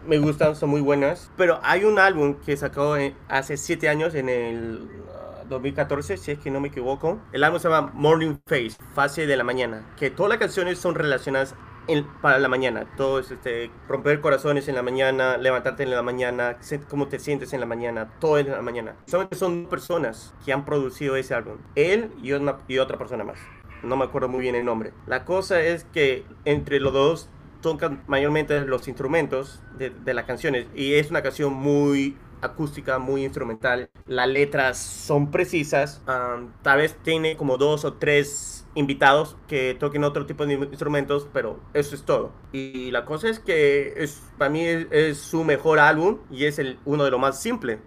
me 0.06 0.18
gustan, 0.18 0.56
son 0.56 0.70
muy 0.70 0.80
buenas. 0.80 1.30
Pero 1.36 1.60
hay 1.62 1.84
un 1.84 1.98
álbum 1.98 2.36
que 2.44 2.56
sacó 2.56 2.96
hace 3.28 3.56
siete 3.56 3.88
años 3.88 4.14
en 4.14 4.28
el 4.28 4.88
2014, 5.52 6.16
si 6.16 6.32
es 6.32 6.38
que 6.38 6.50
no 6.50 6.60
me 6.60 6.68
equivoco. 6.68 7.20
El 7.32 7.44
álbum 7.44 7.60
se 7.60 7.68
llama 7.68 7.90
Morning 7.94 8.36
Face, 8.46 8.76
fase 8.94 9.26
de 9.26 9.36
la 9.36 9.44
mañana, 9.44 9.86
que 9.96 10.10
todas 10.10 10.30
las 10.30 10.38
canciones 10.38 10.78
son 10.78 10.94
relacionadas 10.94 11.54
para 12.20 12.38
la 12.38 12.48
mañana. 12.48 12.86
Todo 12.96 13.18
es 13.18 13.30
este, 13.30 13.70
romper 13.88 14.20
corazones 14.20 14.68
en 14.68 14.74
la 14.74 14.82
mañana, 14.82 15.36
levantarte 15.36 15.82
en 15.82 15.90
la 15.90 16.02
mañana, 16.02 16.58
cómo 16.88 17.08
te 17.08 17.18
sientes 17.18 17.52
en 17.52 17.60
la 17.60 17.66
mañana, 17.66 18.12
todo 18.20 18.38
en 18.38 18.50
la 18.50 18.62
mañana. 18.62 18.94
Solamente 19.06 19.36
son 19.36 19.66
personas 19.66 20.34
que 20.44 20.52
han 20.52 20.64
producido 20.64 21.16
ese 21.16 21.34
álbum. 21.34 21.58
Él 21.74 22.10
y, 22.22 22.32
una, 22.32 22.58
y 22.68 22.78
otra 22.78 22.98
persona 22.98 23.24
más. 23.24 23.38
No 23.82 23.96
me 23.96 24.04
acuerdo 24.04 24.28
muy 24.28 24.40
bien 24.40 24.54
el 24.54 24.64
nombre. 24.64 24.92
La 25.06 25.24
cosa 25.24 25.60
es 25.60 25.84
que 25.84 26.24
entre 26.44 26.78
los 26.78 26.92
dos 26.92 27.28
tocan 27.60 28.02
mayormente 28.06 28.60
los 28.62 28.88
instrumentos 28.88 29.62
de, 29.78 29.90
de 29.90 30.14
las 30.14 30.24
canciones 30.24 30.66
y 30.74 30.94
es 30.94 31.10
una 31.10 31.22
canción 31.22 31.52
muy 31.52 32.16
acústica, 32.42 32.98
muy 32.98 33.24
instrumental. 33.24 33.88
Las 34.06 34.28
letras 34.28 34.78
son 34.78 35.30
precisas. 35.30 36.02
tal 36.62 36.78
vez 36.78 36.96
tiene 37.02 37.36
como 37.36 37.56
dos 37.56 37.84
o 37.84 37.94
tres 37.94 38.66
invitados 38.74 39.36
que 39.48 39.76
toquen 39.78 40.04
otro 40.04 40.26
tipo 40.26 40.46
de 40.46 40.54
instrumentos, 40.54 41.28
pero 41.32 41.60
eso 41.74 41.94
es 41.94 42.02
todo. 42.02 42.32
Y 42.52 42.90
la 42.90 43.04
cosa 43.04 43.28
es 43.28 43.38
que 43.38 43.94
es, 43.96 44.22
para 44.38 44.50
mí 44.50 44.64
es, 44.66 45.18
su 45.18 45.44
mejor 45.44 45.78
álbum 45.78 46.18
y 46.30 46.44
es 46.44 46.58
el, 46.58 46.78
uno 46.84 47.04
de 47.04 47.10
los 47.10 47.20
más 47.20 47.40
simples. 47.40 47.78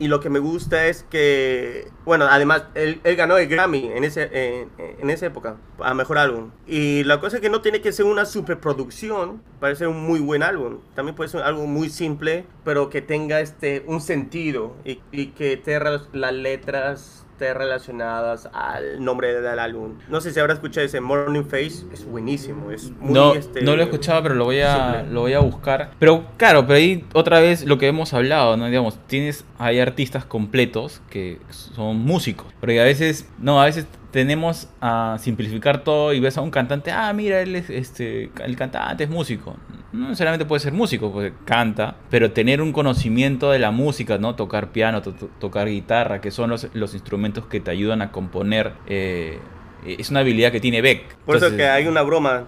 Y 0.00 0.08
lo 0.08 0.20
que 0.20 0.30
me 0.30 0.38
gusta 0.38 0.86
es 0.86 1.02
que, 1.10 1.88
bueno, 2.06 2.26
además, 2.28 2.64
él, 2.74 3.02
ganó 3.04 3.36
el 3.36 3.46
Grammy 3.48 3.92
en, 3.94 4.02
ese, 4.02 4.66
en, 4.78 5.10
esa 5.10 5.26
época, 5.26 5.58
a 5.78 5.92
mejor 5.92 6.16
álbum. 6.16 6.52
Y 6.66 7.04
la 7.04 7.20
cosa 7.20 7.36
es 7.36 7.42
que 7.42 7.50
no 7.50 7.60
tiene 7.60 7.82
que 7.82 7.92
ser 7.92 8.06
una 8.06 8.24
superproducción 8.24 9.42
para 9.60 9.74
ser 9.74 9.88
un 9.88 10.02
muy 10.02 10.18
buen 10.20 10.42
álbum. 10.42 10.78
También 10.94 11.14
puede 11.14 11.28
ser 11.28 11.42
algo 11.42 11.66
muy 11.66 11.90
simple, 11.90 12.46
pero 12.64 12.88
que 12.88 13.02
tenga 13.02 13.40
este, 13.40 13.84
un 13.86 14.00
sentido 14.00 14.74
y, 14.86 15.02
y 15.12 15.26
que 15.32 15.58
tenga 15.58 16.00
las 16.14 16.32
letras 16.32 17.26
este, 17.40 17.54
relacionadas 17.54 18.50
al 18.52 19.02
nombre 19.02 19.40
del 19.40 19.58
álbum. 19.58 19.94
No 20.08 20.20
sé 20.20 20.30
si 20.30 20.40
habrá 20.40 20.52
escuchado 20.52 20.84
ese 20.84 21.00
Morning 21.00 21.44
Face, 21.44 21.86
es 21.90 22.04
buenísimo, 22.04 22.70
es 22.70 22.90
muy, 22.98 23.14
no, 23.14 23.34
este, 23.34 23.62
no 23.62 23.76
lo 23.76 23.82
he 23.82 23.84
escuchado, 23.84 24.22
pero 24.22 24.34
lo 24.34 24.44
voy 24.44 24.60
a 24.60 24.96
simple. 24.98 25.14
lo 25.14 25.20
voy 25.22 25.32
a 25.32 25.38
buscar. 25.38 25.92
Pero 25.98 26.26
claro, 26.36 26.66
pero 26.66 26.76
ahí 26.76 27.04
otra 27.14 27.40
vez 27.40 27.64
lo 27.64 27.78
que 27.78 27.86
hemos 27.86 28.12
hablado, 28.12 28.58
¿no? 28.58 28.66
Digamos, 28.66 28.98
tienes 29.06 29.46
hay 29.58 29.80
artistas 29.80 30.26
completos 30.26 31.00
que 31.08 31.38
son 31.48 31.96
músicos, 31.96 32.46
porque 32.60 32.78
a 32.78 32.84
veces 32.84 33.26
no, 33.38 33.62
a 33.62 33.64
veces 33.64 33.86
tenemos 34.10 34.68
a 34.82 35.16
simplificar 35.18 35.82
todo 35.82 36.12
y 36.12 36.20
ves 36.20 36.36
a 36.36 36.42
un 36.42 36.50
cantante, 36.50 36.90
ah, 36.90 37.10
mira, 37.14 37.40
él 37.40 37.56
es 37.56 37.70
este 37.70 38.30
el 38.44 38.56
cantante 38.56 39.04
es 39.04 39.10
músico. 39.10 39.56
No 39.92 40.04
necesariamente 40.04 40.44
puede 40.46 40.60
ser 40.60 40.72
músico, 40.72 41.12
porque 41.12 41.32
canta, 41.44 41.96
pero 42.10 42.30
tener 42.32 42.62
un 42.62 42.72
conocimiento 42.72 43.50
de 43.50 43.58
la 43.58 43.72
música, 43.72 44.18
¿no? 44.18 44.36
Tocar 44.36 44.70
piano, 44.70 45.02
to- 45.02 45.14
to- 45.14 45.30
tocar 45.40 45.68
guitarra, 45.68 46.20
que 46.20 46.30
son 46.30 46.48
los, 46.50 46.68
los 46.74 46.94
instrumentos 46.94 47.46
que 47.46 47.58
te 47.60 47.72
ayudan 47.72 48.00
a 48.00 48.12
componer, 48.12 48.72
eh, 48.86 49.40
es 49.84 50.10
una 50.10 50.20
habilidad 50.20 50.52
que 50.52 50.60
tiene 50.60 50.80
Beck. 50.80 51.16
Por 51.26 51.36
eso 51.36 51.56
que 51.56 51.66
hay 51.66 51.86
una 51.88 52.02
broma. 52.02 52.44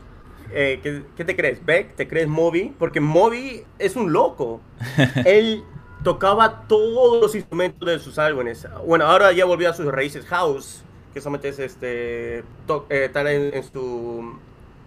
Eh, 0.55 0.80
¿qué, 0.82 1.03
qué 1.16 1.24
te 1.24 1.34
crees? 1.34 1.64
¿Beck? 1.64 1.97
¿Te 1.97 2.07
crees 2.07 2.28
Moby? 2.28 2.72
Porque 2.78 3.01
Moby 3.01 3.62
es 3.78 3.97
un 3.97 4.12
loco. 4.12 4.61
Él 5.24 5.64
tocaba 6.05 6.64
todos 6.68 7.22
los 7.22 7.34
instrumentos 7.34 7.88
de 7.88 7.99
sus 7.99 8.18
álbumes. 8.18 8.66
Bueno, 8.86 9.07
ahora 9.07 9.32
ya 9.32 9.47
volvió 9.47 9.70
a 9.70 9.72
sus 9.72 9.86
raíces 9.86 10.26
house, 10.26 10.82
que 11.14 11.20
solamente 11.20 11.49
es 11.49 11.59
este, 11.59 12.45
to- 12.66 12.86
eh, 12.90 13.11
en 13.14 13.62
su 13.64 14.38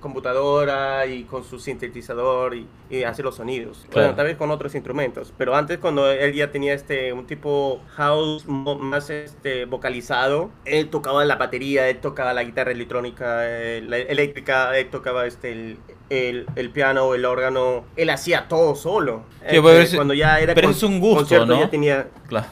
computadora 0.05 1.05
y 1.07 1.23
con 1.23 1.43
su 1.43 1.59
sintetizador 1.59 2.55
y, 2.55 2.67
y 2.89 3.03
hace 3.03 3.23
los 3.23 3.35
sonidos. 3.35 3.79
Claro. 3.89 4.07
Bueno, 4.09 4.15
tal 4.15 4.25
vez 4.27 4.37
con 4.37 4.51
otros 4.51 4.75
instrumentos. 4.75 5.33
Pero 5.37 5.55
antes 5.55 5.79
cuando 5.79 6.09
él 6.11 6.33
ya 6.33 6.51
tenía 6.51 6.73
este 6.73 7.11
un 7.11 7.25
tipo 7.25 7.81
house 7.95 8.45
más 8.47 9.09
este 9.09 9.65
vocalizado, 9.65 10.51
él 10.65 10.89
tocaba 10.89 11.25
la 11.25 11.35
batería, 11.37 11.89
él 11.89 11.97
tocaba 11.97 12.33
la 12.33 12.43
guitarra 12.43 12.71
electrónica, 12.71 13.39
eh, 13.49 13.81
la 13.85 13.97
eléctrica, 13.97 14.77
él 14.77 14.89
tocaba 14.89 15.25
este 15.25 15.51
el, 15.51 15.77
el, 16.09 16.45
el 16.55 16.69
piano, 16.69 17.15
el 17.15 17.25
órgano, 17.25 17.83
él 17.95 18.09
hacía 18.11 18.47
todo 18.47 18.75
solo. 18.75 19.23
Sí, 19.49 19.55
Eh, 19.57 19.61
pero 19.63 19.69
es- 19.71 19.95
cuando 19.95 20.13
ya 20.13 20.39
era 20.39 20.53
pero 20.53 20.67
con- 20.67 20.75
es 20.75 20.83
un 20.83 20.99
gusto, 20.99 21.45
¿no? 21.45 21.59
ya 21.59 21.69
tenía 21.69 22.07
Claro. 22.27 22.47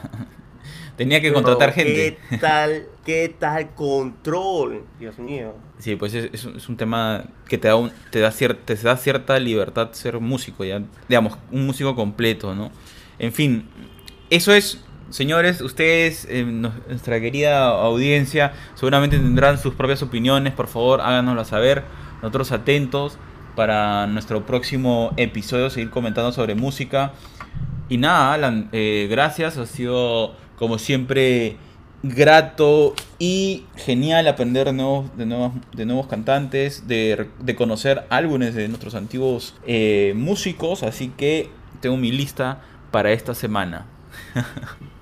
Tenía 0.96 1.20
que 1.20 1.32
contratar 1.32 1.72
pero 1.74 1.86
gente. 1.86 2.18
¿Qué 2.30 2.38
tal, 2.38 2.86
qué 3.04 3.34
tal 3.38 3.74
control? 3.74 4.84
Dios 4.98 5.18
mío. 5.18 5.54
Sí, 5.78 5.96
pues 5.96 6.14
es, 6.14 6.30
es 6.32 6.44
un- 6.44 6.56
es 6.56 6.68
un 6.68 6.76
tema 6.76 7.24
que 7.48 7.58
te 7.58 7.68
da, 7.68 7.76
un- 7.76 7.92
te, 8.10 8.20
da 8.20 8.30
cier- 8.30 8.58
te 8.64 8.74
da 8.76 8.96
cierta 8.96 9.38
libertad 9.38 9.90
ser 9.92 10.20
músico, 10.20 10.64
ya, 10.64 10.80
digamos, 11.08 11.36
un 11.50 11.66
músico 11.66 11.96
completo, 11.96 12.54
¿no? 12.54 12.70
En 13.18 13.32
fin, 13.32 13.66
eso 14.30 14.52
es, 14.52 14.80
señores, 15.10 15.60
ustedes, 15.60 16.26
eh, 16.30 16.44
nuestra 16.44 17.20
querida 17.20 17.68
audiencia, 17.68 18.52
seguramente 18.74 19.18
tendrán 19.18 19.58
sus 19.58 19.74
propias 19.74 20.02
opiniones, 20.02 20.52
por 20.52 20.68
favor, 20.68 21.00
háganoslas 21.00 21.48
saber, 21.48 21.82
nosotros 22.22 22.52
atentos 22.52 23.18
para 23.56 24.06
nuestro 24.06 24.46
próximo 24.46 25.12
episodio, 25.16 25.70
seguir 25.70 25.90
comentando 25.90 26.32
sobre 26.32 26.54
música. 26.54 27.12
Y 27.88 27.98
nada, 27.98 28.32
Alan, 28.32 28.68
eh, 28.72 29.06
gracias, 29.10 29.58
ha 29.58 29.66
sido 29.66 30.34
como 30.58 30.78
siempre 30.78 31.56
grato 32.02 32.94
y 33.18 33.64
genial 33.76 34.28
aprender 34.28 34.66
de 34.66 34.72
nuevos, 34.74 35.16
de 35.16 35.26
nuevos, 35.26 35.52
de 35.72 35.86
nuevos 35.86 36.06
cantantes, 36.06 36.86
de, 36.86 37.28
de 37.40 37.56
conocer 37.56 38.04
álbumes 38.10 38.54
de 38.54 38.68
nuestros 38.68 38.94
antiguos 38.94 39.54
eh, 39.66 40.12
músicos, 40.14 40.82
así 40.82 41.08
que 41.08 41.48
tengo 41.80 41.96
mi 41.96 42.12
lista 42.12 42.60
para 42.90 43.12
esta 43.12 43.34
semana. 43.34 43.86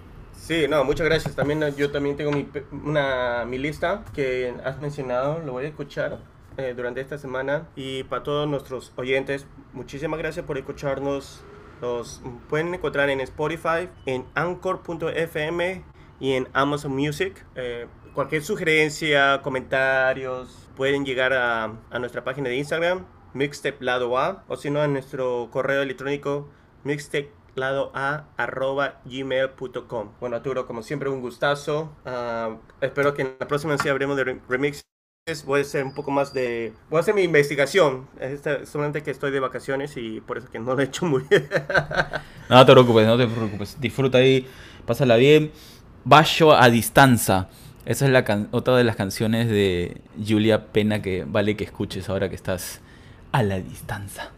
Sí, 0.43 0.67
no, 0.69 0.83
muchas 0.85 1.07
gracias. 1.07 1.37
También 1.37 1.63
yo 1.77 1.93
también 1.93 2.17
tengo 2.17 2.33
mi, 2.33 2.49
una, 2.73 3.45
mi 3.47 3.59
lista 3.59 4.05
que 4.13 4.53
has 4.65 4.81
mencionado, 4.81 5.39
lo 5.39 5.53
voy 5.53 5.67
a 5.67 5.69
escuchar 5.69 6.19
eh, 6.57 6.75
durante 6.77 7.01
esta 7.01 7.17
semana. 7.17 7.69
Y 7.77 8.03
para 8.03 8.25
todos 8.25 8.49
nuestros 8.49 8.93
oyentes, 8.97 9.47
muchísimas 9.73 10.19
gracias 10.19 10.45
por 10.45 10.59
escucharnos. 10.59 11.43
Los 11.83 12.23
pueden 12.49 12.73
encontrar 12.73 13.11
en 13.11 13.21
Spotify, 13.21 13.89
en 14.07 14.25
anchor.fm 14.35 15.85
y 16.21 16.33
en 16.33 16.49
Amazon 16.53 16.93
Music. 16.93 17.45
Eh, 17.57 17.89
cualquier 18.15 18.43
sugerencia, 18.45 19.43
comentarios, 19.43 20.71
pueden 20.77 21.05
llegar 21.05 21.33
a, 21.33 21.75
nuestra 21.99 22.23
página 22.23 22.49
de 22.49 22.57
Instagram, 22.57 23.05
mixtape 23.35 23.79
lado 23.85 24.17
A, 24.17 24.45
o 24.47 24.57
si 24.57 24.71
no, 24.71 24.81
a 24.81 24.87
nuestro 24.87 25.49
correo 25.51 25.83
electrónico, 25.83 26.49
mixtape 26.85 27.33
lado 27.57 27.91
a 27.95 28.29
arroba 28.39 29.01
gmail.com 29.05 30.13
bueno 30.21 30.37
Arturo 30.37 30.67
como 30.67 30.83
siempre 30.83 31.11
un 31.11 31.21
gustazo. 31.21 31.91
Ah, 32.07 32.57
espero 32.81 33.13
que 33.13 33.23
en 33.23 33.37
la 33.41 33.49
próxima 33.49 33.77
sí 33.77 33.89
hablemos 33.89 34.17
de 34.17 34.25
re- 34.25 34.41
remixes 34.49 34.83
voy 35.47 35.61
a 35.61 35.63
hacer 35.63 35.85
un 35.85 35.95
poco 35.95 36.11
más 36.11 36.35
de 36.35 36.73
voy 36.91 36.97
a 36.99 37.01
hacer 37.01 37.15
mi 37.15 37.23
investigación 37.23 38.09
Esta- 38.19 38.67
solamente 38.67 39.05
que 39.05 39.13
estoy 39.13 39.31
de 39.31 39.39
vacaciones 39.39 39.97
y 39.97 40.21
por 40.21 40.37
eso 40.37 40.49
que 40.51 40.59
no 40.59 40.75
lo 40.75 40.81
he 40.81 40.85
hecho 40.87 41.07
muy 41.07 41.23
bien 41.31 41.49
No 42.49 42.67
te 42.67 42.73
preocupes, 42.73 43.07
no 43.07 43.17
te 43.17 43.27
preocupes. 43.29 43.77
Disfruta 43.81 44.19
ahí, 44.19 44.47
pásala 44.85 45.15
bien. 45.17 45.53
Bayo 46.05 46.53
a 46.53 46.69
distancia. 46.69 47.47
Esa 47.87 48.05
es 48.07 48.11
la 48.11 48.25
can- 48.25 48.49
otra 48.51 48.77
de 48.77 48.83
las 48.85 48.97
canciones 48.97 49.49
de 49.49 49.97
Julia 50.27 50.67
Pena 50.73 51.01
que 51.01 51.25
vale 51.27 51.57
que 51.57 51.65
escuches 51.65 52.09
ahora 52.11 52.29
que 52.29 52.35
estás 52.35 52.81
a 53.31 53.43
la 53.45 53.61
distancia. 53.61 54.31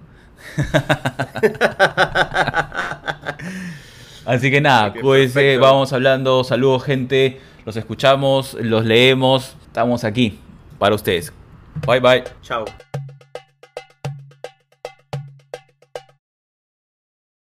Así 4.26 4.50
que 4.50 4.60
nada, 4.60 4.92
cuídense, 4.92 5.34
perfecto. 5.34 5.60
vamos 5.64 5.92
hablando. 5.92 6.44
Saludos, 6.44 6.84
gente. 6.84 7.40
Los 7.64 7.76
escuchamos, 7.76 8.54
los 8.60 8.84
leemos. 8.84 9.56
Estamos 9.66 10.04
aquí 10.04 10.38
para 10.84 10.94
ustedes. 10.94 11.32
Bye 11.86 11.98
bye. 11.98 12.24
chao 12.42 12.66